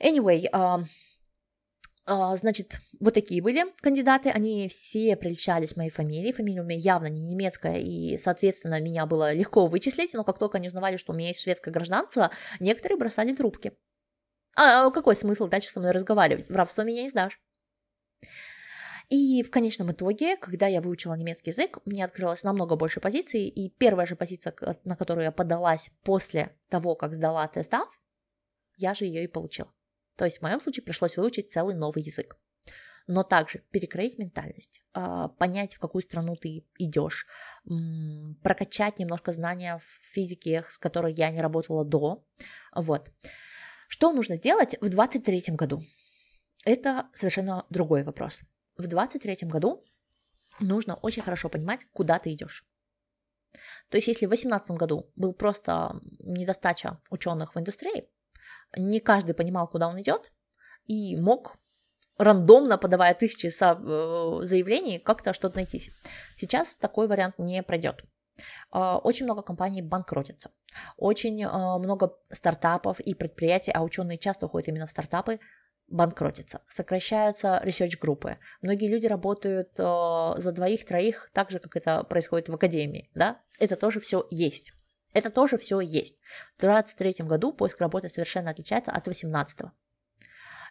Anyway, 0.00 0.44
uh, 0.50 2.36
значит, 2.36 2.78
вот 3.00 3.14
такие 3.14 3.42
были 3.42 3.64
кандидаты, 3.80 4.30
они 4.30 4.68
все 4.68 5.16
приличались 5.16 5.76
моей 5.76 5.90
фамилии, 5.90 6.32
фамилия 6.32 6.62
у 6.62 6.64
меня 6.64 6.78
явно 6.78 7.06
не 7.06 7.20
немецкая, 7.20 7.78
и, 7.78 8.16
соответственно, 8.16 8.80
меня 8.80 9.06
было 9.06 9.32
легко 9.32 9.66
вычислить, 9.66 10.14
но 10.14 10.24
как 10.24 10.38
только 10.38 10.58
они 10.58 10.68
узнавали, 10.68 10.96
что 10.96 11.12
у 11.12 11.16
меня 11.16 11.28
есть 11.28 11.42
шведское 11.42 11.72
гражданство, 11.72 12.30
некоторые 12.60 12.98
бросали 12.98 13.34
трубки. 13.34 13.72
А, 14.56 14.86
а 14.86 14.90
какой 14.90 15.16
смысл 15.16 15.48
дальше 15.48 15.70
со 15.70 15.80
мной 15.80 15.92
разговаривать? 15.92 16.48
В 16.48 16.56
рабство 16.56 16.82
меня 16.82 17.02
не 17.02 17.08
сдашь. 17.08 17.40
И 19.10 19.42
в 19.42 19.50
конечном 19.50 19.92
итоге, 19.92 20.36
когда 20.36 20.66
я 20.66 20.80
выучила 20.80 21.14
немецкий 21.14 21.50
язык, 21.50 21.78
мне 21.84 22.04
открылось 22.04 22.42
намного 22.42 22.76
больше 22.76 23.00
позиций, 23.00 23.46
и 23.46 23.68
первая 23.68 24.06
же 24.06 24.16
позиция, 24.16 24.54
на 24.84 24.96
которую 24.96 25.24
я 25.24 25.32
подалась 25.32 25.90
после 26.02 26.56
того, 26.68 26.94
как 26.94 27.14
сдала 27.14 27.46
тест 27.48 27.74
я 28.76 28.94
же 28.94 29.04
ее 29.04 29.24
и 29.24 29.28
получила. 29.28 29.72
То 30.16 30.24
есть 30.24 30.38
в 30.38 30.42
моем 30.42 30.60
случае 30.60 30.84
пришлось 30.84 31.16
выучить 31.16 31.52
целый 31.52 31.74
новый 31.74 32.02
язык. 32.02 32.36
Но 33.06 33.22
также 33.22 33.62
перекроить 33.70 34.18
ментальность, 34.18 34.80
а, 34.94 35.28
понять, 35.28 35.74
в 35.74 35.78
какую 35.78 36.00
страну 36.00 36.36
ты 36.36 36.64
идешь, 36.78 37.26
прокачать 38.42 38.98
немножко 38.98 39.34
знания 39.34 39.76
в 39.76 40.14
физике, 40.14 40.62
с 40.62 40.78
которой 40.78 41.12
я 41.12 41.30
не 41.30 41.42
работала 41.42 41.84
до. 41.84 42.24
Вот. 42.74 43.10
Что 43.88 44.12
нужно 44.12 44.36
сделать 44.36 44.76
в 44.80 44.88
2023 44.88 45.54
году? 45.54 45.82
Это 46.64 47.10
совершенно 47.12 47.66
другой 47.68 48.04
вопрос 48.04 48.42
в 48.76 48.86
23 48.86 49.38
году 49.42 49.84
нужно 50.60 50.94
очень 50.96 51.22
хорошо 51.22 51.48
понимать, 51.48 51.80
куда 51.92 52.18
ты 52.18 52.32
идешь. 52.32 52.66
То 53.88 53.96
есть, 53.96 54.08
если 54.08 54.26
в 54.26 54.30
2018 54.30 54.70
году 54.72 55.10
был 55.16 55.32
просто 55.32 56.00
недостача 56.18 57.00
ученых 57.10 57.54
в 57.54 57.58
индустрии, 57.58 58.08
не 58.76 59.00
каждый 59.00 59.34
понимал, 59.34 59.68
куда 59.68 59.88
он 59.88 60.00
идет, 60.00 60.32
и 60.86 61.16
мог 61.16 61.56
рандомно, 62.18 62.78
подавая 62.78 63.14
тысячи 63.14 63.46
э, 63.46 64.46
заявлений, 64.46 64.98
как-то 64.98 65.32
что-то 65.32 65.56
найти. 65.56 65.92
Сейчас 66.36 66.76
такой 66.76 67.08
вариант 67.08 67.38
не 67.38 67.62
пройдет. 67.62 68.04
А, 68.70 68.98
очень 68.98 69.26
много 69.26 69.42
компаний 69.42 69.82
банкротятся, 69.82 70.50
очень 70.96 71.44
а, 71.44 71.78
много 71.78 72.16
стартапов 72.32 73.00
и 73.00 73.14
предприятий, 73.14 73.70
а 73.72 73.82
ученые 73.82 74.18
часто 74.18 74.46
уходят 74.46 74.68
именно 74.68 74.86
в 74.86 74.90
стартапы, 74.90 75.38
банкротятся, 75.88 76.62
сокращаются 76.68 77.60
research-группы. 77.64 78.38
Многие 78.62 78.88
люди 78.88 79.06
работают 79.06 79.70
э, 79.78 80.34
за 80.38 80.52
двоих-троих, 80.52 81.30
так 81.32 81.50
же, 81.50 81.58
как 81.58 81.76
это 81.76 82.04
происходит 82.04 82.48
в 82.48 82.54
академии, 82.54 83.10
да? 83.14 83.40
Это 83.58 83.76
тоже 83.76 84.00
все 84.00 84.26
есть. 84.30 84.72
Это 85.12 85.30
тоже 85.30 85.58
все 85.58 85.80
есть. 85.80 86.18
В 86.56 86.60
2023 86.60 87.26
году 87.26 87.52
поиск 87.52 87.80
работы 87.80 88.08
совершенно 88.08 88.50
отличается 88.50 88.90
от 88.90 89.04
2018. 89.04 89.70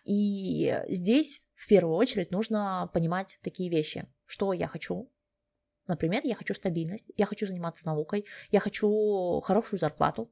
И 0.05 0.78
здесь 0.89 1.41
в 1.55 1.68
первую 1.68 1.95
очередь 1.95 2.32
нужно 2.32 2.89
понимать 2.93 3.39
такие 3.41 3.70
вещи. 3.70 4.05
Что 4.26 4.51
я 4.51 4.68
хочу? 4.68 5.09
Например, 5.88 6.22
я 6.24 6.36
хочу 6.36 6.53
стабильность, 6.53 7.05
я 7.16 7.26
хочу 7.26 7.45
заниматься 7.45 7.86
наукой, 7.86 8.26
я 8.51 8.59
хочу 8.59 9.41
хорошую 9.41 9.80
зарплату, 9.80 10.32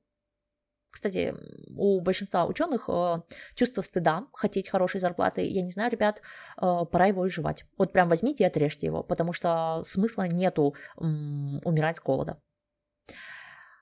кстати, 0.92 1.34
у 1.76 2.02
большинства 2.02 2.46
ученых 2.46 2.89
э, 2.89 3.22
чувство 3.56 3.82
стыда, 3.82 4.28
хотеть 4.34 4.70
хорошей 4.70 5.00
зарплаты. 5.00 5.42
Я 5.48 5.62
не 5.62 5.72
знаю, 5.72 5.89
ребят, 5.89 6.22
э, 6.58 6.86
пора 6.92 7.08
его 7.08 7.28
изживать. 7.28 7.66
Вот 7.78 7.94
прям 7.94 8.10
возьмите 8.10 8.44
и 8.44 8.48
отрежьте 8.48 8.88
его, 8.88 9.02
потому 9.02 9.34
что 9.34 9.84
смысла 9.86 10.28
нету 10.28 10.76
умирать 10.98 11.98
с 11.98 12.02
голода. 12.02 12.42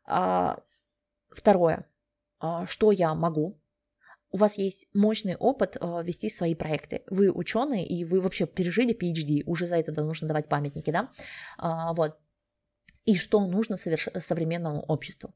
А, 0.06 0.60
второе. 1.30 1.86
А, 2.40 2.66
что 2.66 2.92
я 2.92 3.14
могу? 3.16 3.60
У 4.32 4.38
вас 4.38 4.58
есть 4.60 4.88
мощный 4.94 5.36
опыт 5.36 5.78
э, 5.82 6.04
вести 6.04 6.30
свои 6.30 6.54
проекты. 6.54 7.04
Вы 7.10 7.32
ученые, 7.32 7.88
и 7.88 8.06
вы 8.06 8.22
вообще 8.22 8.46
пережили 8.46 8.94
PhD. 8.94 9.44
Уже 9.46 9.66
за 9.66 9.78
это 9.78 10.04
нужно 10.04 10.28
давать 10.28 10.48
памятники, 10.48 10.92
да? 10.92 11.12
А, 11.58 11.94
вот. 11.94 12.18
И 13.06 13.16
что 13.16 13.40
нужно 13.40 13.78
современному 13.78 14.82
обществу? 14.82 15.34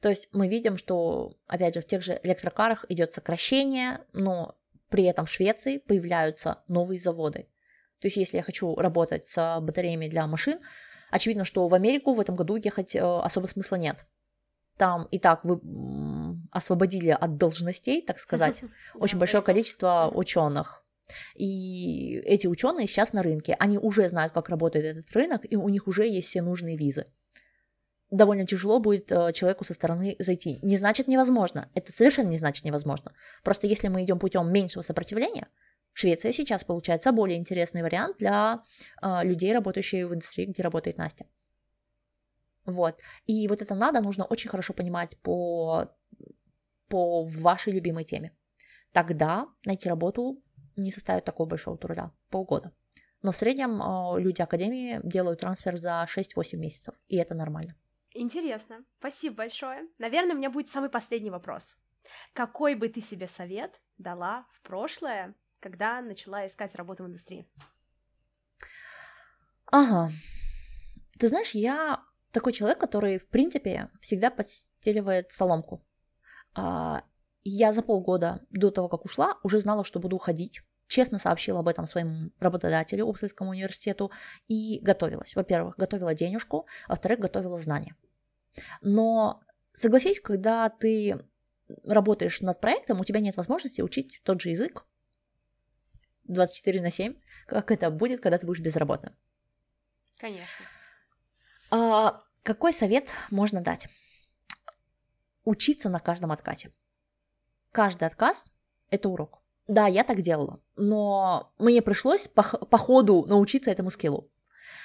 То 0.00 0.08
есть 0.08 0.28
мы 0.32 0.48
видим, 0.48 0.76
что, 0.76 1.36
опять 1.46 1.74
же, 1.74 1.80
в 1.80 1.86
тех 1.86 2.02
же 2.02 2.18
электрокарах 2.22 2.84
идет 2.88 3.12
сокращение, 3.12 4.00
но 4.12 4.56
при 4.88 5.04
этом 5.04 5.26
в 5.26 5.32
Швеции 5.32 5.78
появляются 5.78 6.62
новые 6.68 7.00
заводы. 7.00 7.48
То 8.00 8.06
есть 8.06 8.16
если 8.16 8.36
я 8.36 8.42
хочу 8.42 8.74
работать 8.76 9.26
с 9.26 9.60
батареями 9.60 10.08
для 10.08 10.26
машин, 10.26 10.58
очевидно, 11.10 11.44
что 11.44 11.68
в 11.68 11.74
Америку 11.74 12.14
в 12.14 12.20
этом 12.20 12.36
году 12.36 12.56
ехать 12.56 12.94
э, 12.94 13.00
особо 13.00 13.46
смысла 13.46 13.76
нет. 13.76 14.06
Там 14.76 15.06
и 15.10 15.18
так 15.18 15.44
вы 15.44 15.60
освободили 16.50 17.10
от 17.10 17.36
должностей, 17.36 18.02
так 18.02 18.18
сказать, 18.18 18.62
очень 18.94 19.18
большое 19.18 19.42
количество 19.42 20.10
ученых. 20.12 20.84
И 21.36 22.16
эти 22.24 22.46
ученые 22.46 22.86
сейчас 22.86 23.12
на 23.12 23.22
рынке, 23.22 23.54
они 23.58 23.78
уже 23.78 24.08
знают, 24.08 24.32
как 24.32 24.48
работает 24.48 24.84
этот 24.84 25.14
рынок, 25.14 25.42
и 25.48 25.56
у 25.56 25.68
них 25.68 25.86
уже 25.86 26.08
есть 26.08 26.28
все 26.28 26.42
нужные 26.42 26.76
визы 26.76 27.06
довольно 28.12 28.46
тяжело 28.46 28.78
будет 28.78 29.10
э, 29.10 29.32
человеку 29.32 29.64
со 29.64 29.74
стороны 29.74 30.14
зайти. 30.20 30.60
Не 30.62 30.76
значит 30.76 31.08
невозможно. 31.08 31.68
Это 31.74 31.92
совершенно 31.92 32.28
не 32.28 32.38
значит 32.38 32.64
невозможно. 32.64 33.12
Просто 33.42 33.66
если 33.66 33.88
мы 33.88 34.04
идем 34.04 34.18
путем 34.18 34.52
меньшего 34.52 34.82
сопротивления, 34.82 35.48
Швеция 35.94 36.32
сейчас 36.32 36.64
получается 36.64 37.12
более 37.12 37.38
интересный 37.38 37.82
вариант 37.82 38.16
для 38.18 38.62
э, 39.02 39.24
людей, 39.24 39.52
работающих 39.52 40.08
в 40.08 40.14
индустрии, 40.14 40.46
где 40.46 40.62
работает 40.62 40.98
Настя. 40.98 41.26
Вот. 42.64 42.98
И 43.26 43.46
вот 43.48 43.60
это 43.60 43.74
надо 43.74 44.00
нужно 44.00 44.24
очень 44.24 44.48
хорошо 44.48 44.72
понимать 44.72 45.18
по, 45.18 45.90
по 46.88 47.24
вашей 47.24 47.72
любимой 47.72 48.04
теме. 48.04 48.32
Тогда 48.92 49.48
найти 49.66 49.88
работу 49.88 50.42
не 50.76 50.90
составит 50.90 51.24
такого 51.24 51.48
большого 51.48 51.76
труда. 51.76 52.12
Полгода. 52.30 52.72
Но 53.20 53.32
в 53.32 53.36
среднем 53.36 53.82
э, 53.82 54.20
люди 54.20 54.40
Академии 54.40 55.00
делают 55.02 55.40
трансфер 55.40 55.76
за 55.76 56.06
6-8 56.08 56.56
месяцев, 56.56 56.94
и 57.08 57.16
это 57.16 57.34
нормально. 57.34 57.74
Интересно. 58.14 58.84
Спасибо 58.98 59.36
большое. 59.36 59.88
Наверное, 59.98 60.34
у 60.34 60.38
меня 60.38 60.50
будет 60.50 60.68
самый 60.68 60.90
последний 60.90 61.30
вопрос. 61.30 61.76
Какой 62.32 62.74
бы 62.74 62.88
ты 62.88 63.00
себе 63.00 63.26
совет 63.26 63.80
дала 63.98 64.46
в 64.52 64.62
прошлое, 64.62 65.34
когда 65.60 66.00
начала 66.00 66.46
искать 66.46 66.74
работу 66.74 67.04
в 67.04 67.06
индустрии? 67.06 67.48
Ага. 69.66 70.10
Ты 71.18 71.28
знаешь, 71.28 71.52
я 71.52 72.02
такой 72.32 72.52
человек, 72.52 72.78
который, 72.78 73.18
в 73.18 73.28
принципе, 73.28 73.90
всегда 74.00 74.30
подстеливает 74.30 75.30
соломку. 75.30 75.84
А, 76.54 77.04
я 77.44 77.72
за 77.72 77.82
полгода 77.82 78.44
до 78.50 78.70
того, 78.70 78.88
как 78.88 79.04
ушла, 79.04 79.38
уже 79.42 79.60
знала, 79.60 79.84
что 79.84 80.00
буду 80.00 80.16
уходить. 80.16 80.60
Честно 80.88 81.18
сообщила 81.18 81.60
об 81.60 81.68
этом 81.68 81.86
своему 81.86 82.32
работодателю, 82.38 83.06
Упсальскому 83.06 83.50
университету, 83.50 84.10
и 84.48 84.78
готовилась. 84.82 85.34
Во-первых, 85.34 85.76
готовила 85.76 86.14
денежку, 86.14 86.66
во-вторых, 86.88 87.20
готовила 87.20 87.58
знания. 87.58 87.96
Но 88.80 89.42
согласись, 89.74 90.20
когда 90.20 90.68
ты 90.68 91.24
работаешь 91.84 92.40
над 92.40 92.60
проектом, 92.60 93.00
у 93.00 93.04
тебя 93.04 93.20
нет 93.20 93.36
возможности 93.36 93.80
учить 93.80 94.20
тот 94.24 94.40
же 94.40 94.50
язык 94.50 94.84
24 96.24 96.80
на 96.80 96.90
7, 96.90 97.14
как 97.46 97.70
это 97.70 97.90
будет, 97.90 98.20
когда 98.20 98.38
ты 98.38 98.46
будешь 98.46 98.60
безработным. 98.60 99.16
Конечно. 100.18 100.66
А, 101.70 102.22
какой 102.42 102.72
совет 102.72 103.10
можно 103.30 103.60
дать? 103.60 103.88
Учиться 105.44 105.88
на 105.88 105.98
каждом 105.98 106.30
откате. 106.30 106.72
Каждый 107.72 108.04
отказ– 108.04 108.52
это 108.90 109.08
урок. 109.08 109.42
Да, 109.66 109.86
я 109.86 110.04
так 110.04 110.22
делала, 110.22 110.60
но 110.76 111.52
мне 111.58 111.82
пришлось 111.82 112.28
по, 112.28 112.42
по 112.42 112.78
ходу 112.78 113.24
научиться 113.26 113.70
этому 113.70 113.90
скиллу. 113.90 114.30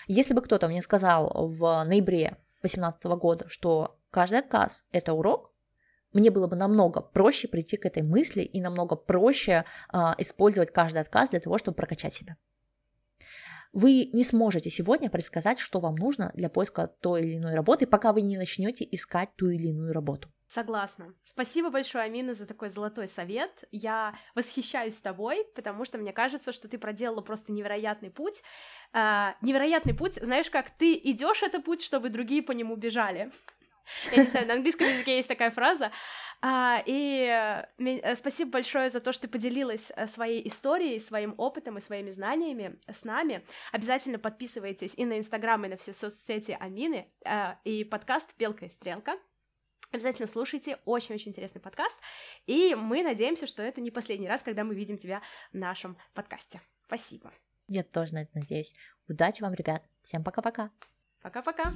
Если 0.08 0.34
бы 0.34 0.42
кто-то 0.42 0.68
мне 0.68 0.82
сказал 0.82 1.50
в 1.50 1.84
ноябре 1.84 2.38
2018 2.62 3.04
года, 3.20 3.48
что 3.48 4.00
каждый 4.10 4.40
отказ– 4.40 4.86
это 4.92 5.14
урок, 5.14 5.54
мне 6.14 6.32
было 6.32 6.48
бы 6.48 6.56
намного 6.56 7.02
проще 7.02 7.48
прийти 7.48 7.78
к 7.78 7.86
этой 7.86 8.02
мысли 8.02 8.42
и 8.42 8.62
намного 8.62 8.96
проще 8.96 9.66
э, 9.92 9.98
использовать 10.18 10.72
каждый 10.72 11.02
отказ 11.02 11.30
для 11.30 11.40
того, 11.40 11.58
чтобы 11.58 11.76
прокачать 11.76 12.14
себя. 12.14 12.38
Вы 13.74 14.10
не 14.14 14.24
сможете 14.24 14.70
сегодня 14.70 15.10
предсказать, 15.10 15.60
что 15.60 15.80
вам 15.80 15.96
нужно 15.96 16.32
для 16.34 16.50
поиска 16.50 16.88
той 16.88 17.24
или 17.24 17.38
иной 17.38 17.54
работы, 17.54 17.86
пока 17.86 18.14
вы 18.14 18.22
не 18.22 18.38
начнете 18.38 18.88
искать 18.90 19.36
ту 19.36 19.50
или 19.50 19.68
иную 19.68 19.94
работу. 19.94 20.30
Согласна. 20.58 21.14
Спасибо 21.24 21.70
большое, 21.70 22.06
Амина, 22.06 22.34
за 22.34 22.48
такой 22.48 22.70
золотой 22.70 23.08
совет. 23.08 23.66
Я 23.72 24.16
восхищаюсь 24.34 24.98
тобой, 24.98 25.46
потому 25.54 25.86
что 25.86 26.00
мне 26.00 26.12
кажется, 26.12 26.52
что 26.52 26.68
ты 26.68 26.80
проделала 26.80 27.22
просто 27.22 27.52
невероятный 27.52 28.10
путь. 28.10 28.42
Э, 28.92 29.34
невероятный 29.42 29.94
путь, 29.94 30.16
знаешь, 30.16 30.50
как 30.50 30.72
ты 30.72 30.96
идешь 30.96 31.44
этот 31.44 31.64
путь, 31.64 31.84
чтобы 31.84 32.10
другие 32.10 32.42
по 32.42 32.54
нему 32.54 32.76
бежали. 32.76 33.32
Я 34.12 34.24
не 34.24 34.28
знаю, 34.28 34.48
на 34.48 34.56
английском 34.56 34.88
языке 34.88 35.18
есть 35.18 35.28
такая 35.28 35.52
фраза. 35.52 35.92
А, 36.42 36.82
и 36.88 37.64
э, 37.78 38.16
спасибо 38.16 38.50
большое 38.50 38.90
за 38.90 39.00
то, 39.00 39.12
что 39.12 39.24
ты 39.24 39.28
поделилась 39.28 39.92
э, 39.96 40.08
своей 40.08 40.48
историей, 40.48 41.00
своим 41.00 41.36
опытом 41.38 41.78
и 41.78 41.82
своими 41.82 42.10
знаниями 42.10 42.80
с 42.92 43.04
нами. 43.04 43.46
Обязательно 43.72 44.18
подписывайтесь 44.18 44.96
и 44.98 45.06
на 45.06 45.20
Инстаграм, 45.20 45.64
и 45.66 45.68
на 45.68 45.78
все 45.78 45.94
соцсети 45.94 46.58
Амины, 46.60 47.12
э, 47.26 47.54
и 47.64 47.84
подкаст 47.84 48.36
«Белка 48.40 48.66
и 48.66 48.70
стрелка». 48.70 49.20
Обязательно 49.92 50.28
слушайте, 50.28 50.80
очень-очень 50.86 51.32
интересный 51.32 51.62
подкаст, 51.62 51.98
и 52.46 52.76
мы 52.76 53.04
надеемся, 53.04 53.48
что 53.48 53.64
это 53.64 53.80
не 53.82 53.92
последний 53.92 54.28
раз, 54.28 54.44
когда 54.44 54.64
мы 54.64 54.76
видим 54.76 54.98
тебя 54.98 55.22
в 55.52 55.58
нашем 55.58 55.98
подкасте. 56.14 56.62
Спасибо. 56.86 57.32
Я 57.68 57.84
тоже 57.84 58.14
на 58.14 58.24
это 58.24 58.32
надеюсь. 58.34 58.74
Удачи 59.08 59.42
вам, 59.42 59.54
ребят. 59.54 59.84
Всем 60.02 60.24
пока-пока. 60.24 60.72
Пока-пока. 61.22 61.72